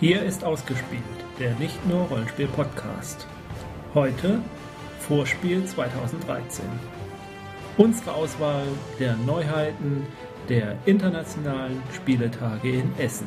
Hier 0.00 0.22
ist 0.22 0.44
ausgespielt, 0.44 1.02
der 1.38 1.54
nicht 1.56 1.86
nur 1.86 2.04
Rollenspiel-Podcast. 2.04 3.26
Heute 3.92 4.40
Vorspiel 4.98 5.62
2013. 5.66 6.64
Unsere 7.76 8.14
Auswahl 8.14 8.66
der 8.98 9.14
Neuheiten 9.16 10.06
der 10.48 10.78
internationalen 10.86 11.82
Spieletage 11.92 12.78
in 12.78 12.98
Essen. 12.98 13.26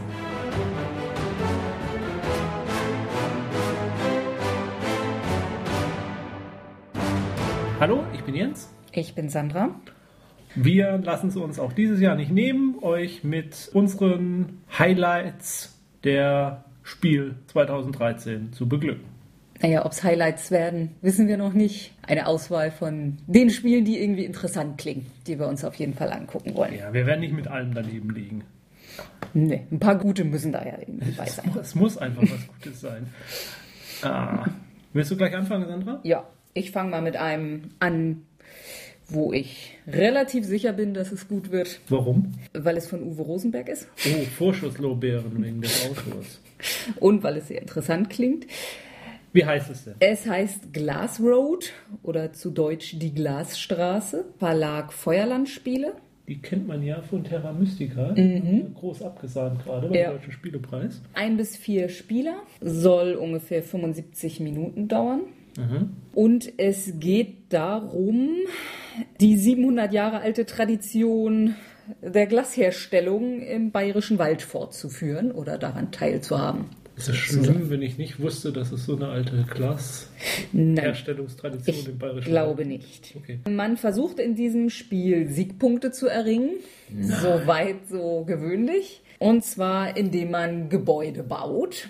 Hallo, 7.79 8.03
ich 8.15 8.23
bin 8.23 8.33
Jens. 8.33 8.73
Ich 8.91 9.13
bin 9.13 9.29
Sandra. 9.29 9.79
Wir 10.55 10.97
lassen 10.97 11.27
es 11.27 11.37
uns 11.37 11.59
auch 11.59 11.73
dieses 11.73 12.01
Jahr 12.01 12.15
nicht 12.15 12.31
nehmen, 12.31 12.79
euch 12.81 13.23
mit 13.23 13.69
unseren 13.75 14.63
Highlights 14.79 15.69
der 16.03 16.65
Spiel 16.83 17.35
2013 17.47 18.53
zu 18.53 18.67
beglücken. 18.67 19.13
Naja, 19.61 19.85
ob 19.85 19.93
es 19.93 20.03
Highlights 20.03 20.51
werden, 20.51 20.95
wissen 21.01 21.27
wir 21.27 21.37
noch 21.37 21.53
nicht. 21.53 21.93
Eine 22.05 22.27
Auswahl 22.27 22.71
von 22.71 23.17
den 23.27 23.49
Spielen, 23.49 23.85
die 23.85 24.01
irgendwie 24.01 24.25
interessant 24.25 24.77
klingen, 24.77 25.05
die 25.25 25.39
wir 25.39 25.47
uns 25.47 25.63
auf 25.63 25.75
jeden 25.75 25.93
Fall 25.93 26.11
angucken 26.11 26.53
wollen. 26.55 26.75
Ja, 26.75 26.93
wir 26.93 27.05
werden 27.05 27.21
nicht 27.21 27.33
mit 27.33 27.47
allem 27.47 27.73
daneben 27.73 28.09
liegen. 28.09 28.43
Nee, 29.33 29.65
ein 29.71 29.79
paar 29.79 29.97
gute 29.97 30.25
müssen 30.25 30.51
da 30.51 30.65
ja 30.65 30.77
irgendwie 30.79 31.11
bei 31.11 31.25
sein. 31.25 31.51
es 31.61 31.75
muss 31.75 31.97
einfach 31.97 32.23
was 32.23 32.47
Gutes 32.47 32.81
sein. 32.81 33.07
Ah. 34.01 34.45
Willst 34.91 35.11
du 35.11 35.17
gleich 35.17 35.33
anfangen, 35.33 35.67
Sandra? 35.67 35.99
Ja, 36.03 36.27
ich 36.53 36.71
fange 36.71 36.91
mal 36.91 37.01
mit 37.01 37.15
einem 37.15 37.69
an, 37.79 38.23
wo 39.09 39.33
ich 39.33 39.77
relativ 39.87 40.45
sicher 40.45 40.73
bin, 40.73 40.93
dass 40.93 41.11
es 41.11 41.27
gut 41.27 41.51
wird, 41.51 41.79
Warum? 41.89 42.31
weil 42.53 42.77
es 42.77 42.87
von 42.87 43.03
Uwe 43.03 43.21
Rosenberg 43.23 43.69
ist 43.69 43.87
Oh, 44.07 44.23
Vorschusslorbeeren 44.37 45.43
wegen 45.43 45.61
des 45.61 45.85
Autors. 45.85 46.39
und 46.99 47.23
weil 47.23 47.37
es 47.37 47.47
sehr 47.47 47.61
interessant 47.61 48.09
klingt. 48.09 48.45
Wie 49.33 49.45
heißt 49.45 49.69
es 49.71 49.85
denn? 49.85 49.95
Es 49.99 50.27
heißt 50.27 50.73
Glass 50.73 51.19
Road 51.19 51.73
oder 52.03 52.33
zu 52.33 52.51
Deutsch 52.51 52.95
die 52.99 53.13
Glasstraße, 53.13 54.25
Verlag 54.37 54.93
Feuerlandspiele. 54.93 55.93
Die 56.27 56.37
kennt 56.39 56.67
man 56.67 56.81
ja 56.83 57.01
von 57.01 57.23
Terra 57.25 57.51
Mystica. 57.51 58.15
Groß 58.75 59.01
abgesahnt 59.01 59.61
gerade 59.65 59.87
beim 59.87 59.97
Ja. 59.97 60.11
Deutschen 60.13 60.31
Spielepreis. 60.31 61.01
Ein 61.13 61.35
bis 61.35 61.57
vier 61.57 61.89
Spieler, 61.89 62.37
soll 62.61 63.15
ungefähr 63.15 63.61
75 63.63 64.39
Minuten 64.39 64.87
dauern. 64.87 65.21
Und 66.15 66.51
es 66.57 66.93
geht 66.99 67.51
darum, 67.53 68.29
die 69.19 69.37
700 69.37 69.93
Jahre 69.93 70.19
alte 70.19 70.45
Tradition 70.45 71.55
der 72.01 72.27
Glasherstellung 72.27 73.41
im 73.41 73.71
Bayerischen 73.71 74.19
Wald 74.19 74.41
fortzuführen 74.41 75.31
oder 75.31 75.57
daran 75.57 75.91
teilzuhaben. 75.91 76.65
Ist 76.95 77.09
es 77.09 77.17
schlimm, 77.17 77.71
wenn 77.71 77.81
ich 77.81 77.97
nicht 77.97 78.21
wusste, 78.21 78.53
dass 78.53 78.71
es 78.71 78.85
so 78.85 78.95
eine 78.95 79.07
alte 79.07 79.47
Glasherstellungstradition 79.49 81.75
ich 81.75 81.87
im 81.87 81.97
Bayerischen 81.97 82.29
glaube 82.29 82.59
Wald 82.59 82.67
nicht. 82.67 83.15
Okay. 83.17 83.39
Man 83.49 83.77
versucht 83.77 84.19
in 84.19 84.35
diesem 84.35 84.69
Spiel 84.69 85.27
Siegpunkte 85.27 85.91
zu 85.91 86.05
erringen, 86.07 86.51
soweit 87.01 87.87
so 87.89 88.25
gewöhnlich. 88.25 89.01
Und 89.17 89.43
zwar 89.43 89.97
indem 89.97 90.29
man 90.31 90.69
Gebäude 90.69 91.23
baut. 91.23 91.89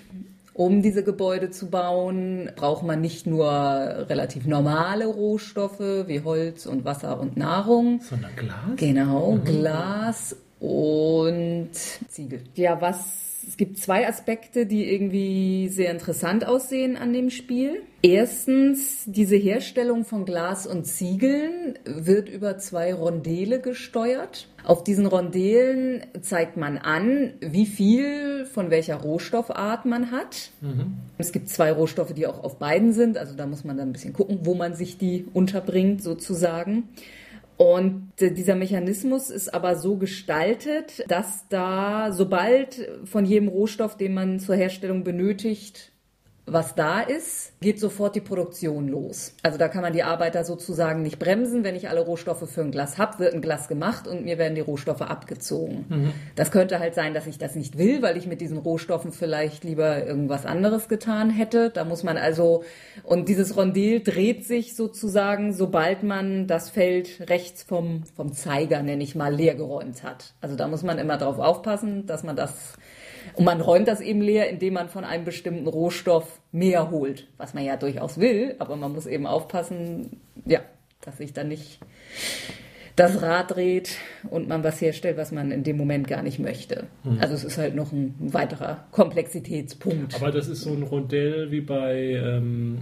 Um 0.55 0.83
diese 0.83 1.03
Gebäude 1.03 1.49
zu 1.49 1.69
bauen, 1.69 2.51
braucht 2.55 2.83
man 2.83 3.01
nicht 3.01 3.25
nur 3.25 3.47
relativ 3.49 4.45
normale 4.45 5.07
Rohstoffe 5.07 5.79
wie 5.79 6.21
Holz 6.23 6.67
und 6.67 6.85
Wasser 6.85 7.19
und 7.19 7.37
Nahrung, 7.37 8.01
Sondern 8.01 8.35
Glas? 8.35 8.55
Genau, 8.75 9.39
Glas 9.43 10.35
und 10.59 11.71
Ziegel. 12.07 12.41
Ja, 12.55 12.79
was 12.79 13.22
es 13.47 13.57
gibt 13.57 13.77
zwei 13.77 14.07
Aspekte, 14.07 14.65
die 14.65 14.91
irgendwie 14.91 15.67
sehr 15.69 15.91
interessant 15.91 16.45
aussehen 16.45 16.97
an 16.97 17.13
dem 17.13 17.29
Spiel. 17.29 17.81
Erstens, 18.01 19.03
diese 19.05 19.35
Herstellung 19.35 20.05
von 20.05 20.25
Glas 20.25 20.67
und 20.67 20.85
Ziegeln 20.85 21.77
wird 21.85 22.29
über 22.29 22.57
zwei 22.57 22.93
Rondele 22.93 23.61
gesteuert. 23.61 24.47
Auf 24.63 24.83
diesen 24.83 25.05
Rondelen 25.05 26.01
zeigt 26.21 26.57
man 26.57 26.77
an, 26.77 27.33
wie 27.41 27.65
viel 27.65 28.45
von 28.45 28.69
welcher 28.69 28.95
Rohstoffart 28.95 29.85
man 29.85 30.11
hat. 30.11 30.51
Es 31.17 31.31
gibt 31.31 31.49
zwei 31.49 31.71
Rohstoffe, 31.71 32.13
die 32.13 32.27
auch 32.27 32.43
auf 32.43 32.59
beiden 32.59 32.93
sind, 32.93 33.17
also 33.17 33.35
da 33.35 33.45
muss 33.45 33.63
man 33.63 33.77
dann 33.77 33.89
ein 33.89 33.93
bisschen 33.93 34.13
gucken, 34.13 34.39
wo 34.43 34.53
man 34.53 34.73
sich 34.73 34.97
die 34.97 35.25
unterbringt 35.33 36.01
sozusagen. 36.01 36.89
Und 37.57 38.11
dieser 38.19 38.55
Mechanismus 38.55 39.29
ist 39.29 39.53
aber 39.53 39.75
so 39.75 39.97
gestaltet, 39.97 41.05
dass 41.07 41.47
da, 41.49 42.11
sobald 42.11 42.89
von 43.05 43.25
jedem 43.25 43.47
Rohstoff, 43.47 43.95
den 43.95 44.13
man 44.13 44.39
zur 44.39 44.55
Herstellung 44.55 45.03
benötigt, 45.03 45.92
was 46.45 46.75
da 46.75 46.99
ist, 46.99 47.53
geht 47.61 47.79
sofort 47.79 48.15
die 48.15 48.21
Produktion 48.21 48.89
los. 48.89 49.33
Also 49.43 49.57
da 49.57 49.69
kann 49.69 49.81
man 49.81 49.93
die 49.93 50.03
Arbeiter 50.03 50.43
sozusagen 50.43 51.01
nicht 51.01 51.17
bremsen. 51.17 51.63
Wenn 51.63 51.75
ich 51.75 51.87
alle 51.87 52.01
Rohstoffe 52.01 52.49
für 52.49 52.61
ein 52.61 52.71
Glas 52.71 52.97
habe, 52.97 53.19
wird 53.19 53.33
ein 53.33 53.41
Glas 53.41 53.69
gemacht 53.69 54.07
und 54.07 54.25
mir 54.25 54.37
werden 54.37 54.55
die 54.55 54.61
Rohstoffe 54.61 55.01
abgezogen. 55.01 55.85
Das 56.35 56.51
könnte 56.51 56.79
halt 56.79 56.95
sein, 56.95 57.13
dass 57.13 57.27
ich 57.27 57.37
das 57.37 57.55
nicht 57.55 57.77
will, 57.77 58.01
weil 58.01 58.17
ich 58.17 58.27
mit 58.27 58.41
diesen 58.41 58.57
Rohstoffen 58.57 59.13
vielleicht 59.13 59.63
lieber 59.63 60.05
irgendwas 60.05 60.45
anderes 60.45 60.89
getan 60.89 61.29
hätte. 61.29 61.69
Da 61.69 61.85
muss 61.85 62.03
man 62.03 62.17
also, 62.17 62.63
und 63.03 63.29
dieses 63.29 63.55
Rondel 63.55 64.01
dreht 64.01 64.45
sich 64.45 64.75
sozusagen, 64.75 65.53
sobald 65.53 66.03
man 66.03 66.47
das 66.47 66.69
Feld 66.69 67.29
rechts 67.29 67.63
vom, 67.63 68.03
vom 68.15 68.33
Zeiger, 68.33 68.83
nenne 68.83 69.03
ich 69.03 69.15
mal, 69.15 69.33
leergeräumt 69.33 70.03
hat. 70.03 70.33
Also 70.41 70.57
da 70.57 70.67
muss 70.67 70.83
man 70.83 70.97
immer 70.97 71.17
drauf 71.17 71.39
aufpassen, 71.39 72.05
dass 72.05 72.23
man 72.23 72.35
das 72.35 72.73
und 73.35 73.45
man 73.45 73.61
räumt 73.61 73.87
das 73.87 74.01
eben 74.01 74.21
leer, 74.21 74.49
indem 74.49 74.73
man 74.73 74.89
von 74.89 75.03
einem 75.03 75.25
bestimmten 75.25 75.67
Rohstoff 75.67 76.39
mehr 76.51 76.91
holt, 76.91 77.27
was 77.37 77.53
man 77.53 77.63
ja 77.63 77.77
durchaus 77.77 78.19
will, 78.19 78.55
aber 78.59 78.75
man 78.75 78.93
muss 78.93 79.05
eben 79.05 79.25
aufpassen, 79.25 80.21
ja, 80.45 80.59
dass 81.01 81.17
sich 81.17 81.33
dann 81.33 81.47
nicht 81.47 81.79
das 82.95 83.21
Rad 83.21 83.55
dreht 83.55 83.97
und 84.29 84.47
man 84.47 84.63
was 84.63 84.79
herstellt, 84.79 85.17
was 85.17 85.31
man 85.31 85.51
in 85.51 85.63
dem 85.63 85.77
Moment 85.77 86.07
gar 86.07 86.21
nicht 86.21 86.37
möchte. 86.37 86.85
Also 87.19 87.33
es 87.33 87.43
ist 87.43 87.57
halt 87.57 87.75
noch 87.75 87.91
ein 87.91 88.13
weiterer 88.19 88.85
Komplexitätspunkt. 88.91 90.15
Aber 90.15 90.31
das 90.31 90.47
ist 90.47 90.61
so 90.61 90.71
ein 90.71 90.83
Rondell 90.83 91.49
wie 91.49 91.61
bei 91.61 92.21
ähm, 92.23 92.81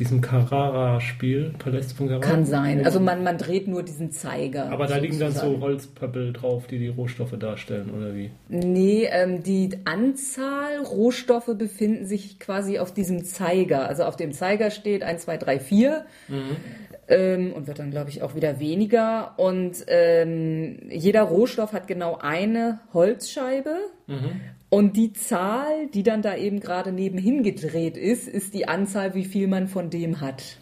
diesem 0.00 0.20
Carrara-Spiel, 0.20 1.54
Paläste 1.58 1.94
von 1.94 2.08
Carrara. 2.08 2.26
Kann 2.26 2.44
sein. 2.46 2.84
Also 2.84 2.98
man, 2.98 3.22
man 3.22 3.38
dreht 3.38 3.68
nur 3.68 3.82
diesen 3.82 4.10
Zeiger. 4.10 4.70
Aber 4.72 4.86
da 4.86 4.96
liegen 4.96 5.18
dann 5.18 5.32
so. 5.32 5.60
Holzpöppel 5.60 6.32
drauf, 6.32 6.66
die 6.66 6.78
die 6.78 6.88
Rohstoffe 6.88 7.38
darstellen, 7.38 7.90
oder 7.90 8.14
wie? 8.16 8.30
Nee, 8.48 9.08
ähm, 9.10 9.42
die 9.42 9.70
Anzahl 9.84 10.78
Rohstoffe 10.78 11.54
befinden 11.56 12.06
sich 12.06 12.40
quasi 12.40 12.78
auf 12.78 12.92
diesem 12.92 13.24
Zeiger. 13.24 13.86
Also 13.86 14.04
auf 14.04 14.16
dem 14.16 14.32
Zeiger 14.32 14.70
steht 14.70 15.02
1, 15.02 15.22
2, 15.22 15.36
3, 15.36 15.60
4 15.60 16.04
ähm, 17.08 17.52
und 17.52 17.66
wird 17.66 17.78
dann, 17.78 17.90
glaube 17.90 18.08
ich, 18.10 18.22
auch 18.22 18.34
wieder 18.34 18.58
weniger. 18.58 19.34
Und 19.36 19.84
ähm, 19.88 20.78
jeder 20.88 21.22
Rohstoff 21.22 21.72
hat 21.72 21.86
genau 21.86 22.18
eine 22.20 22.80
Holzscheibe. 22.94 23.76
Und 24.70 24.96
die 24.96 25.12
Zahl, 25.12 25.88
die 25.92 26.04
dann 26.04 26.22
da 26.22 26.36
eben 26.36 26.60
gerade 26.60 26.92
nebenhin 26.92 27.42
gedreht 27.42 27.96
ist, 27.96 28.28
ist 28.28 28.54
die 28.54 28.68
Anzahl, 28.68 29.14
wie 29.14 29.24
viel 29.24 29.48
man 29.48 29.66
von 29.66 29.90
dem 29.90 30.20
hat. 30.20 30.58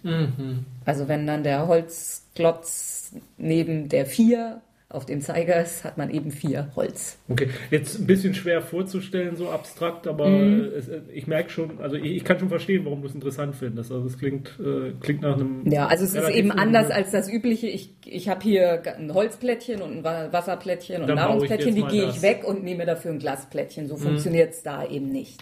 Also 0.86 1.08
wenn 1.08 1.26
dann 1.26 1.42
der 1.44 1.68
Holzklotz 1.68 3.12
neben 3.36 3.88
der 3.90 4.06
4 4.06 4.62
auf 4.90 5.04
dem 5.04 5.20
Zeiger 5.20 5.60
ist, 5.60 5.84
hat 5.84 5.98
man 5.98 6.08
eben 6.08 6.30
vier 6.30 6.70
Holz. 6.74 7.18
Okay, 7.28 7.50
jetzt 7.70 7.98
ein 8.00 8.06
bisschen 8.06 8.32
schwer 8.32 8.62
vorzustellen, 8.62 9.36
so 9.36 9.50
abstrakt, 9.50 10.06
aber 10.06 10.26
Mhm. 10.30 10.60
es, 10.78 10.88
äh, 10.88 11.00
ich 11.12 11.26
merke 11.26 11.50
schon, 11.50 11.78
also 11.80 11.96
ich, 11.96 12.04
ich 12.16 12.24
kann 12.24 12.38
schon 12.38 12.48
verstehen, 12.48 12.86
warum 12.86 13.02
du 13.02 13.08
es 13.08 13.14
interessant 13.14 13.54
findest. 13.54 13.92
Also 13.92 14.06
es 14.06 14.18
klingt, 14.18 14.58
äh, 14.58 14.92
klingt 14.98 15.20
nach 15.20 15.34
einem. 15.36 15.70
Ja, 15.70 15.88
also 15.88 16.04
es 16.04 16.14
ist 16.14 16.30
eben 16.30 16.50
anders 16.52 16.90
als 16.90 17.10
das 17.10 17.30
übliche. 17.30 17.66
Ich, 17.66 17.96
ich 18.06 18.30
habe 18.30 18.42
hier 18.42 18.82
ein 18.96 19.12
Holzplättchen 19.12 19.82
und 19.82 19.98
ein 19.98 20.04
Wa- 20.04 20.32
Wasserplättchen 20.32 21.02
und 21.02 21.10
ich 21.10 21.14
Nahrungsplättchen, 21.16 21.74
die 21.74 21.84
gehe 21.84 22.08
ich 22.08 22.22
weg 22.22 22.44
und 22.46 22.64
nehme 22.64 22.86
dafür 22.86 23.10
ein 23.12 23.18
Glasplättchen. 23.18 23.88
So 23.88 23.96
funktioniert 23.98 24.54
es 24.54 24.62
da 24.62 24.86
eben 24.88 25.12
nicht. 25.12 25.38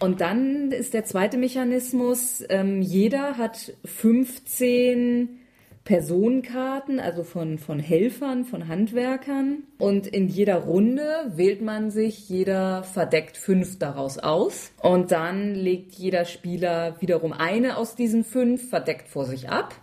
Und 0.00 0.20
dann 0.20 0.72
ist 0.72 0.92
der 0.92 1.04
zweite 1.04 1.38
Mechanismus, 1.38 2.44
ähm, 2.50 2.82
jeder 2.82 3.38
hat 3.38 3.72
15 3.86 5.39
Personenkarten, 5.84 7.00
also 7.00 7.24
von, 7.24 7.58
von 7.58 7.80
Helfern, 7.80 8.44
von 8.44 8.68
Handwerkern. 8.68 9.64
Und 9.78 10.06
in 10.06 10.28
jeder 10.28 10.56
Runde 10.56 11.32
wählt 11.34 11.62
man 11.62 11.90
sich 11.90 12.28
jeder 12.28 12.82
verdeckt 12.82 13.36
fünf 13.36 13.78
daraus 13.78 14.18
aus. 14.18 14.72
Und 14.82 15.10
dann 15.10 15.54
legt 15.54 15.92
jeder 15.92 16.24
Spieler 16.26 16.96
wiederum 17.00 17.32
eine 17.32 17.76
aus 17.76 17.94
diesen 17.94 18.24
fünf 18.24 18.68
verdeckt 18.68 19.08
vor 19.08 19.24
sich 19.24 19.48
ab. 19.48 19.74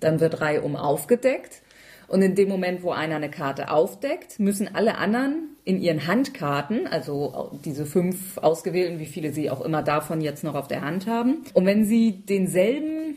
Dann 0.00 0.20
wird 0.20 0.40
reihum 0.40 0.76
aufgedeckt. 0.76 1.62
Und 2.08 2.22
in 2.22 2.34
dem 2.34 2.48
Moment, 2.48 2.82
wo 2.82 2.90
einer 2.92 3.16
eine 3.16 3.30
Karte 3.30 3.70
aufdeckt, 3.70 4.38
müssen 4.38 4.72
alle 4.74 4.98
anderen 4.98 5.56
in 5.64 5.80
ihren 5.80 6.06
Handkarten, 6.06 6.86
also 6.86 7.50
diese 7.64 7.84
fünf 7.84 8.38
ausgewählten, 8.38 9.00
wie 9.00 9.06
viele 9.06 9.32
sie 9.32 9.50
auch 9.50 9.60
immer 9.60 9.82
davon 9.82 10.20
jetzt 10.20 10.44
noch 10.44 10.54
auf 10.54 10.68
der 10.68 10.82
Hand 10.82 11.08
haben. 11.08 11.42
Und 11.54 11.66
wenn 11.66 11.84
sie 11.84 12.24
denselben, 12.24 13.16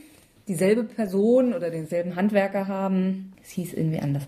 dieselbe 0.50 0.84
Person 0.84 1.54
oder 1.54 1.70
denselben 1.70 2.16
Handwerker 2.16 2.68
haben, 2.68 3.34
es 3.42 3.52
hieß 3.52 3.74
irgendwie 3.74 4.00
anders, 4.00 4.24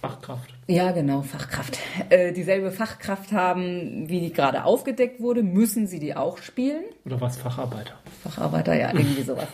Fachkraft. 0.00 0.54
Ja, 0.66 0.92
genau, 0.92 1.22
Fachkraft. 1.22 1.78
Äh, 2.10 2.32
dieselbe 2.32 2.70
Fachkraft 2.70 3.32
haben, 3.32 4.08
wie 4.08 4.20
die 4.20 4.32
gerade 4.32 4.64
aufgedeckt 4.64 5.20
wurde, 5.20 5.42
müssen 5.42 5.86
sie 5.86 5.98
die 5.98 6.14
auch 6.14 6.38
spielen. 6.38 6.84
Oder 7.06 7.20
was 7.20 7.38
Facharbeiter? 7.38 7.94
Facharbeiter, 8.22 8.74
ja, 8.74 8.92
irgendwie 8.92 9.22
sowas. 9.24 9.48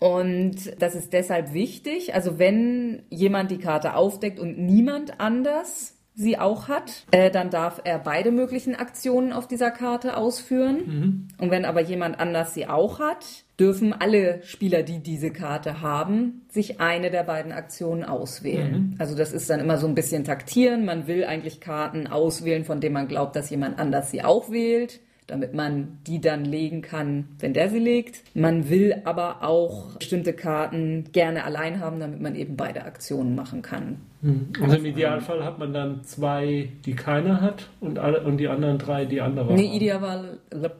Und 0.00 0.56
das 0.82 0.94
ist 0.94 1.12
deshalb 1.12 1.52
wichtig. 1.52 2.14
Also 2.14 2.38
wenn 2.38 3.02
jemand 3.10 3.50
die 3.50 3.58
Karte 3.58 3.94
aufdeckt 3.94 4.40
und 4.40 4.58
niemand 4.58 5.20
anders 5.20 5.94
sie 6.20 6.38
auch 6.38 6.68
hat, 6.68 7.04
äh, 7.10 7.30
dann 7.30 7.50
darf 7.50 7.80
er 7.84 7.98
beide 7.98 8.30
möglichen 8.30 8.76
Aktionen 8.76 9.32
auf 9.32 9.48
dieser 9.48 9.70
Karte 9.70 10.16
ausführen. 10.16 10.76
Mhm. 10.86 11.28
Und 11.38 11.50
wenn 11.50 11.64
aber 11.64 11.80
jemand 11.80 12.20
anders 12.20 12.54
sie 12.54 12.66
auch 12.66 13.00
hat, 13.00 13.24
dürfen 13.58 13.92
alle 13.92 14.42
Spieler, 14.42 14.82
die 14.82 15.00
diese 15.00 15.30
Karte 15.30 15.80
haben, 15.80 16.42
sich 16.48 16.80
eine 16.80 17.10
der 17.10 17.24
beiden 17.24 17.52
Aktionen 17.52 18.04
auswählen. 18.04 18.72
Mhm. 18.72 18.94
Also 18.98 19.16
das 19.16 19.32
ist 19.32 19.48
dann 19.48 19.60
immer 19.60 19.78
so 19.78 19.86
ein 19.86 19.94
bisschen 19.94 20.24
taktieren. 20.24 20.84
Man 20.84 21.06
will 21.06 21.24
eigentlich 21.24 21.60
Karten 21.60 22.06
auswählen, 22.06 22.64
von 22.64 22.80
denen 22.80 22.94
man 22.94 23.08
glaubt, 23.08 23.34
dass 23.34 23.50
jemand 23.50 23.78
anders 23.78 24.10
sie 24.10 24.22
auch 24.22 24.50
wählt 24.50 25.00
damit 25.30 25.54
man 25.54 25.98
die 26.06 26.20
dann 26.20 26.44
legen 26.44 26.82
kann, 26.82 27.28
wenn 27.38 27.54
der 27.54 27.68
sie 27.68 27.78
legt. 27.78 28.22
Man 28.34 28.68
will 28.68 29.00
aber 29.04 29.44
auch 29.44 29.96
bestimmte 29.96 30.32
Karten 30.32 31.04
gerne 31.12 31.44
allein 31.44 31.80
haben, 31.80 32.00
damit 32.00 32.20
man 32.20 32.34
eben 32.34 32.56
beide 32.56 32.84
Aktionen 32.84 33.36
machen 33.36 33.62
kann. 33.62 34.00
Hm. 34.22 34.48
Also 34.60 34.76
im 34.76 34.86
Idealfall 34.86 35.44
hat 35.44 35.58
man 35.58 35.72
dann 35.72 36.02
zwei, 36.02 36.68
die 36.84 36.94
keiner 36.94 37.40
hat 37.40 37.68
und, 37.80 37.98
alle, 37.98 38.22
und 38.22 38.38
die 38.38 38.48
anderen 38.48 38.78
drei, 38.78 39.04
die 39.04 39.20
andere 39.20 39.54
nee, 39.54 39.74
ideal, 39.74 40.38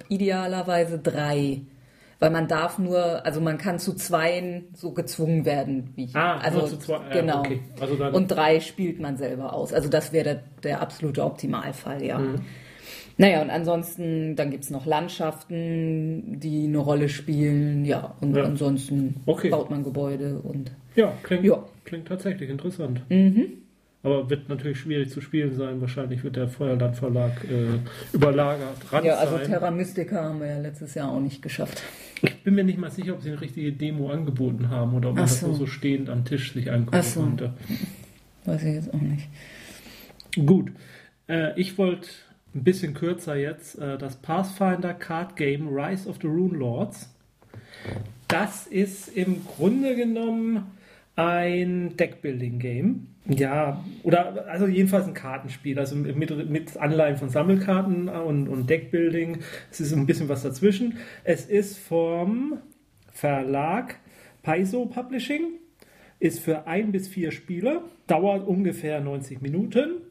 idealerweise 0.08 0.98
drei. 0.98 1.60
Weil 2.18 2.30
man 2.30 2.48
darf 2.48 2.78
nur, 2.78 3.24
also 3.24 3.40
man 3.40 3.56
kann 3.56 3.78
zu 3.78 3.94
zweien 3.94 4.64
so 4.74 4.90
gezwungen 4.92 5.46
werden, 5.46 5.92
wie 5.94 6.04
ich. 6.04 6.16
Ah, 6.16 6.36
also 6.36 6.66
zu 6.66 6.76
zwei. 6.76 6.98
Genau. 7.12 7.38
okay. 7.38 7.60
also 7.80 7.94
und 8.04 8.26
drei 8.26 8.60
spielt 8.60 9.00
man 9.00 9.16
selber 9.16 9.54
aus. 9.54 9.72
Also 9.72 9.88
das 9.88 10.12
wäre 10.12 10.24
der, 10.24 10.42
der 10.62 10.82
absolute 10.82 11.24
Optimalfall, 11.24 12.04
ja. 12.04 12.18
Mhm. 12.18 12.40
Naja, 13.20 13.42
und 13.42 13.50
ansonsten, 13.50 14.34
dann 14.34 14.50
gibt 14.50 14.64
es 14.64 14.70
noch 14.70 14.86
Landschaften, 14.86 16.40
die 16.40 16.64
eine 16.64 16.78
Rolle 16.78 17.10
spielen. 17.10 17.84
Ja, 17.84 18.14
und 18.22 18.34
ja. 18.34 18.44
ansonsten 18.44 19.16
okay. 19.26 19.50
baut 19.50 19.68
man 19.68 19.84
Gebäude 19.84 20.38
und. 20.38 20.70
Ja, 20.96 21.12
klingt, 21.22 21.44
ja. 21.44 21.62
klingt 21.84 22.08
tatsächlich 22.08 22.48
interessant. 22.48 23.02
Mhm. 23.10 23.58
Aber 24.02 24.30
wird 24.30 24.48
natürlich 24.48 24.80
schwierig 24.80 25.10
zu 25.10 25.20
spielen 25.20 25.54
sein. 25.54 25.82
Wahrscheinlich 25.82 26.24
wird 26.24 26.36
der 26.36 26.48
Feuerland 26.48 26.96
Verlag 26.96 27.44
äh, 27.44 28.14
überlagert. 28.14 28.90
Ran 28.90 29.04
ja, 29.04 29.16
also 29.16 29.36
sein. 29.36 29.48
Terra 29.48 29.70
Mystica 29.70 30.24
haben 30.24 30.40
wir 30.40 30.46
ja 30.46 30.58
letztes 30.58 30.94
Jahr 30.94 31.12
auch 31.12 31.20
nicht 31.20 31.42
geschafft. 31.42 31.82
Ich 32.22 32.42
bin 32.42 32.54
mir 32.54 32.64
nicht 32.64 32.78
mal 32.78 32.90
sicher, 32.90 33.12
ob 33.12 33.20
sie 33.20 33.32
eine 33.32 33.40
richtige 33.42 33.70
Demo 33.72 34.08
angeboten 34.08 34.70
haben 34.70 34.94
oder 34.94 35.10
ob 35.10 35.16
man 35.16 35.28
so. 35.28 35.34
das 35.34 35.42
nur 35.46 35.56
so 35.56 35.66
stehend 35.66 36.08
am 36.08 36.24
Tisch 36.24 36.54
sich 36.54 36.72
angucken 36.72 37.02
so. 37.02 37.20
konnte. 37.20 37.52
Weiß 38.46 38.62
ich 38.62 38.76
jetzt 38.76 38.94
auch 38.94 39.00
nicht. 39.02 39.28
Gut. 40.46 40.72
Äh, 41.28 41.60
ich 41.60 41.76
wollte 41.76 42.08
ein 42.54 42.64
bisschen 42.64 42.94
kürzer 42.94 43.36
jetzt, 43.36 43.78
äh, 43.78 43.98
das 43.98 44.16
Pathfinder 44.16 44.94
Card 44.94 45.36
Game 45.36 45.68
Rise 45.68 46.08
of 46.08 46.18
the 46.20 46.26
Rune 46.26 46.56
Lords. 46.58 47.14
Das 48.28 48.66
ist 48.66 49.08
im 49.16 49.44
Grunde 49.44 49.96
genommen 49.96 50.66
ein 51.16 51.96
Deckbuilding-Game. 51.96 53.06
Ja, 53.26 53.84
oder 54.02 54.46
also 54.48 54.66
jedenfalls 54.66 55.06
ein 55.06 55.14
Kartenspiel, 55.14 55.78
also 55.78 55.94
mit, 55.94 56.50
mit 56.50 56.76
Anleihen 56.76 57.16
von 57.16 57.28
Sammelkarten 57.28 58.08
und, 58.08 58.48
und 58.48 58.68
Deckbuilding. 58.68 59.38
Es 59.70 59.80
ist 59.80 59.92
ein 59.92 60.06
bisschen 60.06 60.28
was 60.28 60.42
dazwischen. 60.42 60.98
Es 61.22 61.44
ist 61.46 61.78
vom 61.78 62.58
Verlag 63.12 63.96
Paizo 64.42 64.86
Publishing, 64.86 65.58
ist 66.18 66.40
für 66.40 66.66
ein 66.66 66.92
bis 66.92 67.08
vier 67.08 67.30
Spieler, 67.30 67.84
dauert 68.06 68.46
ungefähr 68.46 69.00
90 69.00 69.42
Minuten 69.42 70.09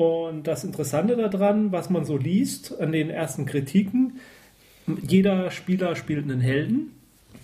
und 0.00 0.46
das 0.46 0.64
Interessante 0.64 1.14
daran, 1.14 1.72
was 1.72 1.90
man 1.90 2.06
so 2.06 2.16
liest 2.16 2.80
an 2.80 2.90
den 2.90 3.10
ersten 3.10 3.44
Kritiken, 3.44 4.14
jeder 5.06 5.50
Spieler 5.50 5.94
spielt 5.94 6.24
einen 6.24 6.40
Helden, 6.40 6.92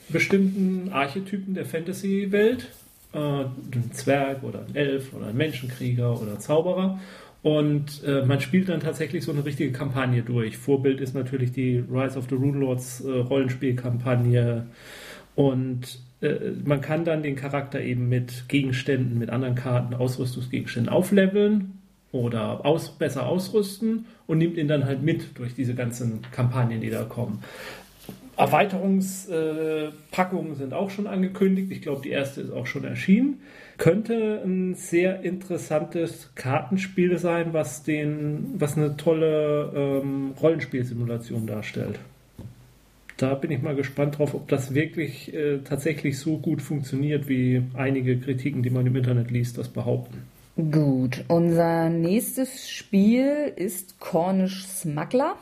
bestimmten 0.08 0.88
Archetypen 0.90 1.52
der 1.52 1.66
Fantasy-Welt, 1.66 2.70
äh, 3.12 3.18
einen 3.18 3.90
Zwerg 3.92 4.42
oder 4.42 4.60
einen 4.64 4.74
Elf 4.74 5.12
oder 5.12 5.26
einen 5.26 5.36
Menschenkrieger 5.36 6.18
oder 6.18 6.38
Zauberer. 6.38 6.98
Und 7.42 8.02
äh, 8.06 8.24
man 8.24 8.40
spielt 8.40 8.70
dann 8.70 8.80
tatsächlich 8.80 9.24
so 9.24 9.32
eine 9.32 9.44
richtige 9.44 9.72
Kampagne 9.72 10.22
durch. 10.22 10.56
Vorbild 10.56 11.02
ist 11.02 11.14
natürlich 11.14 11.52
die 11.52 11.84
Rise 11.92 12.18
of 12.18 12.24
the 12.30 12.36
Rune 12.36 12.60
Lords 12.60 13.02
äh, 13.02 13.10
Rollenspielkampagne. 13.18 14.64
Und 15.34 15.98
äh, 16.22 16.52
man 16.64 16.80
kann 16.80 17.04
dann 17.04 17.22
den 17.22 17.36
Charakter 17.36 17.82
eben 17.82 18.08
mit 18.08 18.48
Gegenständen, 18.48 19.18
mit 19.18 19.28
anderen 19.28 19.56
Karten, 19.56 19.92
Ausrüstungsgegenständen 19.92 20.90
aufleveln 20.90 21.76
oder 22.12 22.64
aus, 22.64 22.90
besser 22.90 23.26
ausrüsten 23.26 24.06
und 24.26 24.38
nimmt 24.38 24.56
ihn 24.56 24.68
dann 24.68 24.84
halt 24.84 25.02
mit 25.02 25.38
durch 25.38 25.54
diese 25.54 25.74
ganzen 25.74 26.22
Kampagnen, 26.32 26.80
die 26.80 26.90
da 26.90 27.04
kommen. 27.04 27.42
Erweiterungspackungen 28.36 30.52
äh, 30.52 30.56
sind 30.56 30.74
auch 30.74 30.90
schon 30.90 31.06
angekündigt. 31.06 31.72
Ich 31.72 31.80
glaube, 31.80 32.02
die 32.02 32.10
erste 32.10 32.42
ist 32.42 32.50
auch 32.50 32.66
schon 32.66 32.84
erschienen. 32.84 33.40
Könnte 33.78 34.42
ein 34.44 34.74
sehr 34.74 35.22
interessantes 35.22 36.30
Kartenspiel 36.34 37.16
sein, 37.18 37.54
was, 37.54 37.82
den, 37.82 38.54
was 38.58 38.76
eine 38.76 38.98
tolle 38.98 39.72
ähm, 39.74 40.34
Rollenspielsimulation 40.40 41.46
darstellt. 41.46 41.98
Da 43.16 43.34
bin 43.34 43.50
ich 43.50 43.62
mal 43.62 43.74
gespannt 43.74 44.18
drauf, 44.18 44.34
ob 44.34 44.48
das 44.48 44.74
wirklich 44.74 45.32
äh, 45.32 45.60
tatsächlich 45.64 46.18
so 46.18 46.36
gut 46.36 46.60
funktioniert, 46.60 47.26
wie 47.28 47.62
einige 47.72 48.18
Kritiken, 48.18 48.62
die 48.62 48.68
man 48.68 48.86
im 48.86 48.96
Internet 48.96 49.30
liest, 49.30 49.56
das 49.56 49.70
behaupten. 49.70 50.24
Gut, 50.58 51.22
unser 51.28 51.90
nächstes 51.90 52.70
Spiel 52.70 53.52
ist 53.56 54.00
Cornish 54.00 54.64
Smuggler. 54.64 55.36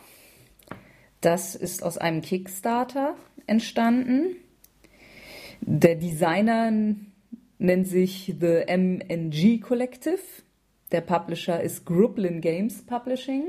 Das 1.21 1.55
ist 1.55 1.85
aus 1.85 1.99
einem 1.99 2.21
Kickstarter 2.21 3.15
entstanden. 3.47 4.35
Der 5.61 5.95
Designer 5.95 6.73
nennt 7.59 7.87
sich 7.87 8.35
The 8.41 8.65
MNG 8.67 9.61
Collective. 9.61 10.19
Der 10.91 11.01
Publisher 11.01 11.63
ist 11.63 11.87
Grublin 11.87 12.41
Games 12.41 12.85
Publishing. 12.85 13.45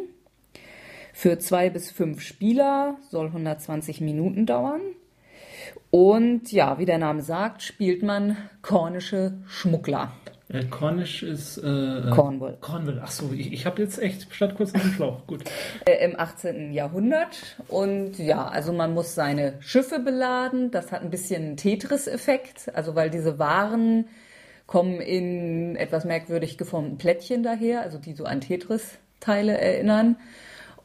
Für 1.14 1.40
zwei 1.40 1.72
bis 1.72 1.90
fünf 1.90 2.22
Spieler 2.22 3.00
soll 3.10 3.26
120 3.26 4.02
Minuten 4.02 4.46
dauern. 4.46 4.82
Und 5.90 6.52
ja, 6.52 6.78
wie 6.78 6.86
der 6.86 7.00
Name 7.00 7.24
sagt, 7.24 7.64
spielt 7.64 8.04
man 8.04 8.38
kornische 8.62 9.40
Schmuggler. 9.48 10.14
Äh, 10.56 10.66
Cornish 10.66 11.24
ist 11.24 11.58
äh, 11.58 12.10
Cornwall. 12.12 12.58
Cornwall. 12.62 13.02
Ach 13.04 13.12
so, 13.12 13.32
ich, 13.34 13.52
ich 13.52 13.66
habe 13.66 13.82
jetzt 13.82 14.02
echt 14.02 14.34
statt 14.34 14.56
kurz 14.56 14.74
einen 14.74 14.92
Schlauch. 14.94 15.28
Gut. 15.28 15.44
Äh, 15.86 16.06
Im 16.06 16.18
18. 16.18 16.72
Jahrhundert 16.72 17.58
und 17.68 18.18
ja, 18.18 18.48
also 18.48 18.72
man 18.72 18.94
muss 18.94 19.16
seine 19.16 19.56
Schiffe 19.60 20.00
beladen. 20.00 20.72
Das 20.72 20.92
hat 20.92 21.02
ein 21.02 21.10
bisschen 21.10 21.58
Tetris-Effekt, 21.58 22.74
also 22.74 22.96
weil 22.96 23.10
diese 23.10 23.38
Waren 23.38 24.08
kommen 24.66 25.02
in 25.02 25.76
etwas 25.76 26.06
merkwürdig 26.06 26.58
geformten 26.58 26.98
Plättchen 26.98 27.44
daher, 27.44 27.82
also 27.82 27.98
die 27.98 28.14
so 28.14 28.24
an 28.24 28.42
Tetris-Teile 28.42 29.58
erinnern. 29.58 30.16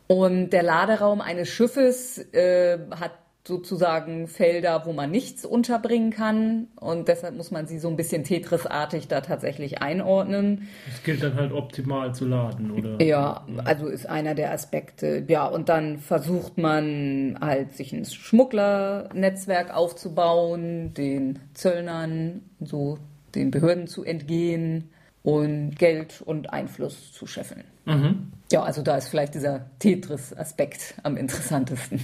Und 0.08 0.50
der 0.50 0.64
Laderaum 0.64 1.20
eines 1.20 1.48
Schiffes 1.48 2.18
äh, 2.34 2.78
hat 2.90 3.12
sozusagen 3.46 4.28
Felder, 4.28 4.84
wo 4.84 4.92
man 4.92 5.10
nichts 5.10 5.44
unterbringen 5.44 6.10
kann. 6.10 6.68
Und 6.76 7.08
deshalb 7.08 7.36
muss 7.36 7.50
man 7.50 7.66
sie 7.66 7.78
so 7.78 7.88
ein 7.88 7.96
bisschen 7.96 8.22
Tetris-artig 8.22 9.08
da 9.08 9.22
tatsächlich 9.22 9.80
einordnen. 9.80 10.68
Es 10.88 11.02
gilt 11.02 11.22
dann 11.22 11.34
halt 11.34 11.52
optimal 11.52 12.14
zu 12.14 12.26
laden, 12.26 12.70
oder? 12.70 13.02
Ja, 13.02 13.46
also 13.64 13.88
ist 13.88 14.06
einer 14.06 14.34
der 14.34 14.52
Aspekte. 14.52 15.24
Ja, 15.26 15.46
und 15.46 15.68
dann 15.68 15.98
versucht 15.98 16.58
man 16.58 17.38
halt, 17.40 17.74
sich 17.74 17.92
ein 17.92 18.04
Schmugglernetzwerk 18.04 19.74
aufzubauen, 19.74 20.92
den 20.94 21.38
Zöllnern, 21.54 22.42
so 22.60 22.98
den 23.34 23.50
Behörden 23.50 23.86
zu 23.86 24.04
entgehen 24.04 24.90
und 25.22 25.78
Geld 25.78 26.20
und 26.20 26.52
Einfluss 26.52 27.12
zu 27.12 27.26
scheffeln. 27.26 27.64
Mhm. 27.86 28.32
Ja, 28.52 28.64
also 28.64 28.82
da 28.82 28.96
ist 28.96 29.08
vielleicht 29.08 29.34
dieser 29.34 29.66
Tetris-Aspekt 29.78 30.94
am 31.02 31.16
interessantesten. 31.16 32.00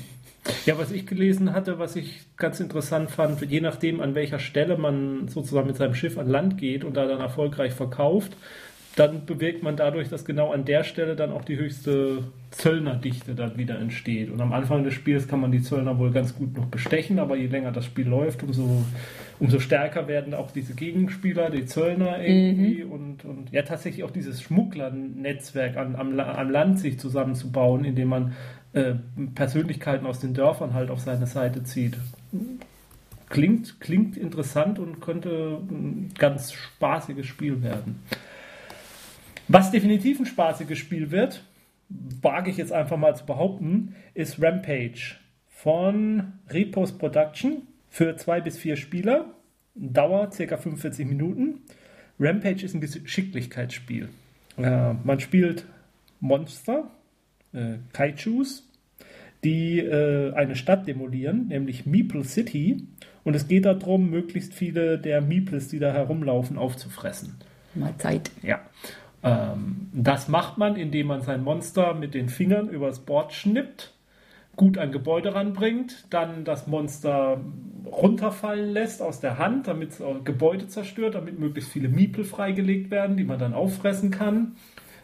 Ja, 0.65 0.79
was 0.79 0.91
ich 0.91 1.07
gelesen 1.07 1.53
hatte, 1.53 1.79
was 1.79 1.97
ich 1.97 2.27
ganz 2.37 2.61
interessant 2.61 3.11
fand, 3.11 3.41
je 3.43 3.61
nachdem, 3.61 4.01
an 4.01 4.15
welcher 4.15 4.39
Stelle 4.39 4.77
man 4.77 5.29
sozusagen 5.29 5.67
mit 5.67 5.77
seinem 5.77 5.95
Schiff 5.95 6.19
an 6.19 6.29
Land 6.29 6.59
geht 6.59 6.85
und 6.85 6.97
da 6.97 7.07
dann 7.07 7.21
erfolgreich 7.21 7.73
verkauft, 7.73 8.37
dann 8.97 9.27
bewirkt 9.27 9.63
man 9.63 9.77
dadurch, 9.77 10.09
dass 10.09 10.25
genau 10.25 10.53
an 10.53 10.65
der 10.65 10.83
Stelle 10.83 11.17
dann 11.17 11.31
auch 11.31 11.45
die 11.45 11.59
höchste 11.59 12.25
Zöllnerdichte 12.51 13.35
dann 13.35 13.59
wieder 13.59 13.79
entsteht. 13.79 14.31
Und 14.31 14.41
am 14.41 14.55
Anfang 14.55 14.85
des 14.85 14.95
Spiels 14.95 15.29
kann 15.29 15.41
man 15.41 15.53
die 15.53 15.61
Zöllner 15.61 15.99
wohl 15.99 16.13
ganz 16.13 16.35
gut 16.35 16.57
noch 16.57 16.65
bestechen, 16.65 17.19
aber 17.19 17.37
je 17.37 17.47
länger 17.47 17.73
das 17.73 17.85
Spiel 17.85 18.09
läuft, 18.09 18.43
umso, 18.43 18.85
umso 19.39 19.61
stärker 19.61 20.09
werden 20.09 20.33
auch 20.33 20.51
diese 20.51 20.75
Gegenspieler, 20.75 21.51
die 21.51 21.67
Zöllner 21.67 22.25
irgendwie 22.25 22.85
mhm. 22.85 22.91
und, 22.91 23.25
und 23.27 23.53
ja 23.53 23.63
tatsächlich 23.63 24.03
auch 24.03 24.11
dieses 24.11 24.41
Schmugglernetzwerk 24.41 25.77
am, 25.77 25.95
am, 25.95 26.19
am 26.19 26.51
Land 26.51 26.79
sich 26.79 26.99
zusammenzubauen, 26.99 27.85
indem 27.85 28.09
man 28.09 28.33
äh, 28.73 28.95
Persönlichkeiten 29.35 30.07
aus 30.07 30.21
den 30.21 30.33
Dörfern 30.33 30.73
halt 30.73 30.89
auf 30.89 31.01
seine 31.01 31.27
Seite 31.27 31.65
zieht. 31.65 31.99
Klingt, 33.29 33.79
klingt 33.81 34.17
interessant 34.17 34.79
und 34.79 35.01
könnte 35.01 35.61
ein 35.69 36.13
ganz 36.17 36.53
spaßiges 36.53 37.27
Spiel 37.27 37.63
werden. 37.63 38.01
Was 39.49 39.71
definitiv 39.71 40.19
ein 40.19 40.27
spaßiges 40.27 40.79
Spiel 40.79 41.11
wird, 41.11 41.45
wage 41.89 42.51
ich 42.51 42.57
jetzt 42.57 42.73
einfach 42.73 42.97
mal 42.97 43.15
zu 43.15 43.27
behaupten, 43.27 43.95
ist 44.15 44.43
Rampage 44.43 45.17
von 45.49 46.33
Repos 46.51 46.99
Production 46.99 47.63
für 47.89 48.17
zwei 48.17 48.41
bis 48.41 48.59
vier 48.59 48.77
Spieler. 48.77 49.27
Dauer 49.75 50.31
ca. 50.31 50.57
45 50.57 51.07
Minuten. 51.07 51.61
Rampage 52.19 52.65
ist 52.65 52.75
ein 52.75 52.81
Geschicklichkeitsspiel. 52.81 54.09
Äh, 54.57 54.95
man 54.95 55.21
spielt 55.21 55.67
Monster, 56.21 56.91
äh, 57.53 57.75
Kaijus, 57.93 58.69
die 59.45 59.79
äh, 59.79 60.33
eine 60.33 60.57
Stadt 60.57 60.87
demolieren, 60.89 61.49
nämlich 61.49 61.87
Meeple 61.87 62.25
City. 62.25 62.83
Und 63.23 63.37
es 63.37 63.49
geht 63.49 63.67
darum, 63.67 64.11
möglichst 64.11 64.55
viele 64.55 64.99
der 64.99 65.21
Meeples, 65.21 65.69
die 65.69 65.79
da 65.79 65.93
herumlaufen, 65.93 66.57
aufzufressen. 66.59 67.35
Mal 67.75 67.95
Zeit. 67.99 68.31
Ja. 68.43 68.61
Ähm, 69.27 69.89
das 69.93 70.29
macht 70.29 70.57
man, 70.57 70.77
indem 70.77 71.09
man 71.09 71.23
sein 71.23 71.43
Monster 71.43 71.95
mit 71.95 72.15
den 72.15 72.29
Fingern 72.29 72.69
übers 72.69 73.01
Board 73.01 73.33
schnippt, 73.33 73.93
gut 74.55 74.79
an 74.79 74.93
Gebäude 74.93 75.35
ranbringt, 75.35 76.07
dann 76.11 76.45
das 76.45 76.67
Monster 76.67 77.41
runterfallen 77.85 78.71
lässt 78.71 79.03
aus 79.03 79.21
der 79.21 79.39
Hand, 79.39 79.69
damit 79.69 79.91
es 79.91 80.03
Gebäude 80.25 80.69
zerstört, 80.69 81.15
damit 81.15 81.39
möglichst 81.39 81.73
viele 81.73 81.89
Miepel 81.89 82.25
freigelegt 82.25 82.91
werden, 82.91 83.17
die 83.17 83.25
man 83.25 83.39
dann 83.39 83.53
auffressen 83.53 84.11
kann. 84.11 84.57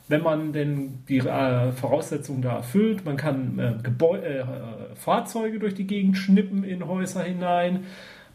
Wenn 0.08 0.22
man 0.22 0.52
denn 0.52 1.04
die 1.08 1.18
äh, 1.18 1.72
Voraussetzungen 1.72 2.42
da 2.42 2.56
erfüllt, 2.56 3.04
man 3.04 3.16
kann 3.16 3.58
äh, 3.58 4.16
äh, 4.16 4.44
Fahrzeuge 4.94 5.58
durch 5.58 5.74
die 5.74 5.86
Gegend 5.86 6.16
schnippen 6.16 6.64
in 6.64 6.86
Häuser 6.86 7.22
hinein, 7.22 7.84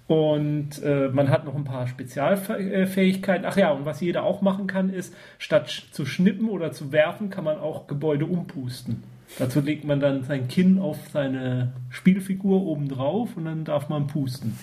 und 0.08 0.82
äh, 0.84 1.10
man 1.10 1.30
hat 1.30 1.46
noch 1.46 1.56
ein 1.56 1.66
paar 1.66 1.88
Spezialfähigkeiten. 1.88 3.46
Ach 3.46 3.58
ja, 3.58 3.72
und 3.72 3.86
was 3.86 4.00
jeder 4.00 4.24
auch 4.24 4.42
machen 4.42 4.66
kann, 4.66 4.90
ist, 4.90 5.14
statt 5.38 5.70
zu 5.92 6.06
schnippen 6.06 6.50
oder 6.50 6.72
zu 6.72 6.94
werfen, 6.94 7.30
kann 7.30 7.44
man 7.44 7.58
auch 7.58 7.88
Gebäude 7.88 8.26
umpusten. 8.26 9.04
Dazu 9.38 9.60
legt 9.60 9.84
man 9.84 10.00
dann 10.00 10.24
sein 10.24 10.48
Kinn 10.48 10.80
auf 10.80 10.98
seine 11.12 11.74
Spielfigur 11.90 12.66
oben 12.66 12.88
drauf 12.88 13.36
und 13.36 13.46
dann 13.46 13.66
darf 13.66 13.90
man 13.90 14.08
pusten. 14.08 14.58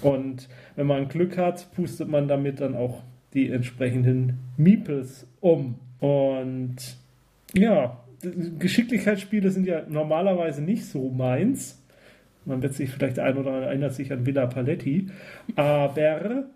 Und 0.00 0.48
wenn 0.76 0.86
man 0.86 1.08
Glück 1.08 1.36
hat, 1.36 1.70
pustet 1.74 2.08
man 2.08 2.26
damit 2.26 2.60
dann 2.60 2.74
auch 2.74 3.02
die 3.34 3.50
entsprechenden 3.50 4.38
Meeples 4.56 5.26
um. 5.40 5.76
Und 6.00 6.76
ja, 7.54 7.98
Geschicklichkeitsspiele 8.58 9.50
sind 9.50 9.66
ja 9.66 9.82
normalerweise 9.86 10.62
nicht 10.62 10.86
so 10.86 11.10
meins. 11.10 11.82
Man 12.48 12.62
wird 12.62 12.74
sich 12.74 12.90
vielleicht 12.90 13.18
ein 13.18 13.36
oder 13.36 13.50
andere 13.50 13.66
erinnert 13.66 13.94
sich 13.94 14.12
an 14.12 14.26
Villa 14.26 14.46
Paletti. 14.46 15.08
Aber 15.54 16.46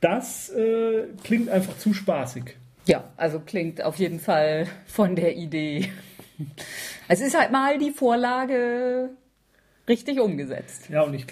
das 0.00 0.48
äh, 0.50 1.08
klingt 1.24 1.48
einfach 1.48 1.76
zu 1.76 1.92
spaßig. 1.92 2.56
Ja, 2.86 3.04
also 3.16 3.40
klingt 3.40 3.82
auf 3.82 3.96
jeden 3.96 4.20
Fall 4.20 4.66
von 4.86 5.16
der 5.16 5.36
Idee. 5.36 5.88
Es 7.08 7.20
ist 7.20 7.38
halt 7.38 7.50
mal 7.50 7.78
die 7.78 7.90
Vorlage 7.90 9.10
richtig 9.88 10.20
umgesetzt. 10.20 10.88
Ja, 10.88 11.02
und 11.02 11.14
ich, 11.14 11.26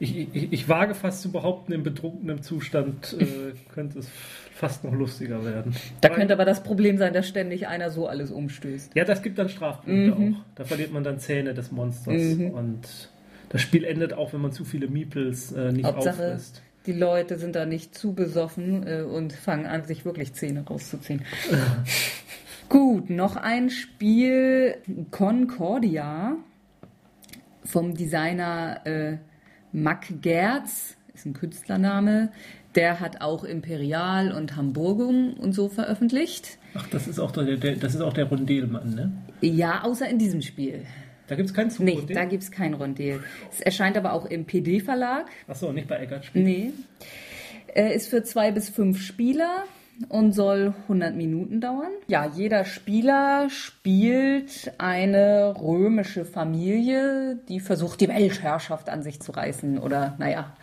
ich, 0.00 0.34
ich, 0.34 0.52
ich 0.52 0.68
wage 0.68 0.94
fast 0.94 1.22
zu 1.22 1.32
behaupten, 1.32 1.72
im 1.72 1.82
betrunkenen 1.82 2.42
Zustand 2.42 3.16
äh, 3.18 3.54
könnte 3.74 3.98
es 3.98 4.08
fast 4.54 4.84
noch 4.84 4.92
lustiger 4.92 5.44
werden. 5.44 5.74
Da 6.00 6.08
Weil, 6.08 6.16
könnte 6.16 6.34
aber 6.34 6.44
das 6.44 6.62
Problem 6.62 6.98
sein, 6.98 7.12
dass 7.12 7.28
ständig 7.28 7.68
einer 7.68 7.90
so 7.90 8.06
alles 8.06 8.30
umstößt. 8.30 8.94
Ja, 8.94 9.04
das 9.04 9.22
gibt 9.22 9.38
dann 9.38 9.48
Strafpunkte 9.48 10.14
mhm. 10.14 10.34
auch. 10.34 10.38
Da 10.56 10.64
verliert 10.64 10.92
man 10.92 11.04
dann 11.04 11.18
Zähne 11.18 11.54
des 11.54 11.72
Monsters. 11.72 12.36
Mhm. 12.36 12.50
Und 12.50 13.10
das 13.48 13.62
Spiel 13.62 13.84
endet 13.84 14.12
auch, 14.12 14.32
wenn 14.32 14.40
man 14.40 14.52
zu 14.52 14.64
viele 14.64 14.88
Meeples 14.88 15.52
äh, 15.52 15.72
nicht 15.72 15.84
Hauptsache, 15.84 16.26
auffrisst. 16.26 16.62
Die 16.86 16.92
Leute 16.92 17.36
sind 17.36 17.54
da 17.54 17.66
nicht 17.66 17.94
zu 17.94 18.14
besoffen 18.14 18.86
äh, 18.86 19.02
und 19.02 19.32
fangen 19.32 19.66
an, 19.66 19.84
sich 19.84 20.04
wirklich 20.04 20.32
Zähne 20.34 20.64
rauszuziehen. 20.66 21.24
Gut, 22.68 23.10
noch 23.10 23.36
ein 23.36 23.70
Spiel, 23.70 24.76
Concordia, 25.10 26.36
vom 27.64 27.94
Designer 27.94 28.80
äh, 28.84 29.16
Mack 29.72 30.22
Gerz, 30.22 30.96
ist 31.14 31.26
ein 31.26 31.34
Künstlername. 31.34 32.30
Der 32.74 33.00
hat 33.00 33.20
auch 33.20 33.44
Imperial 33.44 34.32
und 34.32 34.56
Hamburgum 34.56 35.34
und 35.34 35.52
so 35.52 35.68
veröffentlicht. 35.68 36.58
Ach, 36.74 36.86
das 36.90 37.08
ist 37.08 37.18
auch 37.18 37.32
der, 37.32 37.56
der 37.56 37.76
das 37.76 37.94
ist 37.94 38.00
auch 38.00 38.12
der 38.12 38.26
Rondelmann, 38.26 38.94
ne? 38.94 39.12
Ja, 39.40 39.82
außer 39.82 40.08
in 40.08 40.18
diesem 40.18 40.42
Spiel. 40.42 40.84
Da 41.26 41.34
gibt 41.34 41.48
es 41.48 41.54
kein 41.54 41.70
Zug 41.70 41.84
Nee, 41.84 42.02
da 42.08 42.24
gibt 42.24 42.42
es 42.42 42.50
kein 42.50 42.74
Rondel. 42.74 43.20
Es 43.50 43.60
erscheint 43.60 43.96
aber 43.96 44.12
auch 44.12 44.26
im 44.26 44.46
PD-Verlag. 44.46 45.26
Achso, 45.46 45.72
nicht 45.72 45.88
bei 45.88 45.96
Eckart 45.96 46.24
Spiel? 46.24 46.42
Nee. 46.42 46.72
Äh, 47.74 47.94
ist 47.94 48.08
für 48.08 48.22
zwei 48.22 48.50
bis 48.50 48.70
fünf 48.70 49.02
Spieler 49.02 49.64
und 50.08 50.32
soll 50.32 50.74
100 50.82 51.14
Minuten 51.14 51.60
dauern. 51.60 51.90
Ja, 52.08 52.26
jeder 52.26 52.64
Spieler 52.64 53.48
spielt 53.50 54.72
eine 54.78 55.54
römische 55.60 56.24
Familie, 56.24 57.38
die 57.48 57.60
versucht, 57.60 58.00
die 58.00 58.08
Weltherrschaft 58.08 58.88
an 58.88 59.02
sich 59.02 59.20
zu 59.20 59.32
reißen 59.32 59.78
oder, 59.78 60.16
naja, 60.18 60.56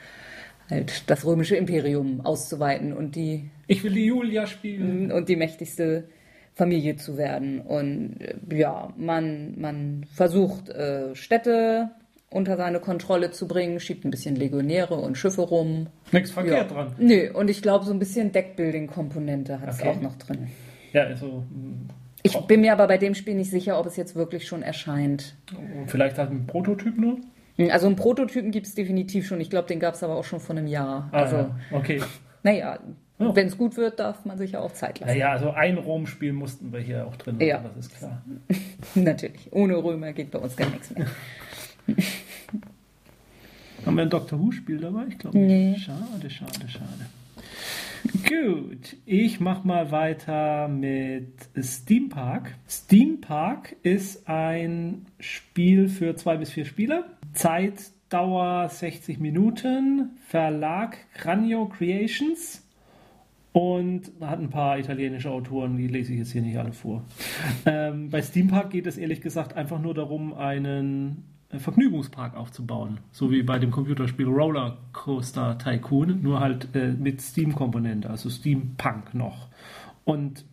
halt 0.69 1.09
das 1.09 1.25
römische 1.25 1.55
Imperium 1.55 2.21
auszuweiten 2.21 2.93
und 2.93 3.15
die. 3.15 3.49
Ich 3.67 3.83
will 3.83 3.93
die 3.93 4.05
Julia 4.05 4.47
spielen. 4.47 5.11
Und 5.11 5.29
die 5.29 5.35
mächtigste 5.35 6.05
Familie 6.53 6.95
zu 6.95 7.17
werden. 7.17 7.59
Und 7.59 8.21
äh, 8.21 8.35
ja, 8.55 8.93
man, 8.97 9.59
man 9.59 10.05
versucht, 10.13 10.69
äh, 10.69 11.13
Städte 11.13 11.91
unter 12.35 12.57
seine 12.57 12.81
Kontrolle 12.81 13.31
zu 13.31 13.47
bringen, 13.47 13.79
schiebt 13.79 14.03
ein 14.03 14.11
bisschen 14.11 14.35
Legionäre 14.35 14.95
und 14.95 15.17
Schiffe 15.17 15.41
rum. 15.41 15.87
Nichts 16.11 16.31
verkehrt 16.31 16.69
ja. 16.69 16.75
dran. 16.75 16.95
Nö, 16.97 17.31
und 17.31 17.49
ich 17.49 17.61
glaube, 17.61 17.85
so 17.85 17.93
ein 17.93 17.99
bisschen 17.99 18.33
Deckbuilding-Komponente 18.33 19.61
hat 19.61 19.69
es 19.69 19.79
okay. 19.79 19.89
auch 19.89 20.01
noch 20.01 20.17
drin. 20.17 20.49
Ja, 20.91 21.03
also. 21.03 21.45
Mm, 21.49 21.87
ich 22.23 22.37
bin 22.41 22.61
mir 22.61 22.73
aber 22.73 22.87
bei 22.87 22.97
dem 22.97 23.15
Spiel 23.15 23.35
nicht 23.35 23.51
sicher, 23.51 23.79
ob 23.79 23.85
es 23.85 23.95
jetzt 23.95 24.15
wirklich 24.15 24.47
schon 24.47 24.63
erscheint. 24.63 25.35
Vielleicht 25.87 26.17
hat 26.17 26.29
ein 26.29 26.45
Prototyp 26.45 26.97
nur? 26.97 27.19
Hm, 27.55 27.69
also 27.71 27.87
einen 27.87 27.95
Prototypen 27.95 28.51
gibt 28.51 28.67
es 28.67 28.75
definitiv 28.75 29.27
schon. 29.27 29.39
Ich 29.39 29.49
glaube, 29.49 29.69
den 29.69 29.79
gab 29.79 29.93
es 29.93 30.03
aber 30.03 30.15
auch 30.15 30.25
schon 30.25 30.41
vor 30.41 30.57
einem 30.57 30.67
Jahr. 30.67 31.07
Ah, 31.13 31.21
also, 31.21 31.51
okay. 31.71 32.01
Naja, 32.43 32.79
oh. 33.19 33.33
wenn 33.33 33.47
es 33.47 33.57
gut 33.57 33.77
wird, 33.77 33.99
darf 33.99 34.25
man 34.25 34.37
sich 34.37 34.51
ja 34.51 34.59
auch 34.59 34.73
Zeit 34.73 34.99
lassen. 34.99 35.13
Naja, 35.13 35.31
also 35.31 35.51
ein 35.51 35.77
Rom-Spiel 35.77 36.33
mussten 36.33 36.73
wir 36.73 36.81
hier 36.81 37.07
auch 37.07 37.15
drin 37.15 37.35
haben, 37.35 37.45
ja. 37.45 37.59
das 37.59 37.85
ist 37.85 37.97
klar. 37.97 38.21
Natürlich. 38.95 39.47
Ohne 39.53 39.81
Römer 39.81 40.11
geht 40.11 40.31
bei 40.31 40.39
uns 40.39 40.57
gar 40.57 40.69
nichts 40.69 40.93
mehr. 40.93 41.07
haben 43.85 43.95
wir 43.95 44.03
ein 44.03 44.09
Doctor 44.09 44.39
Who-Spiel 44.39 44.77
dabei? 44.77 45.05
Ich 45.09 45.17
glaube 45.17 45.37
nee. 45.37 45.75
Schade, 45.77 46.29
schade, 46.29 46.67
schade. 46.67 47.05
Gut, 48.27 48.97
ich 49.05 49.39
mache 49.39 49.67
mal 49.67 49.91
weiter 49.91 50.67
mit 50.67 51.33
Steam 51.59 52.09
Park. 52.09 52.55
Steam 52.69 53.19
Park 53.19 53.75
ist 53.83 54.27
ein 54.29 55.07
Spiel 55.19 55.89
für 55.89 56.15
zwei 56.15 56.37
bis 56.37 56.51
vier 56.51 56.65
Spieler. 56.65 57.05
Zeitdauer 57.33 58.69
60 58.69 59.19
Minuten. 59.19 60.11
Verlag 60.27 60.97
Cranio 61.15 61.65
Creations. 61.65 62.63
Und 63.53 64.11
hat 64.19 64.39
ein 64.39 64.49
paar 64.49 64.77
italienische 64.77 65.31
Autoren, 65.31 65.77
die 65.77 65.87
lese 65.87 66.11
ich 66.11 66.19
jetzt 66.19 66.33
hier 66.33 66.41
nicht 66.41 66.57
alle 66.57 66.73
vor. 66.73 67.05
Ähm, 67.65 68.09
bei 68.09 68.21
Steam 68.21 68.49
Park 68.49 68.71
geht 68.71 68.85
es 68.85 68.97
ehrlich 68.97 69.21
gesagt 69.21 69.55
einfach 69.55 69.79
nur 69.79 69.93
darum, 69.93 70.33
einen 70.33 71.23
Vergnügungspark 71.49 72.35
aufzubauen. 72.35 72.99
So 73.11 73.31
wie 73.31 73.43
bei 73.43 73.59
dem 73.59 73.71
Computerspiel 73.71 74.27
Roller 74.27 74.77
Coaster 74.93 75.57
Tycoon, 75.57 76.21
nur 76.21 76.39
halt 76.39 76.75
äh, 76.75 76.91
mit 76.91 77.21
Steam-Komponente, 77.21 78.09
also 78.09 78.29
Steampunk 78.29 79.13
noch. 79.13 79.49
Und 80.03 80.45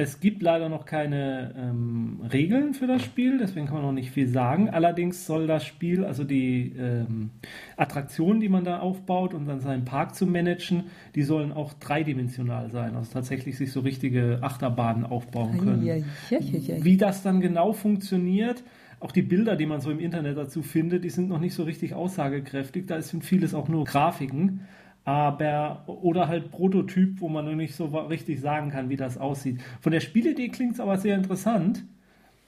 es 0.00 0.20
gibt 0.20 0.42
leider 0.42 0.68
noch 0.68 0.84
keine 0.84 1.52
ähm, 1.58 2.20
Regeln 2.32 2.72
für 2.72 2.86
das 2.86 3.02
Spiel, 3.02 3.38
deswegen 3.38 3.66
kann 3.66 3.74
man 3.74 3.84
noch 3.84 3.92
nicht 3.92 4.12
viel 4.12 4.28
sagen. 4.28 4.70
Allerdings 4.70 5.26
soll 5.26 5.48
das 5.48 5.66
Spiel, 5.66 6.04
also 6.04 6.22
die 6.22 6.72
ähm, 6.78 7.30
Attraktionen, 7.76 8.40
die 8.40 8.48
man 8.48 8.62
da 8.62 8.78
aufbaut 8.78 9.34
und 9.34 9.46
dann 9.46 9.58
seinen 9.58 9.84
Park 9.84 10.14
zu 10.14 10.24
managen, 10.24 10.84
die 11.16 11.24
sollen 11.24 11.52
auch 11.52 11.72
dreidimensional 11.74 12.70
sein, 12.70 12.94
also 12.94 13.12
tatsächlich 13.12 13.58
sich 13.58 13.72
so 13.72 13.80
richtige 13.80 14.38
Achterbahnen 14.40 15.04
aufbauen 15.04 15.58
können. 15.58 15.84
Ja, 15.84 15.96
ja, 15.96 16.38
ja, 16.38 16.84
Wie 16.84 16.96
das 16.96 17.24
dann 17.24 17.40
genau 17.40 17.72
funktioniert, 17.72 18.62
auch 19.00 19.12
die 19.12 19.22
Bilder, 19.22 19.56
die 19.56 19.66
man 19.66 19.80
so 19.80 19.90
im 19.90 20.00
Internet 20.00 20.36
dazu 20.36 20.62
findet, 20.62 21.04
die 21.04 21.10
sind 21.10 21.28
noch 21.28 21.40
nicht 21.40 21.54
so 21.54 21.62
richtig 21.62 21.94
aussagekräftig. 21.94 22.86
Da 22.86 23.00
sind 23.00 23.24
vieles 23.24 23.54
auch 23.54 23.68
nur 23.68 23.84
Grafiken. 23.84 24.66
Aber, 25.04 25.84
oder 25.86 26.28
halt 26.28 26.50
Prototyp, 26.50 27.20
wo 27.20 27.28
man 27.28 27.46
noch 27.46 27.54
nicht 27.54 27.74
so 27.74 27.86
richtig 27.86 28.40
sagen 28.40 28.70
kann, 28.70 28.90
wie 28.90 28.96
das 28.96 29.16
aussieht. 29.16 29.60
Von 29.80 29.92
der 29.92 30.00
Spielidee 30.00 30.48
klingt 30.48 30.74
es 30.74 30.80
aber 30.80 30.98
sehr 30.98 31.16
interessant. 31.16 31.84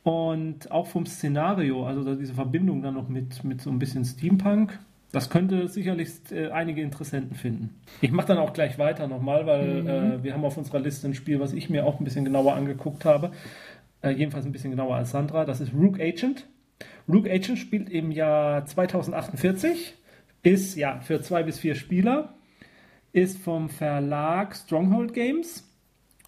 Und 0.03 0.71
auch 0.71 0.87
vom 0.87 1.07
Szenario, 1.07 1.87
also 1.87 2.15
diese 2.15 2.35
Verbindung 2.35 2.83
dann 2.83 2.95
noch 2.95 3.09
mit, 3.09 3.45
mit 3.45 3.61
so 3.61 3.71
ein 3.71 3.79
bisschen 3.79 4.05
Steampunk, 4.05 4.79
das 5.13 5.29
könnte 5.29 5.69
sicherlich 5.69 6.11
äh, 6.31 6.51
einige 6.51 6.83
Interessenten 6.83 7.37
finden. 7.37 7.71
Ich 8.01 8.13
mache 8.13 8.29
dann 8.29 8.39
auch 8.39 8.53
gleich 8.53 8.79
weiter 8.79 9.09
nochmal, 9.09 9.47
weil 9.47 9.83
mhm. 9.83 9.89
äh, 9.89 10.25
wir 10.25 10.35
haben 10.35 10.45
auf 10.45 10.57
unserer 10.57 10.79
Liste 10.81 11.09
ein 11.09 11.15
Spiel, 11.15 11.41
was 11.41 11.53
ich 11.53 11.69
mir 11.69 11.85
auch 11.85 11.99
ein 11.99 12.05
bisschen 12.05 12.25
genauer 12.25 12.55
angeguckt 12.55 13.05
habe 13.05 13.33
äh, 14.03 14.11
jedenfalls 14.11 14.47
ein 14.47 14.53
bisschen 14.53 14.71
genauer 14.71 14.97
als 14.97 15.11
Sandra. 15.11 15.45
Das 15.45 15.61
ist 15.61 15.73
Rook 15.75 16.01
Agent. 16.01 16.47
Rook 17.09 17.29
Agent 17.29 17.59
spielt 17.59 17.91
im 17.91 18.11
Jahr 18.11 18.65
2048, 18.65 19.95
ist 20.43 20.77
ja 20.77 21.01
für 21.01 21.21
zwei 21.21 21.43
bis 21.43 21.59
vier 21.59 21.75
Spieler, 21.75 22.35
ist 23.13 23.39
vom 23.39 23.69
Verlag 23.69 24.55
Stronghold 24.55 25.13
Games 25.13 25.69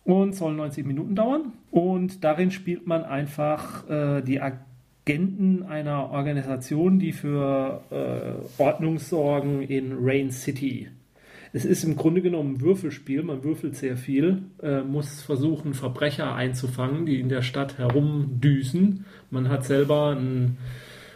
und 0.05 0.35
soll 0.35 0.55
90 0.55 0.87
Minuten 0.87 1.15
dauern. 1.15 1.53
Und 1.71 2.25
darin 2.25 2.51
spielt 2.51 2.87
man 2.87 3.05
einfach 3.05 3.89
äh, 3.89 4.23
die 4.23 4.41
Agenten 4.41 5.63
einer 5.63 6.11
Organisation, 6.11 6.99
die 6.99 7.13
für 7.13 7.83
äh, 7.91 8.63
Ordnung 8.63 8.99
sorgen 8.99 9.63
in 9.63 9.97
Rain 9.99 10.31
City. 10.31 10.89
Es 11.55 11.67
ist 11.67 11.85
im 11.85 11.97
Grunde 11.97 12.23
genommen 12.23 12.55
ein 12.55 12.61
Würfelspiel, 12.63 13.23
man 13.23 13.45
würfelt 13.45 13.77
sehr 13.77 13.99
viel, 13.99 14.43
äh, 14.63 14.81
muss 14.81 15.21
versuchen, 15.21 15.75
Verbrecher 15.75 16.35
einzufangen, 16.35 17.05
die 17.05 17.21
in 17.21 17.29
der 17.29 17.43
Stadt 17.43 17.77
herumdüsen. 17.77 19.05
Man 19.31 19.51
hat 19.51 19.65
selber 19.65 20.17
ein 20.17 20.57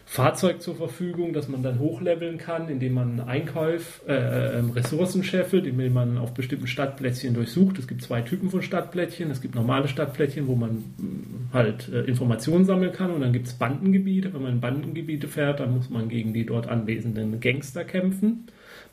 Fahrzeug 0.09 0.63
zur 0.63 0.77
Verfügung, 0.77 1.33
das 1.33 1.49
man 1.49 1.65
dann 1.65 1.81
hochleveln 1.81 2.39
kann, 2.39 2.69
indem 2.69 2.95
man 2.95 3.21
Einkauf, 3.21 4.03
äh, 4.07 4.13
äh, 4.13 4.59
Ressourcen 4.75 5.25
scheffelt, 5.25 5.67
indem 5.67 5.95
man 5.95 6.17
auf 6.17 6.33
bestimmten 6.33 6.69
Stadtplättchen 6.69 7.35
durchsucht. 7.35 7.79
Es 7.79 7.89
gibt 7.89 8.03
zwei 8.03 8.21
Typen 8.21 8.51
von 8.51 8.63
Stadtplättchen. 8.63 9.31
Es 9.31 9.41
gibt 9.41 9.57
normale 9.57 9.89
Stadtplättchen, 9.89 10.47
wo 10.47 10.55
man 10.55 10.77
mm, 10.77 11.53
halt 11.53 11.89
äh, 11.89 12.03
Informationen 12.03 12.65
sammeln 12.65 12.93
kann 12.93 13.11
und 13.11 13.23
dann 13.23 13.33
gibt 13.33 13.49
es 13.49 13.55
Bandengebiete. 13.55 14.33
Wenn 14.33 14.43
man 14.43 14.53
in 14.53 14.61
Bandengebiete 14.61 15.27
fährt, 15.27 15.59
dann 15.59 15.75
muss 15.75 15.91
man 15.91 16.09
gegen 16.09 16.33
die 16.33 16.47
dort 16.47 16.69
anwesenden 16.69 17.41
Gangster 17.41 17.85
kämpfen. 17.85 18.47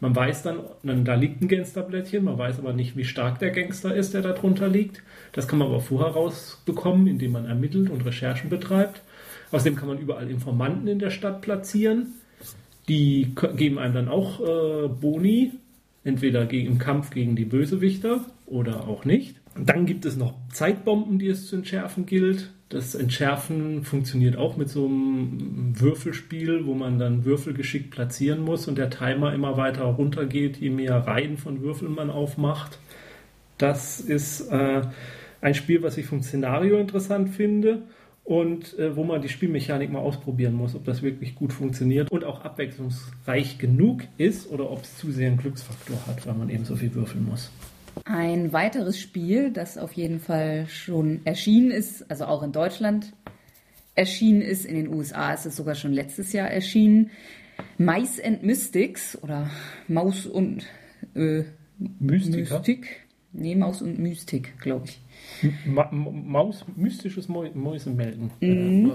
Man 0.03 0.17
weiß 0.17 0.43
dann, 0.43 0.60
da 1.05 1.15
liegt 1.15 1.41
ein 1.41 1.48
Gangsterblättchen, 1.48 2.25
man 2.25 2.38
weiß 2.38 2.60
aber 2.60 2.74
nicht, 2.74 2.98
wie 2.98 3.05
stark 3.05 3.39
der 3.39 3.51
Gangster 3.51 3.95
ist, 3.95 4.13
der 4.13 4.22
da 4.22 4.33
drunter 4.33 4.67
liegt. 4.67 5.01
Das 5.31 5.48
kann 5.48 5.60
man 5.60 5.69
aber 5.69 5.79
vorher 5.79 6.12
rausbekommen, 6.12 7.07
indem 7.07 7.31
man 7.31 7.45
ermittelt 7.45 7.89
und 7.89 8.05
Recherchen 8.05 8.50
betreibt. 8.50 9.01
Außerdem 9.53 9.77
kann 9.77 9.88
man 9.88 10.00
überall 10.00 10.29
Informanten 10.29 10.89
in 10.89 11.00
der 11.00 11.10
Stadt 11.10 11.39
platzieren. 11.39 12.15
Die 12.89 13.33
geben 13.55 13.79
einem 13.79 13.93
dann 13.93 14.10
auch 14.10 14.41
äh, 14.41 14.89
Boni, 14.89 15.53
entweder 16.03 16.51
im 16.51 16.79
Kampf 16.79 17.12
gegen 17.12 17.38
die 17.38 17.45
Bösewichter 17.45 18.25
oder 18.45 18.89
auch 18.89 19.05
nicht. 19.05 19.38
Dann 19.55 19.86
gibt 19.86 20.05
es 20.05 20.17
noch 20.17 20.33
Zeitbomben, 20.51 21.19
die 21.19 21.27
es 21.27 21.48
zu 21.48 21.57
entschärfen 21.57 22.05
gilt. 22.05 22.51
Das 22.69 22.95
Entschärfen 22.95 23.83
funktioniert 23.83 24.36
auch 24.36 24.57
mit 24.57 24.67
so 24.67 24.86
einem 24.86 25.79
Würfelspiel, 25.79 26.65
wo 26.65 26.74
man 26.74 26.98
dann 26.98 27.24
Würfel 27.24 27.53
geschickt 27.53 27.91
platzieren 27.91 28.41
muss 28.41 28.67
und 28.67 28.79
der 28.79 28.89
Timer 28.89 29.33
immer 29.33 29.57
weiter 29.57 29.83
runtergeht, 29.83 30.57
je 30.57 30.72
mehr 30.72 30.95
Reihen 30.95 31.38
von 31.38 31.62
Würfeln 31.62 31.93
man 31.93 32.10
aufmacht. 32.10 32.79
Das 33.60 34.00
ist 34.00 34.50
äh, 34.50 34.81
ein 35.41 35.53
Spiel, 35.53 35.83
was 35.83 35.98
ich 35.98 36.07
vom 36.07 36.24
Szenario 36.24 36.79
interessant 36.79 37.29
finde 37.29 37.83
und 38.24 38.77
äh, 38.79 38.95
wo 38.95 39.03
man 39.03 39.22
die 39.22 39.29
Spielmechanik 39.29 39.91
mal 39.91 40.00
ausprobieren 40.00 40.55
muss, 40.55 40.74
ob 40.74 40.86
das 40.86 41.03
wirklich 41.03 41.36
gut 41.36 41.53
funktioniert 41.53 42.12
und 42.12 42.24
auch 42.24 42.43
abwechslungsreich 42.43 43.60
genug 43.60 44.01
ist 44.17 44.50
oder 44.50 44.72
ob 44.72 44.81
es 44.81 44.98
zu 44.98 45.12
sehr 45.12 45.27
einen 45.27 45.38
Glücksfaktor 45.38 45.98
hat, 46.07 46.25
weil 46.25 46.33
man 46.33 46.50
eben 46.50 46.65
so 46.65 46.75
viel 46.75 46.93
würfeln 46.95 47.25
muss. 47.25 47.51
Ein 48.05 48.53
weiteres 48.53 49.00
Spiel, 49.00 49.51
das 49.51 49.77
auf 49.77 49.93
jeden 49.93 50.19
Fall 50.19 50.67
schon 50.67 51.21
erschienen 51.25 51.71
ist, 51.71 52.09
also 52.09 52.25
auch 52.25 52.43
in 52.43 52.51
Deutschland 52.51 53.13
erschienen 53.95 54.41
ist, 54.41 54.65
in 54.65 54.75
den 54.75 54.88
USA 54.88 55.33
ist 55.33 55.45
es 55.45 55.55
sogar 55.55 55.75
schon 55.75 55.93
letztes 55.93 56.33
Jahr 56.33 56.50
erschienen, 56.50 57.12
Mice 57.77 58.19
and 58.23 58.43
Mystics 58.43 59.17
oder 59.21 59.50
Maus 59.88 60.25
und 60.25 60.65
äh, 61.15 61.43
Mystik. 62.00 63.03
Nee, 63.35 63.55
Maus 63.55 63.81
und 63.81 63.97
Mystik, 63.97 64.59
glaube 64.59 64.85
ich. 64.85 65.01
Ma 65.65 65.89
Maus, 65.91 66.65
mystisches 66.75 67.27
Mäusemelden. 67.27 68.29
Mhm. 68.41 68.91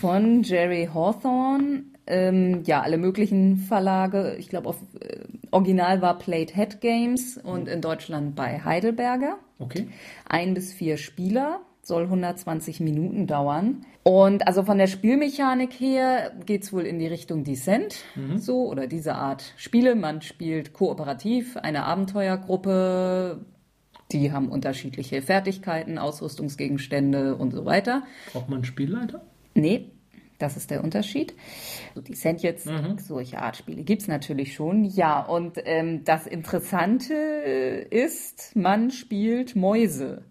Von 0.00 0.42
Jerry 0.42 0.88
Hawthorne. 0.92 1.84
Ähm, 2.10 2.62
ja, 2.64 2.82
alle 2.82 2.98
möglichen 2.98 3.56
Verlage. 3.56 4.36
Ich 4.38 4.48
glaube, 4.48 4.74
äh, 5.00 5.20
Original 5.50 6.02
war 6.02 6.18
Played 6.18 6.54
Head 6.54 6.80
Games 6.80 7.38
und 7.38 7.68
in 7.68 7.80
Deutschland 7.80 8.34
bei 8.34 8.60
Heidelberger. 8.64 9.38
Okay. 9.58 9.88
Ein 10.28 10.54
bis 10.54 10.72
vier 10.72 10.96
Spieler, 10.96 11.60
soll 11.82 12.04
120 12.04 12.80
Minuten 12.80 13.26
dauern. 13.26 13.86
Und 14.02 14.46
also 14.46 14.64
von 14.64 14.78
der 14.78 14.86
Spielmechanik 14.86 15.72
her 15.78 16.32
geht 16.46 16.62
es 16.62 16.72
wohl 16.72 16.82
in 16.82 16.98
die 16.98 17.06
Richtung 17.06 17.44
Descent, 17.44 17.96
mhm. 18.16 18.38
so 18.38 18.66
oder 18.66 18.86
diese 18.86 19.14
Art 19.14 19.54
Spiele. 19.56 19.94
Man 19.94 20.22
spielt 20.22 20.72
kooperativ, 20.72 21.56
eine 21.56 21.84
Abenteuergruppe 21.84 23.44
die 24.12 24.32
haben 24.32 24.48
unterschiedliche 24.48 25.22
Fertigkeiten, 25.22 25.98
Ausrüstungsgegenstände 25.98 27.36
und 27.36 27.52
so 27.52 27.64
weiter. 27.64 28.02
Braucht 28.32 28.48
man 28.48 28.58
einen 28.58 28.64
Spielleiter? 28.64 29.22
Nee, 29.54 29.92
das 30.40 30.56
ist 30.56 30.70
der 30.70 30.82
Unterschied. 30.82 31.34
So, 31.94 32.00
die 32.00 32.14
sind 32.14 32.42
jetzt, 32.42 32.66
mhm. 32.66 32.98
solche 32.98 33.40
Art 33.40 33.56
Spiele 33.56 33.82
gibt 33.82 34.02
es 34.02 34.08
natürlich 34.08 34.54
schon. 34.54 34.84
Ja, 34.84 35.20
und 35.20 35.58
ähm, 35.64 36.04
das 36.04 36.26
Interessante 36.26 37.14
ist, 37.14 38.56
man 38.56 38.90
spielt 38.90 39.56
Mäuse. 39.56 40.24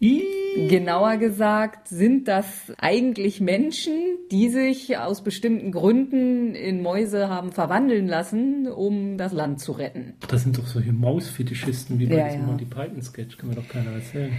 Genauer 0.00 1.18
gesagt 1.18 1.88
sind 1.88 2.26
das 2.26 2.72
eigentlich 2.78 3.42
Menschen, 3.42 3.92
die 4.30 4.48
sich 4.48 4.96
aus 4.96 5.22
bestimmten 5.22 5.72
Gründen 5.72 6.54
in 6.54 6.80
Mäuse 6.80 7.28
haben 7.28 7.52
verwandeln 7.52 8.08
lassen, 8.08 8.66
um 8.66 9.18
das 9.18 9.34
Land 9.34 9.60
zu 9.60 9.72
retten. 9.72 10.14
Das 10.26 10.44
sind 10.44 10.56
doch 10.56 10.66
solche 10.66 10.94
Mausfetischisten 10.94 11.98
wie 11.98 12.06
bei 12.06 12.16
ja, 12.16 12.24
diesem 12.28 12.40
ja. 12.40 12.46
Monty 12.46 12.64
Python 12.64 13.02
Sketch, 13.02 13.36
kann 13.36 13.50
mir 13.50 13.56
doch 13.56 13.68
keiner 13.68 13.92
erzählen. 13.92 14.32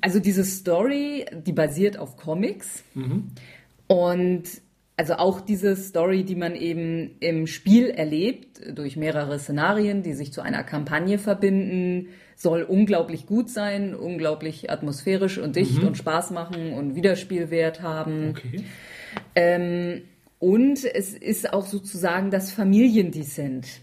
Also 0.00 0.18
diese 0.18 0.44
Story, 0.44 1.26
die 1.46 1.52
basiert 1.52 1.98
auf 1.98 2.16
Comics 2.16 2.82
mhm. 2.94 3.32
Und 3.86 4.44
also 4.96 5.14
auch 5.14 5.40
diese 5.40 5.74
Story, 5.74 6.24
die 6.24 6.36
man 6.36 6.54
eben 6.54 7.16
im 7.20 7.46
Spiel 7.46 7.88
erlebt, 7.88 8.60
durch 8.76 8.96
mehrere 8.96 9.38
Szenarien, 9.38 10.02
die 10.02 10.12
sich 10.12 10.32
zu 10.32 10.42
einer 10.42 10.62
Kampagne 10.62 11.18
verbinden, 11.18 12.08
soll 12.36 12.62
unglaublich 12.62 13.26
gut 13.26 13.48
sein, 13.48 13.94
unglaublich 13.94 14.70
atmosphärisch 14.70 15.38
und 15.38 15.56
dicht 15.56 15.80
mhm. 15.80 15.88
und 15.88 15.96
Spaß 15.96 16.30
machen 16.30 16.72
und 16.74 16.94
Wiederspielwert 16.94 17.82
haben. 17.82 18.30
Okay. 18.30 18.64
Ähm, 19.34 20.02
und 20.38 20.84
es 20.84 21.14
ist 21.14 21.52
auch 21.52 21.66
sozusagen 21.66 22.30
das 22.30 22.52
Familiendescent. 22.52 23.80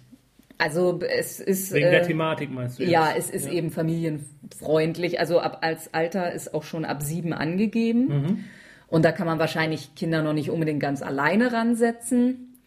Also 0.58 1.00
es 1.02 1.40
ist 1.40 1.72
wegen 1.72 1.88
äh, 1.88 1.92
der 1.92 2.04
Thematik 2.04 2.52
meinst 2.52 2.80
du? 2.80 2.84
Jetzt? 2.84 2.92
Ja, 2.92 3.14
es 3.18 3.30
ist 3.30 3.48
ja. 3.48 3.54
eben 3.54 3.72
familienfreundlich. 3.72 5.20
Also 5.20 5.40
ab 5.40 5.60
als 5.62 5.94
Alter 5.94 6.34
ist 6.34 6.54
auch 6.54 6.64
schon 6.64 6.84
ab 6.84 7.02
sieben 7.02 7.32
angegeben. 7.32 8.08
Mhm. 8.08 8.44
Und 8.90 9.06
da 9.06 9.12
kann 9.12 9.28
man 9.28 9.40
wahrscheinlich 9.40 9.96
Kinder 9.96 10.24
noch 10.24 10.34
nicht 10.34 10.50
unbedingt 10.50 10.80
ganz 10.80 11.02
alleine 11.02 11.54
ransetzen. 11.54 12.58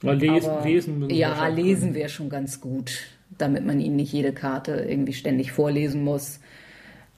Weil 0.00 0.16
lesen, 0.16 0.50
Aber, 0.50 0.64
lesen 0.64 1.10
Ja, 1.10 1.46
lesen 1.48 1.94
wäre 1.94 2.08
schon 2.08 2.30
ganz 2.30 2.60
gut 2.60 2.92
damit 3.36 3.64
man 3.64 3.80
ihnen 3.80 3.96
nicht 3.96 4.12
jede 4.12 4.32
Karte 4.32 4.86
irgendwie 4.88 5.12
ständig 5.12 5.52
vorlesen 5.52 6.02
muss. 6.02 6.40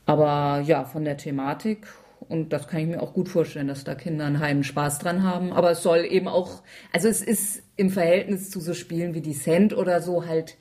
Aber 0.06 0.62
ja, 0.66 0.84
von 0.84 1.04
der 1.04 1.16
Thematik 1.16 1.86
und 2.28 2.52
das 2.52 2.68
kann 2.68 2.80
ich 2.80 2.86
mir 2.86 3.02
auch 3.02 3.14
gut 3.14 3.28
vorstellen, 3.28 3.68
dass 3.68 3.84
da 3.84 3.94
Kinder 3.94 4.26
einen 4.26 4.40
heimen 4.40 4.62
Spaß 4.62 4.98
dran 4.98 5.22
haben. 5.22 5.52
Aber 5.52 5.70
es 5.70 5.82
soll 5.82 6.04
eben 6.04 6.28
auch, 6.28 6.62
also 6.92 7.08
es 7.08 7.22
ist 7.22 7.62
im 7.76 7.90
Verhältnis 7.90 8.50
zu 8.50 8.60
so 8.60 8.74
Spielen 8.74 9.14
wie 9.14 9.22
Descent 9.22 9.76
oder 9.76 10.00
so 10.00 10.26
halt 10.26 10.56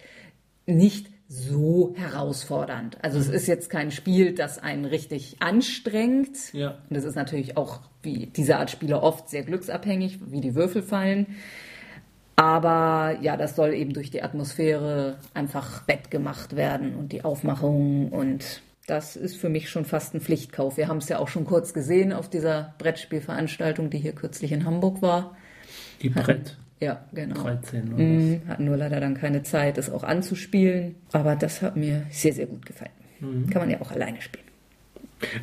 nicht 0.66 1.08
so 1.30 1.94
herausfordernd. 1.96 2.98
Also 3.04 3.20
es 3.20 3.28
mhm. 3.28 3.36
ist 3.36 3.48
jetzt 3.48 3.70
kein 3.70 3.92
Spiel, 3.92 4.34
das 4.34 4.58
einen 4.58 4.84
richtig 4.84 5.38
anstrengt. 5.40 6.52
Ja. 6.54 6.80
Und 6.90 6.96
es 6.96 7.04
ist 7.04 7.16
natürlich 7.16 7.56
auch 7.56 7.82
wie 8.02 8.26
diese 8.26 8.58
Art 8.58 8.72
Spiele 8.72 9.02
oft 9.02 9.30
sehr 9.30 9.44
glücksabhängig, 9.44 10.20
wie 10.32 10.42
die 10.42 10.56
Würfel 10.56 10.82
fallen. 10.82 11.28
Aber 12.36 13.18
ja, 13.22 13.38
das 13.38 13.56
soll 13.56 13.74
eben 13.74 13.94
durch 13.94 14.10
die 14.10 14.24
Atmosphäre 14.24 15.20
einfach 15.34 15.88
wettgemacht 15.88 16.56
werden 16.56 16.96
und 16.96 17.12
die 17.12 17.24
Aufmachung 17.24 18.10
und 18.10 18.62
das 18.88 19.16
ist 19.16 19.36
für 19.36 19.50
mich 19.50 19.70
schon 19.70 19.86
fast 19.86 20.16
ein 20.16 20.22
Pflichtkauf. 20.22 20.78
Wir 20.78 20.88
haben 20.88 20.98
es 20.98 21.10
ja 21.10 21.20
auch 21.20 21.28
schon 21.28 21.46
kurz 21.46 21.74
gesehen 21.74 22.12
auf 22.12 22.28
dieser 22.28 22.74
Brettspielveranstaltung, 22.80 23.92
die 23.92 24.00
hier 24.00 24.14
kürzlich 24.14 24.52
in 24.52 24.66
Hamburg 24.66 25.04
war. 25.04 25.38
Die 26.02 26.10
Brett. 26.10 26.58
Ja, 26.82 27.06
genau. 27.14 27.42
13 27.42 27.94
oder 27.94 28.04
mhm, 28.04 28.42
hatten 28.48 28.66
nur 28.66 28.78
leider 28.78 29.00
dann 29.00 29.14
keine 29.14 29.44
Zeit, 29.44 29.78
das 29.78 29.90
auch 29.90 30.04
anzuspielen. 30.04 30.96
Aber 31.12 31.36
das 31.36 31.62
hat 31.62 31.76
mir 31.76 32.06
sehr, 32.10 32.34
sehr 32.34 32.46
gut 32.46 32.66
gefallen. 32.66 32.92
Mhm. 33.20 33.50
Kann 33.50 33.62
man 33.62 33.70
ja 33.70 33.82
auch 33.82 33.92
alleine 33.92 34.22
spielen. 34.22 34.46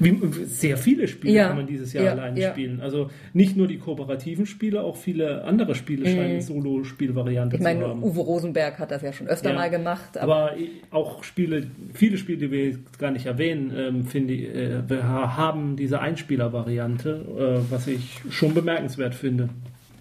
Wie, 0.01 0.19
sehr 0.47 0.79
viele 0.79 1.07
Spiele 1.07 1.35
ja. 1.35 1.49
kann 1.49 1.57
man 1.59 1.67
dieses 1.67 1.93
Jahr 1.93 2.05
ja, 2.05 2.13
alleine 2.13 2.41
ja. 2.41 2.51
spielen. 2.51 2.81
Also 2.81 3.11
nicht 3.35 3.57
nur 3.57 3.67
die 3.67 3.77
kooperativen 3.77 4.47
Spiele, 4.47 4.83
auch 4.83 4.97
viele 4.97 5.45
andere 5.45 5.75
Spiele 5.75 6.09
mhm. 6.09 6.15
scheinen 6.15 6.41
Solo-Spielvariante 6.41 7.59
zu 7.59 7.65
haben. 7.65 7.77
Ich 7.77 7.87
meine, 7.87 7.95
Uwe 7.97 8.21
Rosenberg 8.21 8.79
hat 8.79 8.91
das 8.91 9.03
ja 9.03 9.13
schon 9.13 9.27
öfter 9.27 9.53
mal 9.53 9.69
gemacht. 9.69 10.17
Aber, 10.17 10.53
aber, 10.53 10.57
auch 10.91 11.23
Spiele, 11.25 11.67
viele 11.93 12.17
Spiele, 12.17 12.39
die 12.39 12.51
wir 12.51 12.79
gar 12.99 13.11
nicht 13.11 13.27
erwähnen, 13.27 13.71
ähm, 13.77 14.07
finde 14.07 14.33
ich, 14.33 14.55
äh, 14.55 15.03
haben 15.03 15.77
diese 15.77 16.01
Einspieler-Variante, 16.01 17.61
äh, 17.69 17.71
was 17.71 17.87
ich 17.87 18.23
schon 18.31 18.55
bemerkenswert 18.55 19.15
finde. 19.15 19.51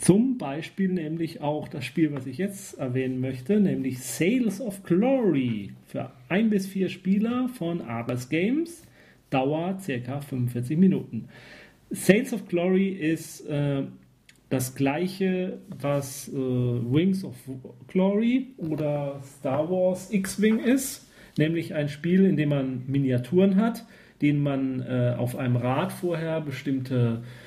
Zum 0.05 0.37
Beispiel 0.37 0.89
nämlich 0.89 1.41
auch 1.41 1.67
das 1.67 1.83
Spiel, 1.83 2.13
was 2.13 2.27
ich 2.27 2.37
jetzt 2.37 2.77
erwähnen 2.77 3.19
möchte, 3.19 3.59
nämlich 3.59 4.03
Sales 4.03 4.61
of 4.61 4.83
Glory 4.83 5.71
für 5.87 6.11
ein 6.29 6.51
bis 6.51 6.67
vier 6.67 6.89
Spieler 6.89 7.49
von 7.49 7.81
Ares 7.81 8.29
Games 8.29 8.83
Dauer 9.31 9.79
ca. 9.83 10.21
45 10.21 10.77
Minuten. 10.77 11.27
Sales 11.89 12.33
of 12.33 12.47
Glory 12.47 12.89
ist 12.89 13.49
äh, 13.49 13.85
das 14.49 14.75
gleiche, 14.75 15.57
was 15.69 16.27
äh, 16.27 16.33
Wings 16.35 17.23
of 17.23 17.35
Glory 17.87 18.53
oder 18.57 19.19
Star 19.23 19.67
Wars 19.71 20.13
X-Wing 20.13 20.59
ist. 20.59 21.09
nämlich 21.39 21.73
ein 21.73 21.89
Spiel, 21.89 22.25
in 22.25 22.37
dem 22.37 22.49
man 22.49 22.83
Miniaturen 22.85 23.55
hat, 23.55 23.87
denen 24.21 24.43
man 24.43 24.81
äh, 24.81 25.15
auf 25.17 25.35
einem 25.35 25.55
Rad 25.55 25.91
vorher 25.91 26.41
bestimmte 26.41 27.23
äh, 27.23 27.44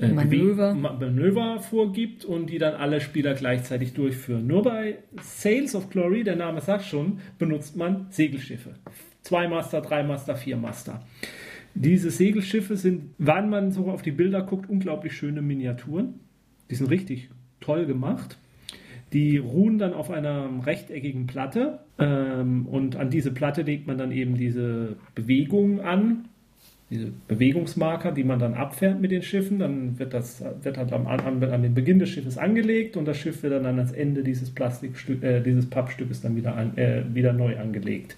Manöver. 0.00 0.72
Bewe- 0.72 0.74
Ma- 0.74 0.92
Manöver 0.98 1.60
vorgibt 1.60 2.24
und 2.24 2.50
die 2.50 2.58
dann 2.58 2.74
alle 2.74 3.00
Spieler 3.00 3.34
gleichzeitig 3.34 3.92
durchführen. 3.94 4.46
Nur 4.46 4.62
bei 4.62 4.98
Sails 5.20 5.74
of 5.74 5.90
Glory, 5.90 6.24
der 6.24 6.36
Name 6.36 6.60
sagt 6.60 6.84
schon, 6.84 7.18
benutzt 7.38 7.76
man 7.76 8.06
Segelschiffe. 8.10 8.74
Zwei 9.22 9.48
Master, 9.48 9.80
drei 9.80 10.02
Master, 10.02 10.36
vier 10.36 10.56
Master. 10.56 11.02
Diese 11.74 12.10
Segelschiffe 12.10 12.76
sind, 12.76 13.10
wann 13.18 13.48
man 13.50 13.70
so 13.70 13.86
auf 13.90 14.02
die 14.02 14.10
Bilder 14.12 14.42
guckt, 14.42 14.68
unglaublich 14.68 15.12
schöne 15.12 15.42
Miniaturen. 15.42 16.14
Die 16.70 16.74
sind 16.74 16.90
richtig 16.90 17.30
toll 17.60 17.86
gemacht. 17.86 18.38
Die 19.12 19.38
ruhen 19.38 19.78
dann 19.78 19.92
auf 19.92 20.10
einer 20.10 20.48
rechteckigen 20.64 21.26
Platte 21.26 21.80
ähm, 21.98 22.66
und 22.66 22.94
an 22.96 23.10
diese 23.10 23.32
Platte 23.32 23.62
legt 23.62 23.86
man 23.88 23.98
dann 23.98 24.12
eben 24.12 24.36
diese 24.36 24.96
Bewegung 25.16 25.80
an, 25.80 26.28
diese 26.90 27.12
Bewegungsmarker, 27.28 28.10
die 28.10 28.24
man 28.24 28.40
dann 28.40 28.54
abfährt 28.54 29.00
mit 29.00 29.12
den 29.12 29.22
Schiffen. 29.22 29.60
Dann 29.60 29.98
wird 29.98 30.12
das 30.12 30.44
wird 30.62 30.76
halt 30.76 30.92
am, 30.92 31.06
an, 31.06 31.42
an 31.42 31.62
den 31.62 31.74
Beginn 31.74 32.00
des 32.00 32.08
Schiffes 32.08 32.36
angelegt 32.36 32.96
und 32.96 33.06
das 33.06 33.16
Schiff 33.16 33.42
wird 33.42 33.52
dann 33.52 33.66
an 33.66 33.76
das 33.76 33.92
Ende 33.92 34.24
dieses 34.24 34.50
Plastikstück, 34.50 35.22
äh, 35.22 35.40
dieses 35.40 35.70
Pappstückes 35.70 36.20
dann 36.20 36.34
wieder, 36.34 36.56
an, 36.56 36.76
äh, 36.76 37.04
wieder 37.14 37.32
neu 37.32 37.58
angelegt. 37.58 38.16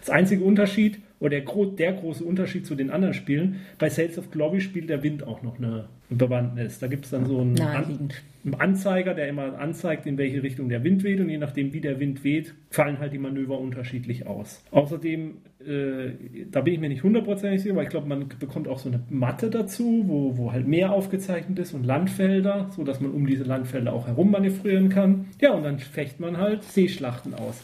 Das 0.00 0.10
einzige 0.10 0.44
Unterschied 0.44 0.98
oder 1.20 1.30
der, 1.30 1.42
gro 1.42 1.66
der 1.66 1.92
große 1.92 2.24
Unterschied 2.24 2.66
zu 2.66 2.74
den 2.74 2.90
anderen 2.90 3.14
Spielen, 3.14 3.60
bei 3.78 3.90
Sales 3.90 4.18
of 4.18 4.30
Glory 4.30 4.60
spielt 4.60 4.88
der 4.88 5.02
Wind 5.02 5.22
auch 5.22 5.42
noch 5.42 5.58
eine 5.58 5.84
Bewandtnis. 6.08 6.78
Da 6.78 6.86
gibt 6.86 7.04
es 7.04 7.10
dann 7.10 7.26
so 7.26 7.40
einen, 7.40 7.60
An 7.60 8.10
einen 8.42 8.54
Anzeiger, 8.54 9.12
der 9.12 9.28
immer 9.28 9.58
anzeigt, 9.58 10.06
in 10.06 10.16
welche 10.16 10.42
Richtung 10.42 10.70
der 10.70 10.82
Wind 10.82 11.04
weht 11.04 11.20
und 11.20 11.28
je 11.28 11.36
nachdem, 11.36 11.74
wie 11.74 11.80
der 11.80 12.00
Wind 12.00 12.24
weht, 12.24 12.54
fallen 12.70 12.98
halt 12.98 13.12
die 13.12 13.18
Manöver 13.18 13.58
unterschiedlich 13.58 14.26
aus. 14.26 14.64
Außerdem, 14.70 15.36
äh, 15.60 16.12
da 16.50 16.62
bin 16.62 16.74
ich 16.74 16.80
mir 16.80 16.88
nicht 16.88 17.02
hundertprozentig 17.02 17.60
sicher, 17.60 17.74
aber 17.74 17.82
ich 17.82 17.90
glaube, 17.90 18.08
man 18.08 18.26
bekommt 18.38 18.66
auch 18.66 18.78
so 18.78 18.88
eine 18.88 19.00
Matte 19.10 19.50
dazu, 19.50 20.04
wo, 20.06 20.38
wo 20.38 20.52
halt 20.52 20.66
Meer 20.66 20.92
aufgezeichnet 20.92 21.58
ist 21.58 21.74
und 21.74 21.84
Landfelder, 21.84 22.70
sodass 22.74 23.00
man 23.00 23.10
um 23.10 23.26
diese 23.26 23.44
Landfelder 23.44 23.92
auch 23.92 24.06
herum 24.06 24.30
manövrieren 24.30 24.88
kann. 24.88 25.26
Ja, 25.40 25.52
und 25.52 25.62
dann 25.62 25.78
fecht 25.78 26.18
man 26.18 26.38
halt 26.38 26.64
Seeschlachten 26.64 27.34
aus. 27.34 27.62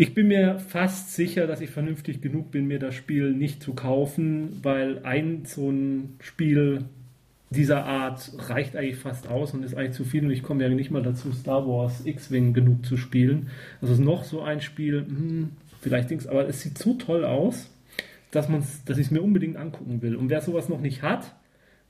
Ich 0.00 0.14
bin 0.14 0.28
mir 0.28 0.60
fast 0.60 1.12
sicher, 1.12 1.48
dass 1.48 1.60
ich 1.60 1.70
vernünftig 1.70 2.20
genug 2.20 2.52
bin, 2.52 2.68
mir 2.68 2.78
das 2.78 2.94
Spiel 2.94 3.32
nicht 3.32 3.60
zu 3.60 3.74
kaufen, 3.74 4.60
weil 4.62 5.00
ein 5.04 5.42
so 5.44 5.72
ein 5.72 6.14
Spiel 6.20 6.84
dieser 7.50 7.84
Art 7.84 8.30
reicht 8.48 8.76
eigentlich 8.76 8.98
fast 9.00 9.26
aus 9.26 9.54
und 9.54 9.64
ist 9.64 9.74
eigentlich 9.74 9.96
zu 9.96 10.04
viel 10.04 10.24
und 10.24 10.30
ich 10.30 10.44
komme 10.44 10.62
ja 10.62 10.68
nicht 10.68 10.92
mal 10.92 11.02
dazu, 11.02 11.32
Star 11.32 11.66
Wars 11.66 12.06
X-Wing 12.06 12.52
genug 12.52 12.86
zu 12.86 12.96
spielen. 12.96 13.50
Also 13.82 13.94
ist 13.94 13.98
noch 13.98 14.22
so 14.22 14.40
ein 14.40 14.60
Spiel, 14.60 15.04
hm, 15.04 15.48
vielleicht 15.80 16.10
Dings, 16.10 16.28
aber 16.28 16.48
es 16.48 16.60
sieht 16.60 16.78
so 16.78 16.94
toll 16.94 17.24
aus, 17.24 17.68
dass, 18.30 18.46
dass 18.84 18.98
ich 18.98 19.06
es 19.06 19.10
mir 19.10 19.22
unbedingt 19.22 19.56
angucken 19.56 20.00
will. 20.00 20.14
Und 20.14 20.30
wer 20.30 20.42
sowas 20.42 20.68
noch 20.68 20.80
nicht 20.80 21.02
hat 21.02 21.34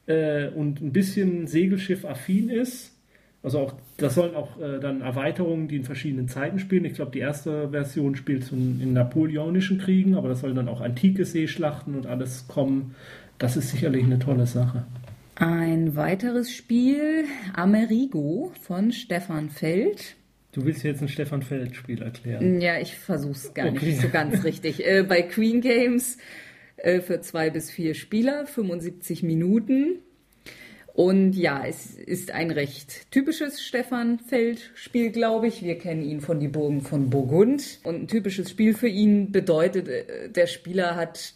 äh, 0.06 0.48
und 0.48 0.80
ein 0.80 0.94
bisschen 0.94 1.46
Segelschiff-affin 1.46 2.48
ist, 2.48 2.97
also 3.42 3.58
auch, 3.60 3.74
das 3.96 4.14
sollen 4.14 4.34
auch 4.34 4.60
äh, 4.60 4.80
dann 4.80 5.00
Erweiterungen, 5.00 5.68
die 5.68 5.76
in 5.76 5.84
verschiedenen 5.84 6.28
Zeiten 6.28 6.58
spielen. 6.58 6.84
Ich 6.84 6.94
glaube, 6.94 7.12
die 7.12 7.20
erste 7.20 7.70
Version 7.70 8.16
spielt 8.16 8.50
in, 8.52 8.80
in 8.80 8.92
napoleonischen 8.92 9.78
Kriegen, 9.78 10.14
aber 10.16 10.28
das 10.28 10.40
sollen 10.40 10.56
dann 10.56 10.68
auch 10.68 10.80
antike 10.80 11.24
Seeschlachten 11.24 11.94
und 11.94 12.06
alles 12.06 12.48
kommen. 12.48 12.94
Das 13.38 13.56
ist 13.56 13.70
sicherlich 13.70 14.04
eine 14.04 14.18
tolle 14.18 14.46
Sache. 14.46 14.84
Ein 15.36 15.94
weiteres 15.94 16.50
Spiel, 16.52 17.24
Amerigo 17.54 18.52
von 18.60 18.90
Stefan 18.90 19.50
Feld. 19.50 20.16
Du 20.50 20.64
willst 20.64 20.82
jetzt 20.82 21.00
ein 21.02 21.08
Stefan 21.08 21.42
Feld-Spiel 21.42 22.02
erklären. 22.02 22.60
Ja, 22.60 22.80
ich 22.80 22.96
versuch's 22.96 23.54
gar 23.54 23.68
Okay. 23.68 23.86
nicht 23.86 24.00
so 24.00 24.08
ganz 24.08 24.42
richtig. 24.44 24.84
Äh, 24.84 25.04
bei 25.08 25.22
Queen 25.22 25.60
Games 25.60 26.18
äh, 26.78 27.00
für 27.00 27.20
zwei 27.20 27.50
bis 27.50 27.70
vier 27.70 27.94
Spieler, 27.94 28.46
75 28.46 29.22
Minuten. 29.22 30.00
Und 30.98 31.34
ja, 31.34 31.64
es 31.64 31.94
ist 31.94 32.32
ein 32.32 32.50
recht 32.50 33.12
typisches 33.12 33.62
Stefan 33.62 34.18
Feld-Spiel, 34.18 35.12
glaube 35.12 35.46
ich. 35.46 35.62
Wir 35.62 35.78
kennen 35.78 36.02
ihn 36.02 36.20
von 36.20 36.40
die 36.40 36.48
Burgen 36.48 36.80
von 36.80 37.08
Burgund. 37.08 37.78
Und 37.84 38.02
ein 38.02 38.08
typisches 38.08 38.50
Spiel 38.50 38.74
für 38.74 38.88
ihn 38.88 39.30
bedeutet, 39.30 39.86
äh, 39.86 40.28
der 40.28 40.48
Spieler 40.48 40.96
hat 40.96 41.34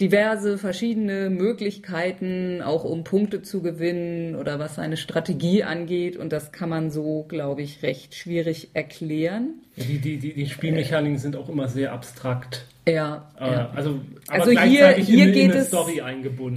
diverse 0.00 0.58
verschiedene 0.58 1.30
Möglichkeiten, 1.30 2.60
auch 2.62 2.84
um 2.84 3.02
Punkte 3.04 3.42
zu 3.42 3.62
gewinnen 3.62 4.34
oder 4.36 4.58
was 4.58 4.74
seine 4.74 4.96
Strategie 4.96 5.62
angeht. 5.62 6.16
Und 6.16 6.32
das 6.32 6.52
kann 6.52 6.68
man 6.68 6.90
so, 6.90 7.24
glaube 7.28 7.62
ich, 7.62 7.82
recht 7.82 8.14
schwierig 8.14 8.68
erklären. 8.74 9.54
Die, 9.76 9.98
die, 9.98 10.18
die, 10.18 10.34
die 10.34 10.46
Spielmechaniken 10.48 11.18
sind 11.18 11.36
auch 11.36 11.48
immer 11.48 11.68
sehr 11.68 11.92
abstrakt. 11.92 12.66
Ja, 12.88 13.30
Äh, 13.40 13.44
ja. 13.50 13.70
Also, 13.74 14.00
aber 14.28 14.40
Also 14.40 14.50
hier- 14.52 14.90
hier 14.90 15.26
in, 15.26 15.32
geht 15.32 15.44
in 15.44 15.50
es-. 15.52 15.70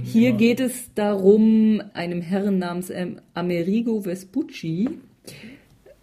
Hier 0.04 0.28
immer. 0.30 0.38
geht 0.38 0.60
es 0.60 0.94
darum, 0.94 1.82
einem 1.94 2.22
Herren 2.22 2.58
namens 2.58 2.88
ähm, 2.90 3.20
Amerigo 3.34 4.02
Vespucci, 4.02 4.88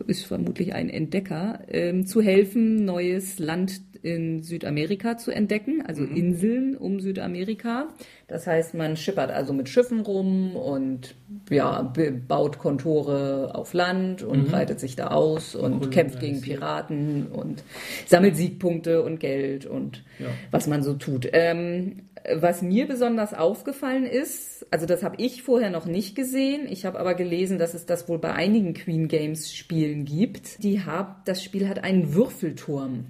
ist 0.05 0.25
vermutlich 0.25 0.73
ein 0.73 0.89
Entdecker, 0.89 1.59
ähm, 1.69 2.05
zu 2.05 2.21
helfen, 2.21 2.85
neues 2.85 3.39
Land 3.39 3.81
in 4.07 4.41
Südamerika 4.41 5.17
zu 5.17 5.31
entdecken, 5.31 5.83
also 5.85 6.03
Inseln 6.03 6.77
um 6.77 6.99
Südamerika. 7.01 7.89
Das 8.27 8.47
heißt, 8.47 8.73
man 8.73 8.95
schippert 8.95 9.31
also 9.31 9.51
mit 9.53 9.67
Schiffen 9.67 9.99
rum 9.99 10.55
und 10.55 11.15
ja, 11.49 11.93
baut 12.27 12.57
Kontore 12.57 13.51
auf 13.53 13.73
Land 13.73 14.23
und 14.23 14.49
breitet 14.49 14.79
sich 14.79 14.95
da 14.95 15.07
aus 15.07 15.55
und 15.55 15.91
kämpft 15.91 16.19
gegen 16.19 16.41
Piraten 16.41 17.27
und 17.27 17.63
sammelt 18.05 18.35
Siegpunkte 18.37 19.03
und 19.03 19.19
Geld 19.19 19.65
und 19.65 20.03
Ja. 20.19 20.27
was 20.51 20.67
man 20.67 20.83
so 20.83 20.93
tut. 20.93 21.27
Ähm, 21.33 22.03
was 22.35 22.61
mir 22.61 22.87
besonders 22.87 23.33
aufgefallen 23.33 24.05
ist, 24.05 24.65
also 24.71 24.85
das 24.85 25.03
habe 25.03 25.15
ich 25.19 25.43
vorher 25.43 25.69
noch 25.69 25.85
nicht 25.85 26.15
gesehen, 26.15 26.67
ich 26.69 26.85
habe 26.85 26.99
aber 26.99 27.13
gelesen, 27.13 27.57
dass 27.57 27.73
es 27.73 27.85
das 27.85 28.09
wohl 28.09 28.19
bei 28.19 28.33
einigen 28.33 28.73
Queen 28.73 29.07
Games 29.07 29.53
Spielen 29.53 30.03
gibt. 30.05 30.61
Die 30.63 30.81
hab, 30.81 31.25
das 31.25 31.43
Spiel 31.43 31.69
hat 31.69 31.83
einen 31.83 32.13
Würfelturm. 32.13 33.05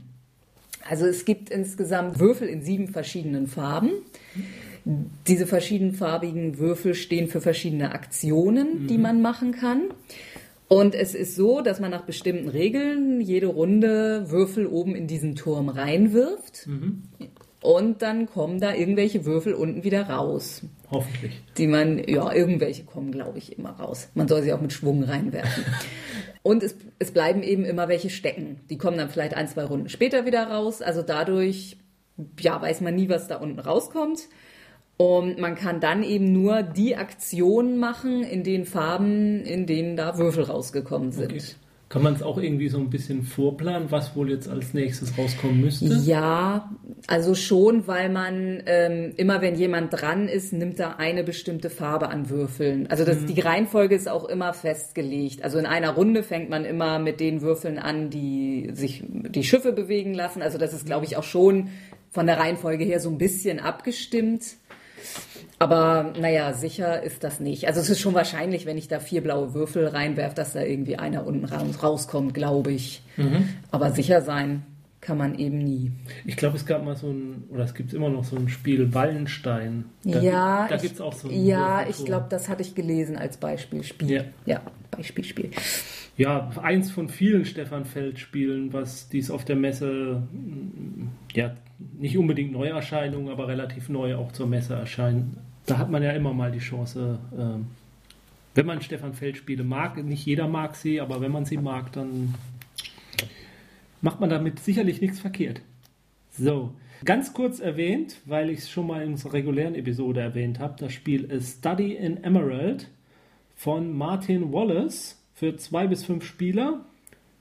Also 0.89 1.05
es 1.05 1.25
gibt 1.25 1.49
insgesamt 1.49 2.19
Würfel 2.19 2.47
in 2.47 2.61
sieben 2.61 2.87
verschiedenen 2.87 3.47
Farben. 3.47 3.91
Diese 5.27 5.47
verschiedenfarbigen 5.47 6.59
Würfel 6.59 6.93
stehen 6.93 7.27
für 7.27 7.41
verschiedene 7.41 7.91
Aktionen, 7.91 8.87
die 8.87 8.97
man 8.97 9.21
machen 9.21 9.51
kann. 9.51 9.89
Und 10.69 10.95
es 10.95 11.15
ist 11.15 11.35
so, 11.35 11.61
dass 11.61 11.79
man 11.79 11.91
nach 11.91 12.03
bestimmten 12.03 12.49
Regeln 12.49 13.21
jede 13.21 13.47
Runde 13.47 14.29
Würfel 14.29 14.67
oben 14.67 14.95
in 14.95 15.07
diesen 15.07 15.35
Turm 15.35 15.69
reinwirft. 15.69 16.67
Und 17.61 18.01
dann 18.01 18.27
kommen 18.27 18.59
da 18.59 18.73
irgendwelche 18.73 19.25
Würfel 19.25 19.53
unten 19.53 19.83
wieder 19.83 20.09
raus. 20.09 20.61
Hoffentlich. 20.89 21.41
Die 21.57 21.67
man, 21.67 22.01
ja, 22.07 22.31
irgendwelche 22.31 22.83
kommen, 22.83 23.11
glaube 23.11 23.39
ich, 23.39 23.57
immer 23.57 23.71
raus. 23.71 24.09
Man 24.13 24.27
soll 24.27 24.43
sie 24.43 24.53
auch 24.53 24.61
mit 24.61 24.71
Schwung 24.71 25.03
reinwerfen. 25.03 25.65
Und 26.47 26.63
es, 26.63 26.77
es 26.97 27.11
bleiben 27.11 27.43
eben 27.43 27.65
immer 27.65 27.89
welche 27.89 28.09
stecken. 28.09 28.61
Die 28.69 28.77
kommen 28.77 28.97
dann 28.97 29.09
vielleicht 29.09 29.33
ein, 29.33 29.49
zwei 29.49 29.65
Runden 29.65 29.89
später 29.89 30.25
wieder 30.25 30.47
raus. 30.47 30.81
Also 30.81 31.01
dadurch, 31.01 31.75
ja, 32.39 32.61
weiß 32.61 32.79
man 32.79 32.95
nie, 32.95 33.09
was 33.09 33.27
da 33.27 33.35
unten 33.35 33.59
rauskommt. 33.59 34.29
Und 34.95 35.39
man 35.39 35.55
kann 35.55 35.81
dann 35.81 36.03
eben 36.03 36.31
nur 36.31 36.63
die 36.63 36.95
Aktionen 36.95 37.79
machen 37.79 38.23
in 38.23 38.45
den 38.45 38.63
Farben, 38.63 39.43
in 39.43 39.65
denen 39.65 39.97
da 39.97 40.17
Würfel 40.17 40.45
rausgekommen 40.45 41.11
sind. 41.11 41.33
Okay. 41.33 41.43
Kann 41.89 42.03
man 42.03 42.15
es 42.15 42.21
auch 42.21 42.37
irgendwie 42.37 42.67
so 42.67 42.79
ein 42.79 42.89
bisschen 42.89 43.23
vorplanen, 43.23 43.91
was 43.91 44.13
wohl 44.13 44.29
jetzt 44.29 44.49
als 44.49 44.73
nächstes 44.73 45.17
rauskommen 45.17 45.61
müsste? 45.61 45.85
Ja, 46.03 46.69
also 47.07 47.33
schon, 47.33 47.87
weil 47.87 48.09
man 48.09 48.61
ähm, 48.65 49.13
immer, 49.15 49.41
wenn 49.41 49.55
jemand 49.55 49.93
dran 49.93 50.27
ist, 50.27 50.51
nimmt 50.51 50.81
er 50.81 50.99
eine 50.99 51.23
bestimmte 51.23 51.69
Farbe 51.69 52.09
an 52.09 52.29
Würfeln. 52.29 52.87
Also 52.87 53.05
das, 53.05 53.25
die 53.25 53.39
Reihenfolge 53.39 53.95
ist 53.95 54.09
auch 54.09 54.25
immer 54.25 54.53
festgelegt. 54.53 55.45
Also 55.45 55.59
in 55.59 55.65
einer 55.65 55.91
Runde 55.91 56.23
fängt 56.23 56.49
man 56.49 56.65
immer 56.65 56.99
mit 56.99 57.21
den 57.21 57.41
Würfeln 57.41 57.79
an, 57.79 58.09
die 58.09 58.69
sich 58.73 59.03
die 59.07 59.45
Schiffe 59.45 59.71
bewegen 59.71 60.13
lassen. 60.13 60.41
Also 60.41 60.57
das 60.57 60.73
ist, 60.73 60.85
glaube 60.85 61.05
ich, 61.05 61.15
auch 61.15 61.23
schon 61.23 61.69
von 62.09 62.25
der 62.25 62.37
Reihenfolge 62.37 62.83
her 62.83 62.99
so 62.99 63.09
ein 63.09 63.17
bisschen 63.17 63.61
abgestimmt. 63.61 64.43
Aber 65.59 66.13
naja, 66.19 66.53
sicher 66.53 67.01
ist 67.01 67.23
das 67.23 67.39
nicht. 67.39 67.65
Also 67.67 67.79
es 67.79 67.89
ist 67.89 67.99
schon 67.99 68.13
wahrscheinlich, 68.13 68.65
wenn 68.67 68.77
ich 68.77 68.87
da 68.87 68.99
vier 68.99 69.21
blaue 69.21 69.53
Würfel 69.55 69.87
reinwerfe, 69.87 70.35
dass 70.35 70.53
da 70.53 70.61
irgendwie 70.61 70.97
einer 70.97 71.25
unten 71.25 71.45
raus- 71.45 71.81
rauskommt, 71.81 72.33
glaube 72.35 72.71
ich. 72.71 73.01
Aber 73.71 73.91
sicher 73.91 74.21
sein 74.21 74.63
kann 75.01 75.17
man 75.17 75.37
eben 75.39 75.57
nie. 75.59 75.91
Ich 76.25 76.37
glaube, 76.37 76.57
es 76.57 76.65
gab 76.65 76.83
mal 76.83 76.95
so 76.95 77.07
ein, 77.07 77.43
oder 77.49 77.63
es 77.63 77.73
gibt 77.73 77.93
immer 77.93 78.09
noch 78.09 78.23
so 78.23 78.35
ein 78.35 78.49
Spiel 78.49 78.93
Wallenstein. 78.93 79.85
Da, 80.03 80.19
ja, 80.21 80.67
da 80.67 80.75
ich- 80.75 80.81
gibt 80.83 80.95
es 80.95 81.01
auch 81.01 81.13
so 81.13 81.27
ein 81.29 81.45
Ja, 81.45 81.57
Würfelturm. 81.77 81.89
ich 81.99 82.05
glaube, 82.05 82.25
das 82.29 82.49
hatte 82.49 82.61
ich 82.61 82.75
gelesen 82.75 83.15
als 83.17 83.37
Beispielspiel. 83.37 84.11
Ja. 84.11 84.23
ja 84.45 84.61
Beispielspiel. 84.91 85.51
Ja, 86.17 86.49
eins 86.61 86.89
von 86.91 87.09
vielen 87.09 87.45
Stefan 87.45 87.85
Feld-Spielen, 87.85 88.73
was 88.73 89.07
dies 89.09 89.29
auf 89.31 89.45
der 89.45 89.55
Messe, 89.55 90.23
ja, 91.33 91.53
nicht 91.99 92.17
unbedingt 92.17 92.51
Neuerscheinungen, 92.51 93.29
aber 93.31 93.47
relativ 93.47 93.89
neu 93.89 94.15
auch 94.15 94.31
zur 94.31 94.47
Messe 94.47 94.73
erscheinen. 94.75 95.37
Da 95.67 95.77
hat 95.77 95.91
man 95.91 96.01
ja 96.01 96.11
immer 96.11 96.33
mal 96.33 96.51
die 96.51 96.59
Chance, 96.59 97.19
ähm, 97.37 97.67
wenn 98.55 98.65
man 98.65 98.81
Stefan 98.81 99.13
Feld-Spiele 99.13 99.63
mag, 99.63 100.03
nicht 100.03 100.25
jeder 100.25 100.47
mag 100.47 100.75
sie, 100.75 100.99
aber 100.99 101.21
wenn 101.21 101.31
man 101.31 101.45
sie 101.45 101.57
mag, 101.57 101.91
dann 101.91 102.33
macht 104.01 104.19
man 104.19 104.31
damit 104.31 104.59
sicherlich 104.59 105.01
nichts 105.01 105.19
verkehrt. 105.19 105.61
So, 106.31 106.73
ganz 107.03 107.33
kurz 107.33 107.59
erwähnt, 107.59 108.17
weil 108.25 108.49
ich 108.49 108.59
es 108.59 108.69
schon 108.69 108.87
mal 108.87 109.03
in 109.03 109.11
unserer 109.11 109.33
regulären 109.33 109.75
Episode 109.75 110.21
erwähnt 110.21 110.59
habe, 110.59 110.75
das 110.79 110.93
Spiel 110.93 111.25
ist 111.25 111.59
Study 111.59 111.93
in 111.93 112.23
Emerald 112.23 112.89
von 113.55 113.95
Martin 113.95 114.53
Wallace 114.53 115.21
für 115.33 115.57
zwei 115.57 115.85
bis 115.85 116.03
fünf 116.05 116.25
Spieler, 116.25 116.85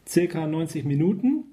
circa 0.07 0.47
90 0.47 0.85
Minuten 0.85 1.45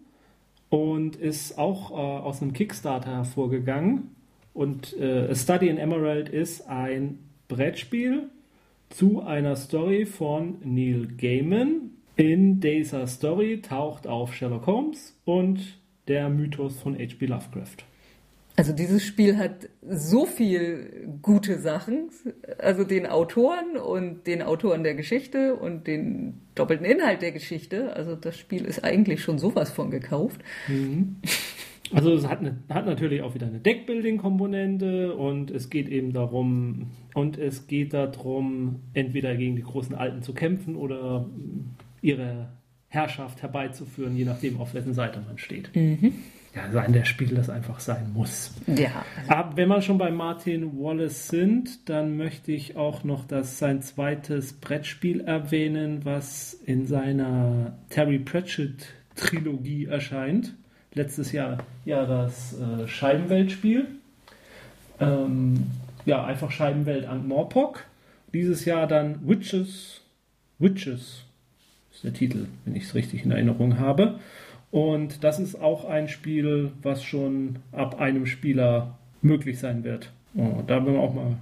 und 0.70 1.16
ist 1.18 1.58
auch 1.58 1.92
äh, 1.92 1.94
aus 1.94 2.42
einem 2.42 2.54
Kickstarter 2.54 3.12
hervorgegangen. 3.12 4.16
Und 4.54 4.96
äh, 5.00 5.30
A 5.30 5.36
Study 5.36 5.68
in 5.68 5.78
Emerald 5.78 6.30
ist 6.30 6.68
ein 6.68 7.20
Brettspiel 7.48 8.30
zu 8.90 9.22
einer 9.22 9.56
Story 9.56 10.06
von 10.06 10.58
Neil 10.64 11.08
Gaiman. 11.18 11.92
In 12.16 12.60
dieser 12.60 13.08
Story 13.08 13.62
taucht 13.62 14.06
auf 14.06 14.36
Sherlock 14.36 14.68
Holmes 14.68 15.18
und 15.26 15.80
der 16.08 16.30
Mythos 16.30 16.80
von 16.80 16.94
H.P. 16.96 17.26
Lovecraft. 17.26 17.86
Also 18.56 18.72
dieses 18.72 19.04
Spiel 19.04 19.38
hat 19.38 19.68
so 19.82 20.28
viel 20.28 21.10
gute 21.24 21.58
Sachen, 21.58 22.12
also 22.60 22.84
den 22.84 23.08
Autoren 23.08 23.78
und 23.78 24.28
den 24.28 24.44
Autoren 24.44 24.84
der 24.84 24.94
Geschichte 24.94 25.56
und 25.56 25.88
den 25.88 26.42
doppelten 26.54 26.86
Inhalt 26.86 27.24
der 27.24 27.32
Geschichte. 27.32 27.96
Also 27.96 28.16
das 28.16 28.38
Spiel 28.38 28.66
ist 28.66 28.84
eigentlich 28.84 29.24
schon 29.24 29.40
sowas 29.40 29.72
von 29.72 29.90
gekauft. 29.90 30.42
Mhm. 30.68 31.16
Also 31.94 32.14
es 32.14 32.28
hat, 32.28 32.40
eine, 32.40 32.58
hat 32.70 32.86
natürlich 32.86 33.22
auch 33.22 33.36
wieder 33.36 33.48
eine 33.48 33.60
Deckbuilding-Komponente 33.60 35.16
und 35.16 35.52
es 35.52 35.70
geht 35.70 35.90
eben 35.90 36.14
darum, 36.14 36.92
und 37.14 37.38
es 37.38 37.68
geht 37.68 37.94
darum, 37.94 38.82
entweder 38.94 39.36
gegen 39.36 39.56
die 39.56 39.64
großen 39.64 39.96
Alten 39.96 40.22
zu 40.22 40.34
kämpfen 40.34 40.76
oder 40.76 41.30
ihre 42.02 42.50
Herrschaft 42.88 43.42
herbeizuführen, 43.42 44.16
je 44.16 44.26
nachdem, 44.26 44.60
auf 44.60 44.74
wessen 44.74 44.94
Seite 44.94 45.22
man 45.26 45.38
steht. 45.38 45.76
Mhm 45.76 46.14
ja, 46.56 46.72
sein 46.72 46.94
der 46.94 47.06
Spiel, 47.06 47.30
das 47.30 47.50
einfach 47.50 47.80
sein 47.80 48.12
muss. 48.14 48.52
Ja. 48.68 49.06
Aber 49.28 49.58
wenn 49.58 49.70
wir 49.70 49.82
schon 49.82 49.98
bei 49.98 50.12
Martin 50.12 50.78
Wallace 50.80 51.28
sind, 51.28 51.90
dann 51.90 52.16
möchte 52.16 52.52
ich 52.52 52.76
auch 52.76 53.04
noch 53.04 53.26
das 53.26 53.58
sein 53.58 53.82
zweites 53.82 54.54
Brettspiel 54.54 55.22
erwähnen, 55.22 56.02
was 56.04 56.54
in 56.54 56.86
seiner 56.86 57.78
Terry 57.90 58.20
Pratchett 58.20 58.86
Trilogie 59.16 59.86
erscheint. 59.86 60.56
Letztes 60.94 61.32
Jahr 61.32 61.58
ja 61.86 62.06
das 62.06 62.56
äh, 62.60 62.88
Scheibenweltspiel. 62.88 63.88
Ähm, 65.00 65.68
ja, 66.06 66.24
einfach 66.24 66.52
Scheibenwelt 66.52 67.06
an 67.06 67.28
Morpok. 67.28 67.86
Dieses 68.34 68.66
Jahr 68.66 68.88
dann 68.88 69.28
Witches. 69.28 70.02
Witches 70.60 71.24
ist 71.94 72.04
der 72.04 72.14
Titel, 72.14 72.48
wenn 72.66 72.76
ich 72.76 72.84
es 72.84 72.96
richtig 72.96 73.26
in 73.26 73.32
Erinnerung 73.32 73.80
habe. 73.80 74.20
Und 74.72 75.24
das 75.24 75.40
ist 75.40 75.56
auch 75.62 75.86
ein 75.86 76.08
Spiel, 76.08 76.72
was 76.82 77.04
schon 77.04 77.58
ab 77.72 78.00
einem 78.00 78.26
Spieler 78.26 78.98
möglich 79.22 79.60
sein 79.60 79.84
wird. 79.84 80.12
Oh, 80.36 80.64
da 80.66 80.76
werden 80.76 80.96
wir 80.96 81.00
auch 81.00 81.14
mal, 81.14 81.38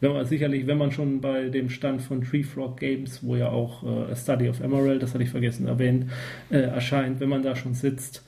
wenn 0.00 0.12
man 0.12 0.26
sicherlich, 0.26 0.66
wenn 0.66 0.78
man 0.78 0.90
schon 0.90 1.20
bei 1.20 1.48
dem 1.50 1.70
Stand 1.70 2.02
von 2.02 2.22
Tree 2.22 2.42
Frog 2.42 2.80
Games, 2.80 3.20
wo 3.22 3.36
ja 3.36 3.48
auch 3.48 3.84
äh, 3.84 4.12
A 4.12 4.16
Study 4.16 4.48
of 4.48 4.60
Emerald, 4.60 5.02
das 5.02 5.14
hatte 5.14 5.22
ich 5.22 5.30
vergessen 5.30 5.68
erwähnt, 5.68 6.10
äh, 6.50 6.58
erscheint, 6.58 7.20
wenn 7.20 7.28
man 7.28 7.42
da 7.42 7.54
schon 7.54 7.74
sitzt, 7.74 8.24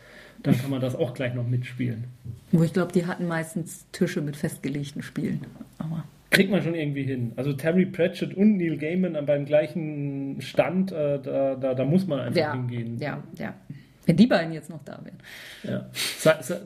dann 0.47 0.59
kann 0.59 0.71
man 0.71 0.81
das 0.81 0.95
auch 0.95 1.15
gleich 1.15 1.35
noch 1.35 1.47
mitspielen. 1.47 2.05
Wo 2.53 2.63
ich 2.63 2.73
glaube, 2.73 2.93
die 2.93 3.07
hatten 3.07 3.27
meistens 3.27 3.87
Tische 3.93 4.21
mit 4.21 4.37
festgelegten 4.37 5.03
Spielen. 5.03 5.41
Aber 5.79 6.05
kriegt 6.31 6.51
man 6.51 6.63
schon 6.63 6.75
irgendwie 6.75 7.05
hin. 7.05 7.33
Also 7.37 7.53
Terry 7.53 7.87
Pratchett 7.87 8.35
und 8.35 8.57
Neil 8.57 8.77
Gaiman 8.77 9.25
beim 9.25 9.47
gleichen 9.47 10.41
Stand, 10.41 10.93
äh, 10.93 11.19
da, 11.21 11.55
da, 11.55 11.75
da, 11.75 11.85
muss 11.85 12.07
man 12.07 12.21
einfach 12.21 12.41
ja, 12.41 12.53
hingehen. 12.53 12.99
Ja, 12.99 13.23
ja. 13.39 13.55
Wenn 14.05 14.17
die 14.17 14.27
beiden 14.27 14.53
jetzt 14.53 14.71
noch 14.71 14.85
da 14.85 15.01
wären. 15.03 15.19
Ja. 15.65 15.91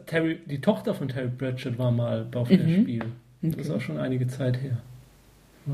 Terry, 0.07 0.41
die 0.47 0.61
Tochter 0.61 0.95
von 0.95 1.09
Terry 1.09 1.31
Pratchett 1.31 1.79
war 1.79 1.91
mal 1.91 2.27
auf 2.35 2.51
mhm. 2.51 2.59
dem 2.59 2.83
Spiel. 2.83 3.05
Das 3.43 3.53
okay. 3.53 3.63
ist 3.63 3.71
auch 3.71 3.81
schon 3.81 3.99
einige 3.99 4.27
Zeit 4.27 4.61
her. 4.61 4.79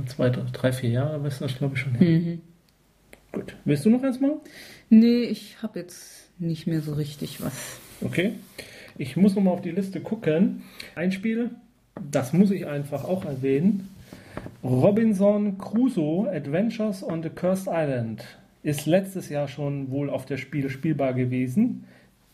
Zwei, 0.06 0.30
drei, 0.30 0.72
vier 0.72 0.90
Jahre 0.90 1.26
ist 1.26 1.40
das, 1.40 1.56
glaube 1.56 1.74
ich, 1.74 1.80
schon 1.80 1.94
her. 1.94 2.08
Mhm. 2.08 2.40
Gut. 3.32 3.56
Willst 3.64 3.84
du 3.84 3.90
noch 3.90 4.02
eins 4.02 4.20
mal? 4.20 4.36
Nee, 4.90 5.22
ich 5.22 5.62
habe 5.62 5.80
jetzt 5.80 6.30
nicht 6.38 6.66
mehr 6.66 6.82
so 6.82 6.94
richtig 6.94 7.42
was. 7.42 7.80
Okay. 8.02 8.32
Ich 8.98 9.16
muss 9.16 9.34
nochmal 9.34 9.54
auf 9.54 9.60
die 9.60 9.70
Liste 9.70 10.00
gucken. 10.00 10.62
Ein 10.94 11.12
Spiel, 11.12 11.50
das 12.10 12.32
muss 12.32 12.50
ich 12.50 12.66
einfach 12.66 13.04
auch 13.04 13.24
erwähnen. 13.24 13.88
Robinson 14.62 15.58
Crusoe 15.58 16.30
Adventures 16.30 17.02
on 17.02 17.22
the 17.22 17.28
Cursed 17.28 17.68
Island 17.70 18.24
ist 18.62 18.86
letztes 18.86 19.28
Jahr 19.28 19.48
schon 19.48 19.90
wohl 19.90 20.10
auf 20.10 20.24
der 20.26 20.38
Spiele 20.38 20.70
spielbar 20.70 21.14
gewesen. 21.14 21.84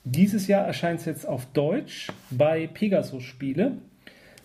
Dieses 0.05 0.47
Jahr 0.47 0.67
erscheint 0.67 1.01
es 1.01 1.07
jetzt 1.07 1.27
auf 1.27 1.47
Deutsch 1.47 2.09
bei 2.31 2.67
Pegasus 2.67 3.23
Spiele. 3.23 3.79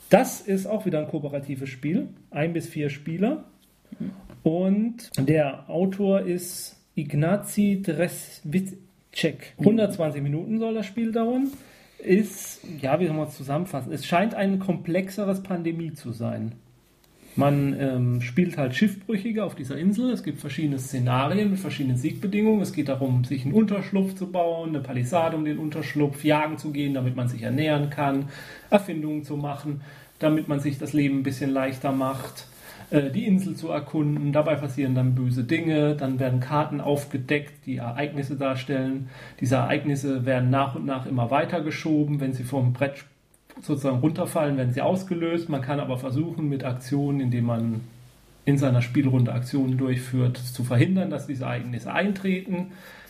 Das 0.10 0.42
ist 0.42 0.66
auch 0.66 0.86
wieder 0.86 1.00
ein 1.00 1.08
kooperatives 1.08 1.70
Spiel, 1.70 2.10
ein 2.32 2.54
bis 2.54 2.68
vier 2.68 2.90
Spieler. 2.90 3.46
Und 4.44 5.10
der 5.18 5.70
Autor 5.70 6.22
ist 6.22 6.78
Ignazi 6.96 7.82
Dreswitschek. 9.18 9.54
120 9.60 10.22
Minuten 10.22 10.60
soll 10.60 10.76
das 10.76 10.86
Spiel 10.86 11.12
dauern. 11.12 11.52
Ist, 12.00 12.62
ja, 12.82 13.00
wie 13.00 13.08
soll 13.08 13.16
man 13.16 13.28
es 13.28 13.36
zusammenfassen? 13.36 13.92
Es 13.92 14.06
scheint 14.06 14.36
ein 14.36 14.60
komplexeres 14.60 15.42
Pandemie 15.42 15.94
zu 15.94 16.12
sein. 16.12 16.54
Man 17.36 17.76
ähm, 17.80 18.22
spielt 18.22 18.58
halt 18.58 18.76
Schiffbrüchige 18.76 19.44
auf 19.44 19.56
dieser 19.56 19.78
Insel. 19.78 20.12
Es 20.12 20.24
gibt 20.24 20.40
verschiedene 20.40 20.80
Szenarien 20.80 21.52
mit 21.52 21.60
verschiedenen 21.60 21.98
Siegbedingungen. 21.98 22.62
Es 22.62 22.74
geht 22.74 22.90
darum, 22.90 23.24
sich 23.24 23.46
einen 23.46 23.54
Unterschlupf 23.54 24.16
zu 24.16 24.32
bauen, 24.32 24.70
eine 24.70 24.80
Palisade 24.80 25.38
um 25.38 25.46
den 25.46 25.60
Unterschlupf, 25.60 26.24
jagen 26.24 26.58
zu 26.58 26.72
gehen, 26.72 26.94
damit 26.94 27.16
man 27.16 27.28
sich 27.28 27.44
ernähren 27.44 27.90
kann, 27.90 28.30
Erfindungen 28.70 29.24
zu 29.24 29.38
machen, 29.38 29.82
damit 30.18 30.48
man 30.48 30.60
sich 30.60 30.80
das 30.80 30.94
Leben 30.94 31.20
ein 31.20 31.24
bisschen 31.24 31.52
leichter 31.52 31.92
macht, 31.92 32.48
äh, 32.90 33.10
die 33.12 33.26
Insel 33.26 33.56
zu 33.56 33.70
erkunden. 33.70 34.32
Dabei 34.32 34.56
passieren 34.56 34.96
dann 34.96 35.16
böse 35.16 35.44
Dinge. 35.44 35.96
Dann 35.96 36.20
werden 36.20 36.40
Karten 36.40 36.82
aufgedeckt, 36.82 37.66
die 37.66 37.78
Ereignisse 37.78 38.36
darstellen. 38.36 39.10
Diese 39.40 39.56
Ereignisse 39.56 40.26
werden 40.26 40.50
nach 40.50 40.76
und 40.76 40.86
nach 40.86 41.06
immer 41.06 41.30
weiter 41.32 41.62
geschoben, 41.62 42.20
wenn 42.20 42.34
sie 42.34 42.44
vom 42.44 42.74
Brett 42.74 43.06
sozusagen 43.62 44.00
runterfallen, 44.00 44.58
werden 44.58 44.74
sie 44.74 44.82
ausgelöst. 44.82 45.50
Man 45.50 45.62
kann 45.62 45.80
aber 45.80 45.98
versuchen, 45.98 46.48
mit 46.48 46.64
Aktionen, 46.64 47.20
indem 47.20 47.46
man 47.46 47.82
in 48.46 48.58
seiner 48.58 48.82
Spielrunde 48.82 49.34
Aktionen 49.34 49.78
durchführt, 49.78 50.38
zu 50.38 50.64
verhindern, 50.64 51.10
dass 51.10 51.28
diese 51.28 51.44
Ereignisse 51.44 51.92
eintreten. 51.92 52.68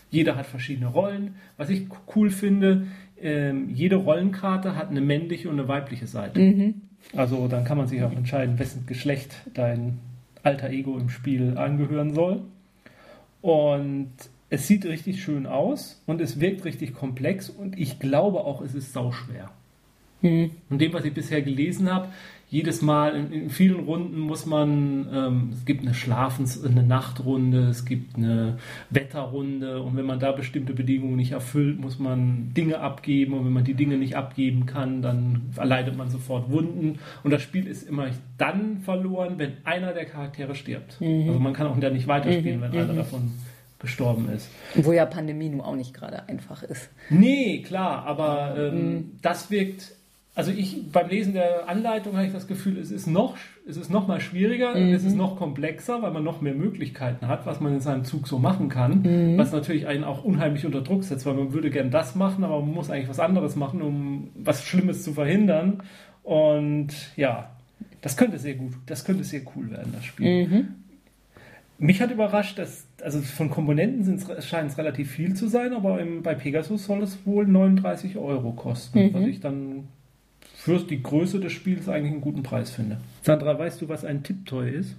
Jeder 0.09 0.35
hat 0.35 0.47
verschiedene 0.47 0.87
Rollen. 0.87 1.35
Was 1.57 1.69
ich 1.69 1.87
cool 2.15 2.29
finde, 2.29 2.87
ähm, 3.21 3.69
jede 3.69 3.97
Rollenkarte 3.97 4.75
hat 4.75 4.89
eine 4.89 5.01
männliche 5.01 5.49
und 5.49 5.59
eine 5.59 5.67
weibliche 5.67 6.07
Seite. 6.07 6.39
Mhm. 6.39 6.81
Also 7.15 7.47
dann 7.47 7.63
kann 7.63 7.77
man 7.77 7.87
sich 7.87 8.03
auch 8.03 8.11
entscheiden, 8.11 8.59
wessen 8.59 8.85
Geschlecht 8.85 9.35
dein 9.53 9.99
alter 10.43 10.69
Ego 10.69 10.97
im 10.97 11.09
Spiel 11.09 11.57
angehören 11.57 12.13
soll. 12.13 12.41
Und 13.41 14.11
es 14.49 14.67
sieht 14.67 14.85
richtig 14.85 15.21
schön 15.21 15.45
aus 15.45 16.01
und 16.05 16.21
es 16.21 16.39
wirkt 16.39 16.65
richtig 16.65 16.93
komplex 16.93 17.49
und 17.49 17.77
ich 17.77 17.99
glaube 17.99 18.39
auch, 18.41 18.61
es 18.61 18.73
ist 18.73 18.93
sauschwer. 18.93 19.51
Mhm. 20.21 20.51
Und 20.69 20.81
dem, 20.81 20.93
was 20.93 21.05
ich 21.05 21.13
bisher 21.13 21.41
gelesen 21.41 21.91
habe, 21.93 22.09
jedes 22.49 22.81
Mal 22.81 23.13
in, 23.13 23.31
in 23.33 23.49
vielen 23.49 23.81
Runden 23.81 24.19
muss 24.19 24.45
man, 24.45 25.07
ähm, 25.13 25.49
es 25.51 25.65
gibt 25.65 25.81
eine 25.81 25.93
Schlafens-, 25.93 26.63
eine 26.63 26.83
Nachtrunde, 26.83 27.67
es 27.67 27.83
gibt 27.83 28.15
eine 28.15 28.57
Wetterrunde 28.89 29.81
und 29.81 29.97
wenn 29.97 30.05
man 30.05 30.19
da 30.19 30.31
bestimmte 30.31 30.73
Bedingungen 30.73 31.17
nicht 31.17 31.33
erfüllt, 31.33 31.79
muss 31.79 31.99
man 31.99 32.53
Dinge 32.55 32.79
abgeben 32.79 33.33
und 33.33 33.45
wenn 33.45 33.51
man 33.51 33.65
die 33.65 33.73
Dinge 33.73 33.97
nicht 33.97 34.15
abgeben 34.15 34.65
kann, 34.65 35.01
dann 35.01 35.41
erleidet 35.57 35.97
man 35.97 36.09
sofort 36.09 36.49
Wunden 36.49 36.99
und 37.23 37.31
das 37.31 37.41
Spiel 37.41 37.67
ist 37.67 37.83
immer 37.83 38.07
dann 38.37 38.77
verloren, 38.77 39.33
wenn 39.37 39.53
einer 39.65 39.93
der 39.93 40.05
Charaktere 40.05 40.55
stirbt. 40.55 41.01
Mhm. 41.01 41.27
Also 41.27 41.39
man 41.39 41.51
kann 41.51 41.67
auch 41.67 41.75
nicht 41.75 42.07
weiterspielen, 42.07 42.59
mhm. 42.59 42.63
wenn 42.63 42.71
einer 42.71 42.93
mhm. 42.93 42.97
davon 42.97 43.31
gestorben 43.79 44.29
ist. 44.29 44.49
Wo 44.73 44.93
ja 44.93 45.05
Pandemie 45.05 45.49
nun 45.49 45.61
auch 45.61 45.75
nicht 45.75 45.93
gerade 45.93 46.27
einfach 46.29 46.63
ist. 46.63 46.89
Nee, 47.09 47.61
klar, 47.61 48.05
aber 48.05 48.55
ähm, 48.57 48.93
mhm. 48.93 49.11
das 49.21 49.51
wirkt 49.51 49.96
also 50.37 50.51
ich 50.51 50.91
beim 50.91 51.09
Lesen 51.09 51.33
der 51.33 51.67
Anleitung 51.67 52.15
habe 52.15 52.27
ich 52.27 52.31
das 52.31 52.45
Gefühl, 52.45 52.77
es 52.77 52.91
ist 52.91 53.07
noch, 53.07 53.35
es 53.67 53.75
ist 53.75 53.89
noch 53.89 54.07
mal 54.07 54.21
schwieriger, 54.21 54.75
mhm. 54.75 54.93
es 54.93 55.03
ist 55.03 55.15
noch 55.15 55.35
komplexer, 55.35 56.03
weil 56.03 56.11
man 56.11 56.23
noch 56.23 56.41
mehr 56.41 56.53
Möglichkeiten 56.53 57.27
hat, 57.27 57.47
was 57.47 57.59
man 57.59 57.73
in 57.73 57.79
seinem 57.79 58.05
Zug 58.05 58.27
so 58.27 58.37
machen 58.37 58.69
kann, 58.69 59.01
mhm. 59.01 59.37
was 59.39 59.51
natürlich 59.51 59.87
einen 59.87 60.03
auch 60.03 60.23
unheimlich 60.23 60.63
unter 60.63 60.81
Druck 60.81 61.03
setzt, 61.03 61.25
weil 61.25 61.33
man 61.33 61.53
würde 61.53 61.71
gern 61.71 61.89
das 61.89 62.13
machen, 62.13 62.43
aber 62.43 62.59
man 62.59 62.71
muss 62.71 62.91
eigentlich 62.91 63.09
was 63.09 63.19
anderes 63.19 63.55
machen, 63.55 63.81
um 63.81 64.29
was 64.35 64.63
Schlimmes 64.63 65.03
zu 65.03 65.13
verhindern. 65.13 65.81
Und 66.21 66.89
ja, 67.15 67.49
das 68.01 68.15
könnte 68.15 68.37
sehr 68.37 68.53
gut, 68.53 68.73
das 68.85 69.05
könnte 69.05 69.23
sehr 69.23 69.41
cool 69.55 69.71
werden, 69.71 69.91
das 69.95 70.05
Spiel. 70.05 70.47
Mhm. 70.47 70.67
Mich 71.79 71.99
hat 71.99 72.11
überrascht, 72.11 72.59
dass, 72.59 72.85
also 73.01 73.21
von 73.21 73.49
Komponenten 73.49 74.23
scheint 74.41 74.69
es 74.69 74.77
relativ 74.77 75.09
viel 75.09 75.33
zu 75.33 75.47
sein, 75.47 75.73
aber 75.73 75.99
im, 75.99 76.21
bei 76.21 76.35
Pegasus 76.35 76.85
soll 76.85 77.01
es 77.01 77.25
wohl 77.25 77.47
39 77.47 78.17
Euro 78.17 78.51
kosten, 78.51 78.99
mhm. 78.99 79.13
was 79.15 79.23
ich 79.23 79.39
dann 79.39 79.87
für 80.67 80.79
die 80.79 81.01
Größe 81.01 81.39
des 81.39 81.53
Spiels 81.53 81.87
eigentlich 81.87 82.11
einen 82.11 82.21
guten 82.21 82.43
Preis 82.43 82.71
finde. 82.71 82.97
Sandra, 83.21 83.57
weißt 83.57 83.81
du, 83.81 83.87
was 83.87 84.03
ein 84.03 84.23
Tipptoy 84.23 84.69
ist? 84.69 84.97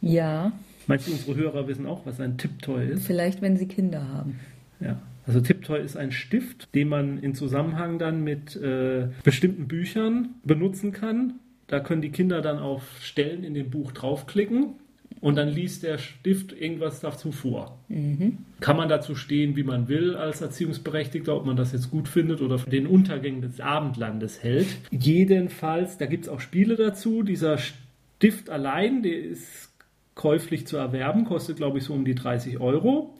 Ja. 0.00 0.52
Meinst 0.86 1.06
du, 1.06 1.12
unsere 1.12 1.36
Hörer 1.36 1.68
wissen 1.68 1.84
auch, 1.86 2.06
was 2.06 2.18
ein 2.18 2.38
Tipptoy 2.38 2.86
ist? 2.88 3.06
Vielleicht, 3.06 3.42
wenn 3.42 3.58
sie 3.58 3.68
Kinder 3.68 4.08
haben. 4.08 4.40
Ja. 4.80 5.02
Also 5.26 5.40
Tiptoy 5.40 5.80
ist 5.80 5.96
ein 5.96 6.12
Stift, 6.12 6.74
den 6.74 6.88
man 6.88 7.18
in 7.18 7.34
Zusammenhang 7.34 7.98
dann 7.98 8.24
mit 8.24 8.56
äh, 8.56 9.08
bestimmten 9.22 9.68
Büchern 9.68 10.30
benutzen 10.44 10.92
kann. 10.92 11.34
Da 11.66 11.78
können 11.80 12.00
die 12.00 12.10
Kinder 12.10 12.40
dann 12.40 12.58
auf 12.58 12.82
Stellen 13.02 13.44
in 13.44 13.52
dem 13.52 13.68
Buch 13.68 13.92
draufklicken 13.92 14.76
und 15.22 15.36
dann 15.36 15.48
liest 15.48 15.84
der 15.84 15.96
Stift 15.96 16.52
irgendwas 16.52 17.00
dazu 17.00 17.32
vor. 17.32 17.78
Mhm. 17.88 18.38
Kann 18.60 18.76
man 18.76 18.88
dazu 18.88 19.14
stehen, 19.14 19.56
wie 19.56 19.62
man 19.62 19.88
will 19.88 20.16
als 20.16 20.42
Erziehungsberechtigter, 20.42 21.34
ob 21.34 21.46
man 21.46 21.56
das 21.56 21.72
jetzt 21.72 21.90
gut 21.90 22.08
findet 22.08 22.42
oder 22.42 22.58
den 22.58 22.86
Untergängen 22.86 23.40
des 23.40 23.60
Abendlandes 23.60 24.42
hält. 24.42 24.66
Jedenfalls, 24.90 25.96
da 25.96 26.06
gibt 26.06 26.24
es 26.24 26.28
auch 26.28 26.40
Spiele 26.40 26.74
dazu. 26.76 27.22
Dieser 27.22 27.56
Stift 27.56 28.50
allein, 28.50 29.02
der 29.02 29.16
ist 29.16 29.70
käuflich 30.16 30.66
zu 30.66 30.76
erwerben, 30.76 31.24
kostet 31.24 31.56
glaube 31.56 31.78
ich 31.78 31.84
so 31.84 31.94
um 31.94 32.04
die 32.04 32.16
30 32.16 32.60
Euro. 32.60 33.16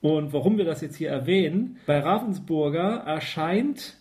Und 0.00 0.32
warum 0.32 0.56
wir 0.58 0.64
das 0.64 0.80
jetzt 0.80 0.96
hier 0.96 1.10
erwähnen, 1.10 1.76
bei 1.86 2.00
Ravensburger 2.00 3.04
erscheint 3.06 3.98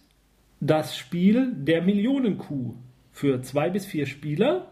das 0.61 0.97
Spiel 0.97 1.53
Der 1.53 1.81
Millionenkuh 1.81 2.75
für 3.11 3.41
zwei 3.41 3.69
bis 3.69 3.85
vier 3.85 4.05
Spieler 4.05 4.71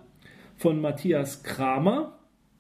von 0.56 0.80
Matthias 0.80 1.44
Kramer. 1.44 2.19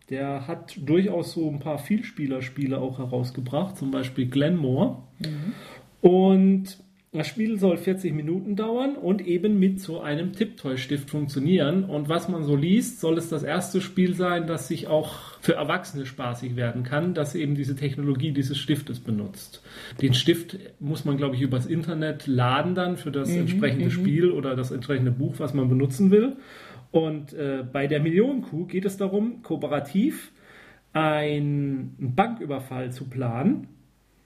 Der 0.09 0.47
hat 0.47 0.77
durchaus 0.83 1.33
so 1.33 1.49
ein 1.49 1.59
paar 1.59 1.77
Vielspielerspiele 1.77 2.79
auch 2.79 2.97
herausgebracht, 2.97 3.77
zum 3.77 3.91
Beispiel 3.91 4.27
Glenmore. 4.27 5.03
Mhm. 5.19 5.53
Und 6.01 6.77
das 7.11 7.25
Spiel 7.25 7.57
soll 7.57 7.77
40 7.77 8.13
Minuten 8.13 8.55
dauern 8.55 8.95
und 8.95 9.25
eben 9.25 9.57
mit 9.57 9.79
so 9.79 9.99
einem 9.99 10.33
Tipptoy-Stift 10.33 11.09
funktionieren. 11.09 11.83
Und 11.83 12.07
was 12.07 12.29
man 12.29 12.43
so 12.43 12.55
liest, 12.55 12.99
soll 12.99 13.17
es 13.17 13.29
das 13.29 13.41
erste 13.41 13.81
Spiel 13.81 14.13
sein, 14.13 14.45
das 14.45 14.67
sich 14.67 14.85
auch 14.85 15.39
für 15.41 15.53
Erwachsene 15.55 16.05
spaßig 16.05 16.55
werden 16.55 16.83
kann, 16.83 17.15
das 17.15 17.33
eben 17.33 17.55
diese 17.55 17.75
Technologie 17.75 18.31
dieses 18.31 18.59
Stiftes 18.59 18.99
benutzt. 18.99 19.63
Den 20.01 20.13
Stift 20.13 20.59
muss 20.79 21.03
man, 21.03 21.17
glaube 21.17 21.35
ich, 21.35 21.41
übers 21.41 21.65
Internet 21.65 22.27
laden 22.27 22.75
dann 22.75 22.95
für 22.95 23.11
das 23.11 23.29
mhm, 23.29 23.39
entsprechende 23.39 23.85
mhm. 23.85 23.91
Spiel 23.91 24.29
oder 24.29 24.55
das 24.55 24.69
entsprechende 24.69 25.11
Buch, 25.11 25.35
was 25.39 25.55
man 25.55 25.67
benutzen 25.67 26.11
will. 26.11 26.37
Und 26.91 27.33
äh, 27.33 27.63
bei 27.71 27.87
der 27.87 28.01
Millionenkuh 28.01 28.65
geht 28.65 28.85
es 28.85 28.97
darum, 28.97 29.43
kooperativ 29.43 30.31
einen 30.91 31.95
Banküberfall 31.99 32.91
zu 32.91 33.05
planen 33.05 33.67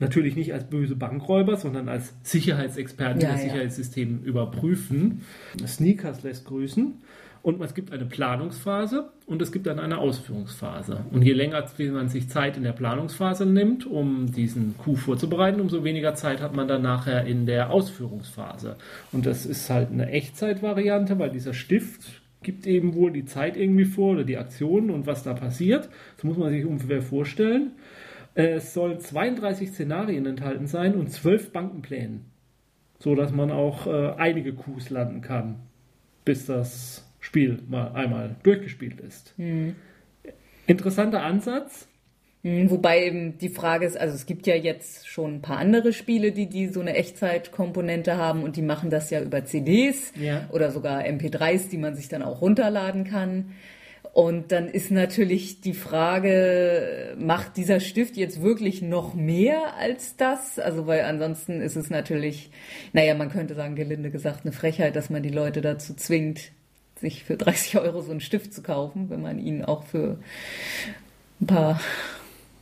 Natürlich 0.04 0.36
nicht 0.36 0.54
als 0.54 0.66
böse 0.66 0.98
Bankräuber, 0.98 1.56
sondern 1.56 1.88
als 1.88 2.14
Sicherheitsexperten, 2.24 3.20
die 3.20 3.26
ja, 3.26 3.32
das 3.32 3.42
ja. 3.42 3.50
Sicherheitssystem 3.50 4.24
überprüfen. 4.24 5.22
Sneakers 5.66 6.24
lässt 6.24 6.46
grüßen. 6.46 6.96
Und 7.42 7.62
es 7.62 7.74
gibt 7.74 7.92
eine 7.92 8.06
Planungsphase 8.06 9.12
und 9.26 9.42
es 9.42 9.52
gibt 9.52 9.68
dann 9.68 9.80
eine 9.80 9.98
Ausführungsphase. 9.98 11.06
Und 11.12 11.24
je 11.24 11.34
länger 11.34 11.66
man 11.92 12.08
sich 12.08 12.30
Zeit 12.30 12.56
in 12.56 12.64
der 12.64 12.72
Planungsphase 12.72 13.46
nimmt, 13.46 13.86
um 13.86 14.32
diesen 14.32 14.78
Coup 14.78 14.98
vorzubereiten, 14.98 15.60
umso 15.60 15.84
weniger 15.84 16.16
Zeit 16.16 16.42
hat 16.42 16.56
man 16.56 16.70
dann 16.70 16.82
nachher 16.82 17.26
in 17.26 17.46
der 17.46 17.70
Ausführungsphase. 17.70 18.78
Und 19.12 19.26
das 19.26 19.46
ist 19.46 19.70
halt 19.70 19.92
eine 19.92 20.10
Echtzeitvariante, 20.10 21.20
weil 21.20 21.32
dieser 21.32 21.54
Stift 21.54 22.23
gibt 22.44 22.68
eben 22.68 22.94
wohl 22.96 23.12
die 23.12 23.26
Zeit 23.26 23.58
irgendwie 23.58 23.86
vor 23.86 24.14
oder 24.14 24.24
die 24.24 24.38
Aktionen 24.38 24.90
und 24.90 25.08
was 25.08 25.24
da 25.24 25.34
passiert. 25.34 25.90
Das 26.16 26.24
muss 26.24 26.38
man 26.38 26.52
sich 26.52 26.66
ungefähr 26.66 27.02
vorstellen. 27.02 27.72
Es 28.36 28.74
sollen 28.74 29.00
32 29.00 29.72
Szenarien 29.72 30.26
enthalten 30.26 30.68
sein 30.68 30.96
und 30.96 31.12
12 31.12 31.52
Bankenplänen, 31.52 32.26
so 33.00 33.16
dass 33.16 33.32
man 33.32 33.52
auch 33.52 33.86
äh, 33.88 34.14
einige 34.18 34.54
Coups 34.54 34.90
landen 34.90 35.22
kann, 35.22 35.60
bis 36.26 36.48
das 36.48 37.10
Spiel 37.20 37.60
mal 37.70 37.94
einmal 37.94 38.36
durchgespielt 38.44 39.00
ist. 39.00 39.38
Mhm. 39.38 39.76
Interessanter 40.66 41.24
Ansatz. 41.24 41.88
Hm, 42.44 42.70
wobei 42.70 43.06
eben 43.06 43.38
die 43.38 43.50
Frage 43.50 43.86
ist, 43.86 43.98
also 43.98 44.14
es 44.14 44.26
gibt 44.26 44.48
ja 44.48 44.56
jetzt 44.56 45.08
schon 45.08 45.36
ein 45.36 45.42
paar 45.42 45.58
andere 45.58 45.94
Spiele, 45.94 46.34
die, 46.34 46.48
die 46.48 46.68
so 46.68 46.82
eine 46.82 46.94
Echtzeitkomponente 46.96 48.18
haben 48.18 48.44
und 48.44 48.58
die 48.58 48.62
machen 48.62 48.90
das 48.90 49.10
ja 49.10 49.22
über 49.22 49.46
CDs 49.46 50.12
ja. 50.20 50.48
oder 50.52 50.72
sogar 50.72 51.04
MP3s, 51.04 51.70
die 51.70 51.78
man 51.78 51.96
sich 51.96 52.10
dann 52.10 52.22
auch 52.22 52.42
runterladen 52.42 53.06
kann. 53.06 53.54
Und 54.12 54.52
dann 54.52 54.68
ist 54.68 54.92
natürlich 54.92 55.62
die 55.62 55.74
Frage, 55.74 57.16
macht 57.18 57.58
dieser 57.58 57.80
Stift 57.80 58.16
jetzt 58.16 58.44
wirklich 58.44 58.82
noch 58.84 59.16
mehr 59.16 59.76
als 59.80 60.18
das? 60.18 60.60
Also, 60.60 60.86
weil 60.86 61.02
ansonsten 61.02 61.62
ist 61.62 61.76
es 61.76 61.90
natürlich, 61.90 62.52
naja, 62.92 63.16
man 63.16 63.32
könnte 63.32 63.56
sagen, 63.56 63.76
gelinde 63.76 64.12
gesagt, 64.12 64.42
eine 64.44 64.52
Frechheit, 64.52 64.96
dass 64.96 65.10
man 65.10 65.24
die 65.24 65.30
Leute 65.30 65.62
dazu 65.62 65.96
zwingt, 65.96 66.52
sich 67.00 67.24
für 67.24 67.38
30 67.38 67.78
Euro 67.80 68.02
so 68.02 68.12
einen 68.12 68.20
Stift 68.20 68.54
zu 68.54 68.62
kaufen, 68.62 69.10
wenn 69.10 69.22
man 69.22 69.40
ihn 69.40 69.64
auch 69.64 69.84
für 69.84 70.20
ein 71.42 71.48
paar 71.48 71.80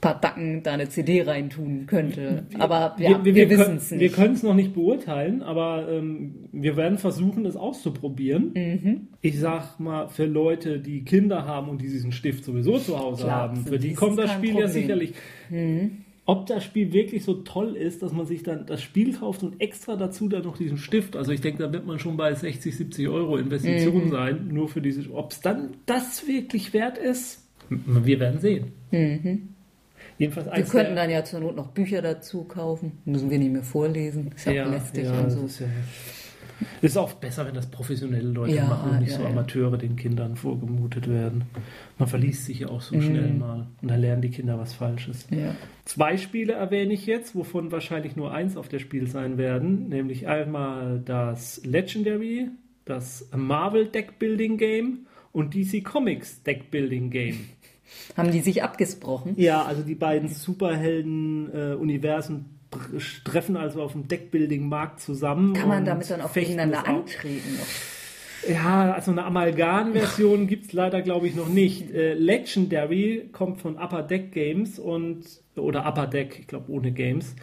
paar 0.02 0.20
Dacken 0.20 0.64
da 0.64 0.74
eine 0.74 0.90
CD 0.90 1.22
reintun 1.22 1.86
könnte. 1.86 2.46
Aber 2.58 2.96
ja, 2.98 3.10
wir, 3.10 3.26
wir, 3.26 3.36
wir 3.36 3.50
wissen 3.52 3.78
es 3.78 3.92
nicht. 3.92 4.00
Wir 4.00 4.10
können 4.10 4.34
es 4.34 4.44
noch 4.44 4.56
nicht 4.56 4.74
beurteilen, 4.74 5.44
aber 5.44 5.88
ähm, 5.90 6.50
wir 6.52 6.76
werden 6.76 6.98
versuchen, 6.98 7.46
es 7.46 7.56
auszuprobieren. 7.56 8.52
Mhm. 8.56 9.08
Ich 9.22 9.40
sag 9.40 9.80
mal, 9.80 10.10
für 10.10 10.26
Leute, 10.26 10.80
die 10.80 11.04
Kinder 11.04 11.46
haben 11.46 11.70
und 11.70 11.82
die 11.82 11.88
diesen 11.88 12.12
Stift 12.12 12.44
sowieso 12.44 12.80
zu 12.80 12.98
Hause 12.98 13.24
Klar, 13.24 13.50
haben, 13.50 13.66
für 13.66 13.78
die 13.78 13.94
kommt 13.94 14.18
das 14.18 14.32
Spiel 14.32 14.52
Problem. 14.52 14.68
ja 14.68 14.74
sicherlich. 14.74 15.14
Mhm. 15.50 15.98
Ob 16.26 16.46
das 16.46 16.64
Spiel 16.64 16.94
wirklich 16.94 17.24
so 17.24 17.34
toll 17.34 17.76
ist, 17.76 18.04
dass 18.04 18.14
man 18.14 18.26
sich 18.26 18.44
dann 18.44 18.66
das 18.66 18.82
Spiel 18.82 19.14
kauft 19.14 19.44
und 19.44 19.60
extra 19.60 19.96
dazu 19.96 20.30
dann 20.30 20.44
noch 20.44 20.58
diesen 20.58 20.78
Stift. 20.78 21.16
Also 21.16 21.32
ich 21.32 21.42
denke, 21.42 21.64
da 21.64 21.74
wird 21.74 21.86
man 21.86 22.00
schon 22.00 22.16
bei 22.16 22.34
60, 22.34 22.76
70 22.76 23.08
Euro 23.10 23.38
Investition 23.38 24.06
mhm. 24.06 24.12
sein, 24.12 24.48
nur 24.52 24.70
für 24.70 24.82
diese. 24.82 25.12
Ob 25.14 25.32
es 25.32 25.42
dann 25.42 25.72
das 25.86 26.28
wirklich 26.28 26.74
wert 26.74 26.98
ist, 26.98 27.48
wir 27.70 28.20
werden 28.20 28.40
sehen. 28.40 28.72
Mhm. 28.92 29.51
Jedenfalls 30.22 30.56
wir 30.56 30.64
könnten 30.66 30.96
dann 30.96 31.10
ja 31.10 31.24
zur 31.24 31.40
Not 31.40 31.56
noch 31.56 31.70
Bücher 31.70 32.04
dazu 32.04 32.44
kaufen. 32.44 33.00
Müssen 33.06 33.32
wir 33.32 33.40
nicht 33.40 33.52
mehr 33.52 33.64
vorlesen. 33.64 34.32
Ist 34.36 34.46
ja, 34.46 34.52
ja 34.52 34.70
lästig 34.70 35.06
ja, 35.06 35.20
und 35.20 35.32
so. 35.32 35.46
Ist, 35.46 35.62
ja, 35.62 35.68
ist 36.84 36.96
auch 36.96 37.14
besser, 37.14 37.48
wenn 37.48 37.56
das 37.56 37.66
professionelle 37.66 38.30
Leute 38.30 38.54
ja, 38.54 38.66
machen 38.66 38.92
und 38.92 39.00
nicht 39.00 39.14
so 39.14 39.26
Amateure 39.26 39.80
den 39.80 39.96
Kindern 39.96 40.36
vorgemutet 40.36 41.10
werden. 41.10 41.46
Man 41.98 42.08
verliest 42.08 42.46
sich 42.46 42.60
ja 42.60 42.68
auch 42.68 42.82
so 42.82 42.98
mhm. 42.98 43.02
schnell 43.02 43.34
mal 43.34 43.66
und 43.82 43.90
dann 43.90 44.00
lernen 44.00 44.22
die 44.22 44.30
Kinder 44.30 44.60
was 44.60 44.74
Falsches. 44.74 45.28
Zwei 45.86 46.18
Spiele 46.18 46.54
erwähne 46.54 46.94
ich 46.94 47.08
jetzt, 47.08 47.34
wovon 47.34 47.72
wahrscheinlich 47.72 48.16
nur 48.16 48.32
eins 48.32 48.58
auf 48.58 48.68
der 48.68 48.78
Spiel 48.78 49.08
sein 49.08 49.40
werden, 49.40 49.90
nämlich 49.90 50.28
einmal 50.28 51.02
das 51.04 51.66
Legendary, 51.66 52.50
das 52.86 53.28
Marvel 53.36 53.88
Deck 53.88 54.20
Building 54.20 54.58
Game 54.58 55.08
und 55.32 55.56
DC 55.56 55.84
Comics 55.84 56.44
Deck 56.44 56.70
Building 56.70 57.10
Game. 57.10 57.40
Haben 58.18 58.32
die 58.32 58.42
sich 58.42 58.64
abgesprochen? 58.64 59.36
Ja, 59.38 59.64
also 59.64 59.84
die 59.84 59.96
beiden 59.96 60.28
Superhelden-Universen 60.30 62.58
treffen 63.26 63.58
also 63.58 63.82
auf 63.82 63.92
dem 63.94 64.08
Deckbuilding-Markt 64.08 65.02
zusammen. 65.02 65.54
Kann 65.54 65.70
man 65.70 65.86
damit 65.86 66.10
dann 66.10 66.22
auch 66.22 66.34
gegeneinander 66.34 66.88
antreten? 66.88 67.60
Ja, 68.48 68.94
also 68.94 69.12
eine 69.12 69.26
Amalgam-Version 69.26 70.48
gibt 70.48 70.66
es 70.66 70.74
leider, 70.74 71.02
glaube 71.02 71.28
ich, 71.28 71.36
noch 71.36 71.50
nicht. 71.50 71.92
Äh, 71.92 72.14
Legendary 72.14 73.30
kommt 73.32 73.62
von 73.62 73.78
Upper 73.78 74.04
Deck 74.04 74.32
Games 74.32 74.80
und 74.80 75.24
oder 75.56 75.86
Upper 75.86 76.08
Deck, 76.08 76.40
ich 76.40 76.48
glaube 76.48 76.72
ohne 76.72 76.92
Games. 76.92 77.36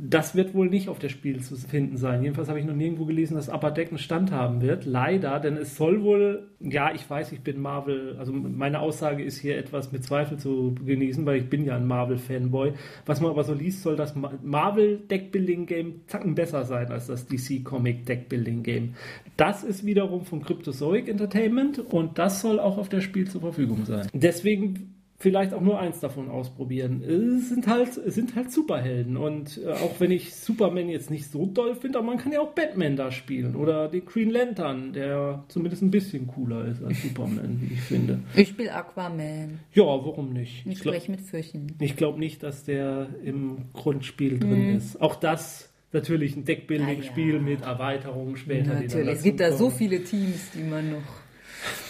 Das 0.00 0.36
wird 0.36 0.54
wohl 0.54 0.68
nicht 0.68 0.88
auf 0.88 1.00
der 1.00 1.08
Spiel 1.08 1.40
zu 1.40 1.56
finden 1.56 1.96
sein. 1.96 2.22
Jedenfalls 2.22 2.48
habe 2.48 2.60
ich 2.60 2.64
noch 2.64 2.74
nirgendwo 2.76 3.04
gelesen, 3.04 3.34
dass 3.34 3.48
Upper 3.48 3.72
Deck 3.72 3.88
einen 3.88 3.98
Stand 3.98 4.30
haben 4.30 4.60
wird. 4.60 4.86
Leider, 4.86 5.40
denn 5.40 5.56
es 5.56 5.74
soll 5.74 6.04
wohl, 6.04 6.50
ja, 6.60 6.94
ich 6.94 7.10
weiß, 7.10 7.32
ich 7.32 7.40
bin 7.40 7.60
Marvel, 7.60 8.14
also 8.16 8.32
meine 8.32 8.78
Aussage 8.78 9.24
ist 9.24 9.40
hier 9.40 9.58
etwas 9.58 9.90
mit 9.90 10.04
Zweifel 10.04 10.38
zu 10.38 10.76
genießen, 10.86 11.26
weil 11.26 11.38
ich 11.38 11.50
bin 11.50 11.64
ja 11.64 11.74
ein 11.74 11.88
Marvel-Fanboy. 11.88 12.74
Was 13.06 13.20
man 13.20 13.32
aber 13.32 13.42
so 13.42 13.54
liest, 13.54 13.82
soll 13.82 13.96
das 13.96 14.14
Marvel 14.14 14.98
Deckbuilding 14.98 15.66
Game 15.66 16.02
zacken 16.06 16.36
besser 16.36 16.64
sein 16.64 16.92
als 16.92 17.08
das 17.08 17.26
DC 17.26 17.64
Comic 17.64 18.06
Deckbuilding 18.06 18.62
Game. 18.62 18.94
Das 19.36 19.64
ist 19.64 19.84
wiederum 19.84 20.24
von 20.24 20.42
Cryptozoic 20.42 21.08
Entertainment 21.08 21.80
und 21.80 22.20
das 22.20 22.40
soll 22.40 22.60
auch 22.60 22.78
auf 22.78 22.88
der 22.88 23.00
Spiel 23.00 23.26
zur 23.26 23.40
Verfügung 23.40 23.84
sein. 23.84 24.06
Deswegen 24.12 24.97
vielleicht 25.20 25.52
auch 25.52 25.60
nur 25.60 25.80
eins 25.80 25.98
davon 25.98 26.30
ausprobieren. 26.30 27.02
Es 27.02 27.48
sind 27.48 27.66
halt, 27.66 27.96
es 27.96 28.14
sind 28.14 28.36
halt 28.36 28.52
Superhelden. 28.52 29.16
Und 29.16 29.60
äh, 29.64 29.72
auch 29.72 29.98
wenn 29.98 30.12
ich 30.12 30.34
Superman 30.34 30.88
jetzt 30.88 31.10
nicht 31.10 31.30
so 31.30 31.46
doll 31.46 31.74
finde, 31.74 31.98
aber 31.98 32.06
man 32.06 32.18
kann 32.18 32.32
ja 32.32 32.40
auch 32.40 32.54
Batman 32.54 32.96
da 32.96 33.10
spielen. 33.10 33.56
Oder 33.56 33.88
den 33.88 34.06
Green 34.06 34.30
Lantern, 34.30 34.92
der 34.92 35.44
zumindest 35.48 35.82
ein 35.82 35.90
bisschen 35.90 36.28
cooler 36.28 36.66
ist 36.66 36.82
als 36.82 37.02
Superman, 37.02 37.58
wie 37.60 37.74
ich 37.74 37.80
finde. 37.80 38.20
Ich 38.36 38.48
spiele 38.48 38.72
Aquaman. 38.72 39.58
Ja, 39.72 39.84
warum 39.84 40.32
nicht? 40.32 40.64
Ich, 40.66 40.78
spreche 40.78 41.10
mit 41.10 41.20
Fürchen. 41.20 41.74
Ich 41.80 41.96
glaube 41.96 42.20
nicht, 42.20 42.44
dass 42.44 42.64
der 42.64 43.08
im 43.24 43.72
Grundspiel 43.72 44.38
drin 44.38 44.70
mhm. 44.70 44.76
ist. 44.76 45.00
Auch 45.00 45.16
das 45.16 45.72
natürlich 45.92 46.36
ein 46.36 46.44
Deckbuilding-Spiel 46.44 47.34
ja. 47.34 47.40
mit 47.40 47.62
Erweiterungen 47.62 48.36
später. 48.36 48.74
Natürlich, 48.74 49.08
es 49.08 49.22
gibt 49.24 49.40
da 49.40 49.50
so 49.50 49.70
viele 49.70 50.04
Teams, 50.04 50.52
die 50.54 50.62
man 50.62 50.92
noch. 50.92 51.02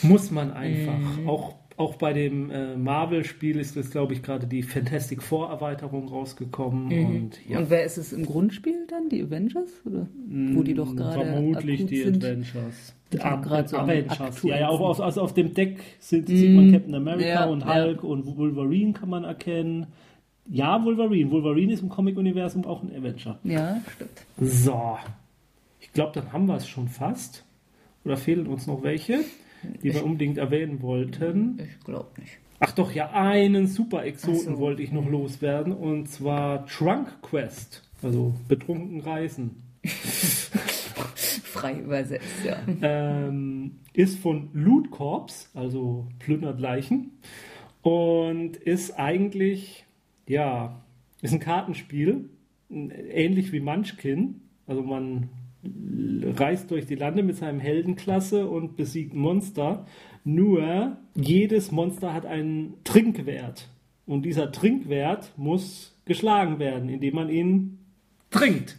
Muss 0.01 0.31
man 0.31 0.53
einfach. 0.53 1.19
Mhm. 1.19 1.29
Auch 1.29 1.57
auch 1.79 1.95
bei 1.95 2.13
dem 2.13 2.51
äh, 2.51 2.77
Marvel-Spiel 2.77 3.59
ist 3.59 3.77
jetzt, 3.77 3.93
glaube 3.93 4.13
ich, 4.13 4.23
gerade 4.23 4.47
die 4.47 4.63
Fantastic 4.63 5.23
Four-Erweiterung 5.23 6.09
rausgekommen. 6.09 6.87
Mhm. 6.89 7.17
Und, 7.17 7.49
ja. 7.49 7.59
und 7.59 7.71
wer 7.71 7.85
ist 7.85 7.97
es 7.97 8.13
im 8.13 8.27
Grundspiel 8.27 8.87
dann? 8.89 9.09
Die 9.09 9.23
Avengers? 9.23 9.71
Oder? 9.87 10.07
Wo 10.27 10.63
die 10.63 10.75
doch 10.75 10.95
gerade. 10.95 11.25
Vermutlich 11.25 11.87
die 11.87 12.03
sind. 12.03 12.25
Avengers. 12.25 12.95
Die 13.13 13.21
Ab 13.21 13.47
so 13.67 13.79
Avengers. 13.79 14.43
Ja, 14.43 14.59
ja, 14.59 14.69
auch 14.69 14.81
aus, 14.81 15.01
also 15.01 15.23
auf 15.23 15.33
dem 15.35 15.55
Deck 15.55 15.79
sind, 16.01 16.29
mhm. 16.29 16.37
sieht 16.37 16.55
man 16.55 16.73
Captain 16.73 16.95
America 16.95 17.27
ja, 17.27 17.47
und 17.47 17.65
Hulk 17.65 18.03
ja. 18.03 18.09
und 18.09 18.37
Wolverine 18.37 18.93
kann 18.93 19.09
man 19.09 19.25
erkennen. 19.25 19.87
Ja, 20.51 20.85
Wolverine. 20.85 21.31
Wolverine 21.31 21.73
ist 21.73 21.83
im 21.83 21.89
Comic-Universum 21.89 22.65
auch 22.65 22.83
ein 22.83 22.95
Avenger. 22.95 23.39
Ja, 23.45 23.81
stimmt. 23.95 24.27
So. 24.41 24.99
Ich 25.81 25.93
glaube, 25.93 26.13
dann 26.15 26.33
haben 26.33 26.47
wir 26.47 26.57
es 26.57 26.69
schon 26.69 26.89
fast. 26.89 27.45
Oder 28.05 28.17
fehlen 28.17 28.47
uns 28.47 28.67
noch 28.67 28.83
welche, 28.83 29.21
die 29.83 29.93
wir 29.93 30.05
unbedingt 30.05 30.39
erwähnen 30.39 30.83
wollten? 30.83 31.59
Ich 31.63 31.85
glaube 31.85 32.09
nicht. 32.21 32.39
Ach 32.61 32.73
doch, 32.73 32.93
ja, 32.93 33.11
einen 33.13 33.67
Super-Exoten 33.69 34.53
Ach 34.53 34.57
so. 34.57 34.59
wollte 34.59 34.83
ich 34.83 34.91
noch 34.91 35.09
loswerden. 35.09 35.73
Und 35.73 36.09
zwar 36.09 36.67
Trunk 36.67 37.23
Quest. 37.23 37.83
Also 38.03 38.35
betrunken 38.49 39.01
reisen. 39.01 39.63
Frei 39.85 41.79
übersetzt, 41.81 42.45
ja. 42.45 42.59
ähm, 42.83 43.77
ist 43.93 44.19
von 44.19 44.51
Loot 44.53 44.91
Corps, 44.91 45.49
also 45.55 46.07
plündert 46.19 46.61
Leichen. 46.61 47.13
Und 47.83 48.57
ist 48.57 48.99
eigentlich, 48.99 49.85
ja, 50.27 50.83
ist 51.21 51.33
ein 51.33 51.41
Kartenspiel, 51.41 52.29
ähnlich 52.71 53.53
wie 53.53 53.61
Munchkin. 53.61 54.43
Also 54.67 54.83
man 54.83 55.31
reist 56.37 56.71
durch 56.71 56.87
die 56.87 56.95
Lande 56.95 57.23
mit 57.23 57.37
seinem 57.37 57.61
Heldenklasse 57.61 58.47
und 58.47 58.77
besiegt 58.77 59.15
Monster. 59.15 59.87
Nur 60.25 60.97
jedes 61.15 61.73
Monster 61.73 62.13
hat 62.15 62.27
einen 62.27 62.75
Trinkwert. 62.85 63.69
Und 64.07 64.23
dieser 64.23 64.53
Trinkwert 64.53 65.33
muss 65.37 65.99
geschlagen 66.05 66.59
werden, 66.59 66.89
indem 66.89 67.15
man 67.15 67.29
ihn 67.29 67.79
trinkt. 68.31 68.79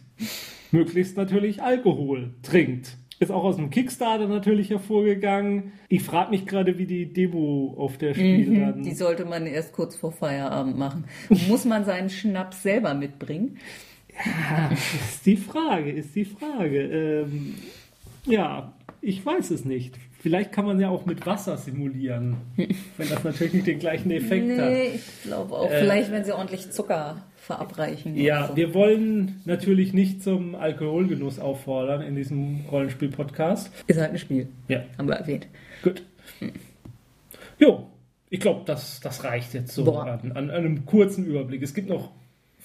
Möglichst 0.72 1.16
natürlich 1.16 1.62
Alkohol 1.62 2.34
trinkt. 2.42 2.96
Ist 3.20 3.30
auch 3.30 3.44
aus 3.44 3.56
dem 3.56 3.68
Kickstarter 3.68 4.28
natürlich 4.28 4.70
hervorgegangen. 4.70 5.72
Ich 5.88 6.02
frage 6.02 6.30
mich 6.30 6.46
gerade, 6.46 6.78
wie 6.78 6.86
die 6.86 7.12
Demo 7.12 7.74
auf 7.76 7.98
der 7.98 8.14
Spiel 8.14 8.58
dann. 8.58 8.78
Mhm, 8.78 8.82
Die 8.82 8.94
sollte 8.94 9.26
man 9.26 9.46
erst 9.46 9.74
kurz 9.74 9.94
vor 9.94 10.10
Feierabend 10.10 10.78
machen. 10.78 11.04
Muss 11.48 11.66
man 11.66 11.84
seinen 11.84 12.08
Schnaps 12.08 12.62
selber 12.62 12.94
mitbringen? 12.94 13.58
Ist 15.10 15.26
die 15.26 15.36
Frage, 15.36 15.90
ist 15.90 16.14
die 16.14 16.24
Frage. 16.24 16.80
Ähm, 16.80 17.54
ja, 18.26 18.72
ich 19.00 19.24
weiß 19.24 19.50
es 19.50 19.64
nicht. 19.64 19.96
Vielleicht 20.20 20.52
kann 20.52 20.66
man 20.66 20.78
ja 20.78 20.90
auch 20.90 21.06
mit 21.06 21.24
Wasser 21.24 21.56
simulieren, 21.56 22.36
wenn 22.56 23.08
das 23.08 23.24
natürlich 23.24 23.54
nicht 23.54 23.66
den 23.66 23.78
gleichen 23.78 24.10
Effekt 24.10 24.50
hat. 24.58 24.70
Nee, 24.70 24.90
ich 24.96 25.22
glaube 25.22 25.54
auch. 25.54 25.70
Vielleicht, 25.70 26.12
wenn 26.12 26.24
sie 26.24 26.32
ordentlich 26.32 26.70
Zucker 26.70 27.24
verabreichen. 27.38 28.16
Ja, 28.16 28.48
so. 28.48 28.56
wir 28.56 28.74
wollen 28.74 29.40
natürlich 29.46 29.94
nicht 29.94 30.22
zum 30.22 30.54
Alkoholgenuss 30.54 31.38
auffordern 31.38 32.02
in 32.02 32.16
diesem 32.16 32.66
Rollenspiel-Podcast. 32.70 33.72
Ist 33.86 33.98
halt 33.98 34.10
ein 34.12 34.18
Spiel. 34.18 34.48
Ja, 34.68 34.84
Haben 34.98 35.08
wir 35.08 35.16
erwähnt. 35.16 35.46
gut. 35.82 36.02
Jo, 37.58 37.86
ich 38.28 38.40
glaube, 38.40 38.62
das, 38.66 39.00
das 39.00 39.24
reicht 39.24 39.54
jetzt 39.54 39.74
so 39.74 39.98
an, 39.98 40.32
an 40.32 40.50
einem 40.50 40.84
kurzen 40.86 41.24
Überblick. 41.26 41.62
Es 41.62 41.74
gibt 41.74 41.88
noch 41.88 42.10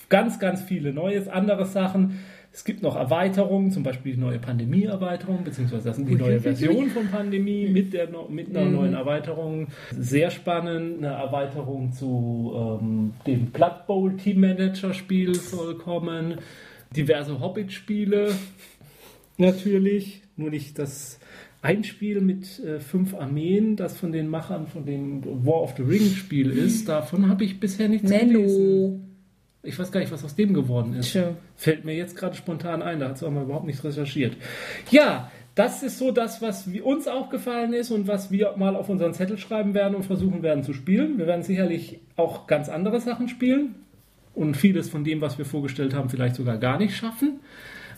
ganz, 0.10 0.40
ganz 0.40 0.62
viele 0.62 0.94
neue, 0.94 1.32
andere 1.32 1.66
Sachen. 1.66 2.20
Es 2.52 2.64
gibt 2.64 2.82
noch 2.82 2.96
Erweiterungen, 2.96 3.72
zum 3.72 3.84
Beispiel 3.84 4.14
die 4.14 4.22
neue 4.22 4.40
Pandemie-Erweiterung, 4.40 5.44
beziehungsweise 5.44 5.90
das 5.90 5.98
sind 5.98 6.08
die 6.08 6.16
neue 6.16 6.40
Version 6.40 6.90
von 6.90 7.08
Pandemie 7.10 7.68
mit, 7.68 7.92
der, 7.92 8.08
mit 8.30 8.56
einer 8.56 8.70
neuen 8.70 8.94
Erweiterung. 8.94 9.68
Sehr 9.92 10.32
spannend, 10.32 11.00
eine 11.00 11.16
Erweiterung 11.16 11.92
zu 11.92 12.54
ähm, 12.56 13.14
dem 13.28 13.48
Blood 13.48 13.88
Bowl 13.88 14.16
Team 14.16 14.40
Manager 14.40 14.94
Spiel 14.94 15.36
soll 15.36 15.76
kommen. 15.76 16.36
Diverse 16.96 17.42
Hobbit-Spiele 17.42 18.32
natürlich, 19.38 20.22
nur 20.38 20.50
nicht 20.50 20.80
das 20.80 21.20
ein 21.62 21.84
Spiel 21.84 22.22
mit 22.22 22.64
äh, 22.64 22.80
fünf 22.80 23.16
Armeen, 23.16 23.76
das 23.76 23.98
von 23.98 24.12
den 24.12 24.30
Machern 24.30 24.68
von 24.68 24.86
dem 24.86 25.26
War 25.46 25.62
of 25.62 25.74
the 25.76 25.84
Ring 25.84 26.12
Spiel 26.12 26.52
ist. 26.52 26.88
Davon 26.88 27.28
habe 27.28 27.44
ich 27.44 27.60
bisher 27.60 27.90
nichts 27.90 28.10
gelesen. 28.10 29.05
Ich 29.66 29.78
weiß 29.78 29.92
gar 29.92 30.00
nicht, 30.00 30.12
was 30.12 30.24
aus 30.24 30.36
dem 30.36 30.54
geworden 30.54 30.94
ist. 30.94 31.12
Tja. 31.12 31.36
Fällt 31.56 31.86
mir 31.86 31.96
jetzt 31.96 32.16
gerade 32.16 32.36
spontan 32.36 32.82
ein, 32.82 33.00
da 33.00 33.10
hat 33.10 33.16
es 33.18 33.24
auch 33.24 33.32
mal 33.32 33.44
überhaupt 33.44 33.66
nicht 33.66 33.84
recherchiert. 33.84 34.38
Ja, 34.92 35.32
das 35.56 35.84
ist 35.84 35.98
so 35.98 36.12
das, 36.12 36.42
was 36.42 36.68
uns 36.84 37.08
aufgefallen 37.08 37.74
ist 37.74 37.90
und 37.90 38.08
was 38.08 38.30
wir 38.30 38.56
mal 38.58 38.76
auf 38.76 38.90
unseren 38.90 39.14
Zettel 39.14 39.38
schreiben 39.38 39.74
werden 39.74 39.96
und 39.96 40.04
versuchen 40.04 40.44
werden 40.44 40.64
zu 40.64 40.74
spielen. 40.74 41.18
Wir 41.18 41.28
werden 41.28 41.44
sicherlich 41.44 42.00
auch 42.18 42.46
ganz 42.46 42.68
andere 42.68 43.00
Sachen 43.00 43.30
spielen 43.30 43.76
und 44.34 44.58
vieles 44.58 44.90
von 44.90 45.06
dem, 45.06 45.22
was 45.22 45.38
wir 45.38 45.46
vorgestellt 45.46 45.94
haben, 45.94 46.10
vielleicht 46.10 46.36
sogar 46.36 46.58
gar 46.58 46.78
nicht 46.78 46.96
schaffen. 46.96 47.40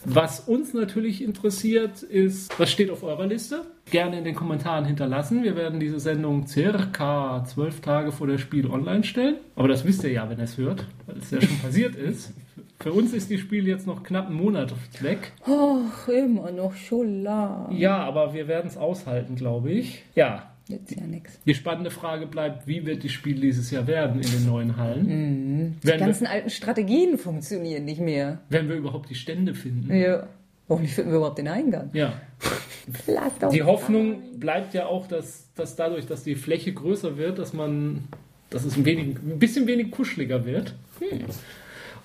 Was 0.09 0.39
uns 0.39 0.73
natürlich 0.73 1.21
interessiert, 1.21 2.01
ist, 2.01 2.57
was 2.57 2.71
steht 2.71 2.89
auf 2.91 3.03
eurer 3.03 3.27
Liste? 3.27 3.65
Gerne 3.91 4.19
in 4.19 4.23
den 4.23 4.35
Kommentaren 4.35 4.85
hinterlassen. 4.85 5.43
Wir 5.43 5.57
werden 5.57 5.81
diese 5.81 5.99
Sendung 5.99 6.47
circa 6.47 7.43
zwölf 7.45 7.81
Tage 7.81 8.13
vor 8.13 8.25
der 8.25 8.37
Spiel 8.37 8.67
online 8.67 9.03
stellen. 9.03 9.35
Aber 9.57 9.67
das 9.67 9.83
wisst 9.83 10.05
ihr 10.05 10.11
ja, 10.13 10.29
wenn 10.29 10.37
ihr 10.37 10.45
es 10.45 10.57
hört, 10.57 10.85
weil 11.07 11.17
es 11.17 11.29
ja 11.31 11.41
schon 11.41 11.57
passiert 11.61 11.95
ist. 11.95 12.33
Für 12.79 12.93
uns 12.93 13.11
ist 13.11 13.29
die 13.29 13.37
Spiel 13.37 13.67
jetzt 13.67 13.85
noch 13.85 14.03
knapp 14.03 14.27
einen 14.27 14.37
Monat 14.37 14.73
weg. 15.01 15.33
Och, 15.45 16.07
immer 16.07 16.51
noch 16.51 16.73
Schola. 16.73 17.69
Ja, 17.73 17.97
aber 17.97 18.33
wir 18.33 18.47
werden 18.47 18.67
es 18.67 18.77
aushalten, 18.77 19.35
glaube 19.35 19.71
ich. 19.71 20.03
Ja, 20.15 20.51
Jetzt 20.67 20.91
ja 20.91 21.05
nix. 21.05 21.39
die 21.45 21.53
spannende 21.53 21.91
Frage 21.91 22.27
bleibt, 22.27 22.67
wie 22.67 22.85
wird 22.85 23.03
die 23.03 23.09
Spiel 23.09 23.39
dieses 23.39 23.71
Jahr 23.71 23.87
werden 23.87 24.21
in 24.21 24.29
den 24.29 24.45
neuen 24.45 24.75
Hallen? 24.77 25.77
Die 25.81 25.87
Werden, 25.87 25.99
wir, 25.99 26.05
ganzen 26.07 26.27
alten 26.27 26.49
Strategien 26.49 27.17
funktionieren 27.17 27.85
nicht 27.85 28.01
mehr. 28.01 28.39
werden 28.49 28.67
wir 28.67 28.75
überhaupt 28.75 29.09
die 29.09 29.15
Stände 29.15 29.53
finden? 29.53 29.95
Ja. 29.95 30.27
Hoffentlich 30.69 30.93
finden 30.93 31.11
wir 31.11 31.17
überhaupt 31.17 31.37
den 31.37 31.47
Eingang. 31.47 31.89
Ja. 31.93 32.13
Die 33.51 33.63
Hoffnung 33.63 34.39
bleibt 34.39 34.73
ja 34.73 34.85
auch, 34.85 35.07
dass, 35.07 35.49
dass 35.55 35.75
dadurch, 35.75 36.05
dass 36.05 36.23
die 36.23 36.35
Fläche 36.35 36.71
größer 36.71 37.17
wird, 37.17 37.37
dass 37.37 37.51
man, 37.51 38.05
dass 38.49 38.63
es 38.63 38.77
ein, 38.77 38.85
wenig, 38.85 39.17
ein 39.17 39.39
bisschen 39.39 39.67
wenig 39.67 39.91
kuscheliger 39.91 40.45
wird. 40.45 40.73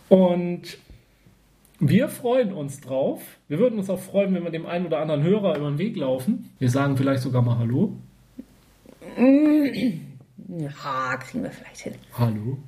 Und 0.08 0.78
wir 1.78 2.08
freuen 2.08 2.52
uns 2.52 2.80
drauf. 2.80 3.22
Wir 3.46 3.60
würden 3.60 3.78
uns 3.78 3.90
auch 3.90 4.00
freuen, 4.00 4.34
wenn 4.34 4.42
wir 4.42 4.50
dem 4.50 4.66
einen 4.66 4.86
oder 4.86 4.98
anderen 4.98 5.22
Hörer 5.22 5.56
über 5.56 5.70
den 5.70 5.78
Weg 5.78 5.96
laufen. 5.96 6.50
Wir 6.58 6.68
sagen 6.70 6.96
vielleicht 6.96 7.22
sogar 7.22 7.42
mal 7.42 7.58
Hallo. 7.58 7.96
Ja, 9.16 11.16
kriegen 11.16 11.44
wir 11.44 11.50
vielleicht 11.50 11.80
hin. 11.80 11.94
Hallo. 12.14 12.58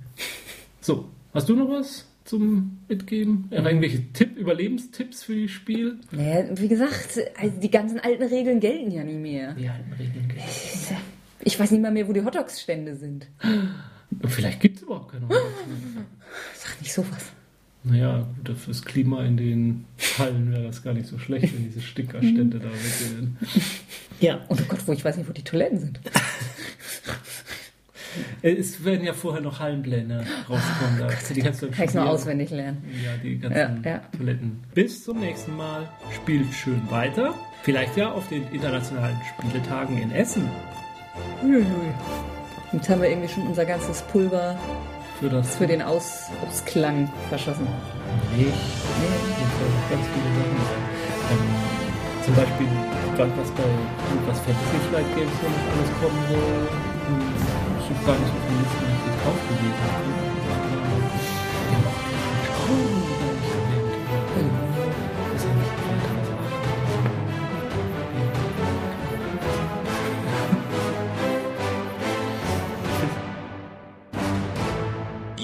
So, 0.81 1.09
hast 1.33 1.49
du 1.49 1.57
noch 1.57 1.69
was 1.69 2.07
zum 2.25 2.79
Mitgeben? 2.89 3.49
Ja, 3.51 3.65
irgendwelche 3.65 4.13
Tipp, 4.13 4.37
Überlebenstipps 4.37 5.25
für 5.25 5.43
das 5.43 5.51
Spiel? 5.51 6.01
Naja, 6.11 6.47
wie 6.55 6.69
gesagt, 6.69 7.19
also 7.39 7.61
die 7.61 7.71
ganzen 7.71 8.01
alten 8.01 8.23
Regeln 8.25 8.61
gelten 8.61 8.91
ja 8.91 9.05
nie 9.05 9.19
mehr. 9.19 9.55
Ja, 9.59 9.75
in 9.77 9.93
Regeln 9.93 10.29
geht. 10.29 10.41
Ich 11.47 11.61
weiß 11.61 11.73
nicht 11.73 11.83
mal 11.83 11.91
mehr, 11.93 12.09
wo 12.09 12.15
die 12.15 12.25
Hotdogs-Stände 12.25 12.97
sind. 12.97 13.29
Vielleicht 14.29 14.61
gibt 14.61 14.77
es 14.79 14.83
überhaupt 14.83 15.13
keine 15.13 15.27
Ahnung. 15.27 16.07
Sag 16.55 16.81
nicht 16.81 16.91
sowas. 16.91 17.33
Naja, 17.85 18.27
gut, 18.45 18.57
fürs 18.57 18.83
Klima 18.85 19.23
in 19.25 19.37
den 19.37 19.85
Hallen 20.19 20.51
wäre 20.53 20.63
das 20.65 20.83
gar 20.83 20.95
nicht 20.95 21.07
so 21.07 21.19
schlecht, 21.19 21.55
wenn 21.55 21.65
diese 21.65 21.83
Stickerstände 21.83 22.59
da 22.59 22.65
weg 22.71 23.13
wären. 23.13 23.37
Ja. 24.21 24.37
Und 24.49 24.61
oh 24.61 24.65
Gott, 24.69 24.81
wo 24.87 24.93
ich 24.93 25.05
weiß 25.05 25.17
nicht, 25.19 25.29
wo 25.29 25.33
die 25.35 25.43
Toiletten 25.45 25.79
sind. 25.79 26.01
Äh, 28.43 28.53
Es 28.53 28.85
werden 28.85 29.05
ja 29.05 29.13
vorher 29.13 29.43
noch 29.43 29.59
Hallenpläne 29.61 30.25
rauskommen. 30.49 30.99
Da, 30.99 31.09
die 31.35 31.41
kannst 31.43 31.63
du 31.63 31.71
Kann 31.71 31.85
ich 31.89 31.95
nur 31.95 32.09
auswendig 32.09 32.51
lernen. 32.51 32.83
Ja, 33.05 33.17
die 33.23 33.39
ganzen 33.39 33.83
Ja, 33.85 33.91
ja. 33.91 33.99
Toiletten. 34.17 34.63
Bis 34.73 35.05
zum 35.05 35.21
nächsten 35.21 35.57
Mal. 35.57 35.89
Spielt 36.15 36.53
schön 36.55 36.81
weiter. 36.91 37.35
Vielleicht 37.65 37.97
ja 37.97 38.13
auf 38.13 38.29
den 38.29 38.47
internationalen 38.53 39.17
Spieletagen 39.37 39.99
in 40.01 40.11
Essen. 40.13 40.49
Jetzt 42.73 42.89
haben 42.89 43.03
wir 43.03 43.09
irgendwie 43.11 43.29
schon 43.29 43.47
unser 43.47 43.65
ganzes 43.65 44.03
Pulver 44.03 44.59
Für 45.25 45.31
das 45.31 45.57
für 45.57 45.67
den 45.67 45.81
Aus 45.81 46.29
Ausklang 46.47 47.11
verschossen. 47.31 47.67
Nee, 48.37 48.45
noch 48.45 49.89
ganz 49.89 50.05
viele 50.13 50.29
Sachen. 50.37 50.59
Ähm, 51.33 52.25
zum 52.27 52.35
Beispiel, 52.35 52.69
was 53.17 53.29
was 53.39 53.51
bei 53.53 53.63
was 54.27 54.39
Fantasy 54.41 54.79
Flight 54.91 55.17
Games 55.17 55.33
so 55.41 55.49
noch 55.49 55.65
alles 55.73 55.91
kommen 55.99 56.21
soll. 56.29 56.69
Ich 57.81 57.89
habe 57.89 58.05
gar 58.05 58.19
nicht 58.21 58.33
auf 58.37 58.45
die 58.45 58.57
Liste 58.61 58.85
richtig 58.85 59.15
draufgelegt. 59.25 60.34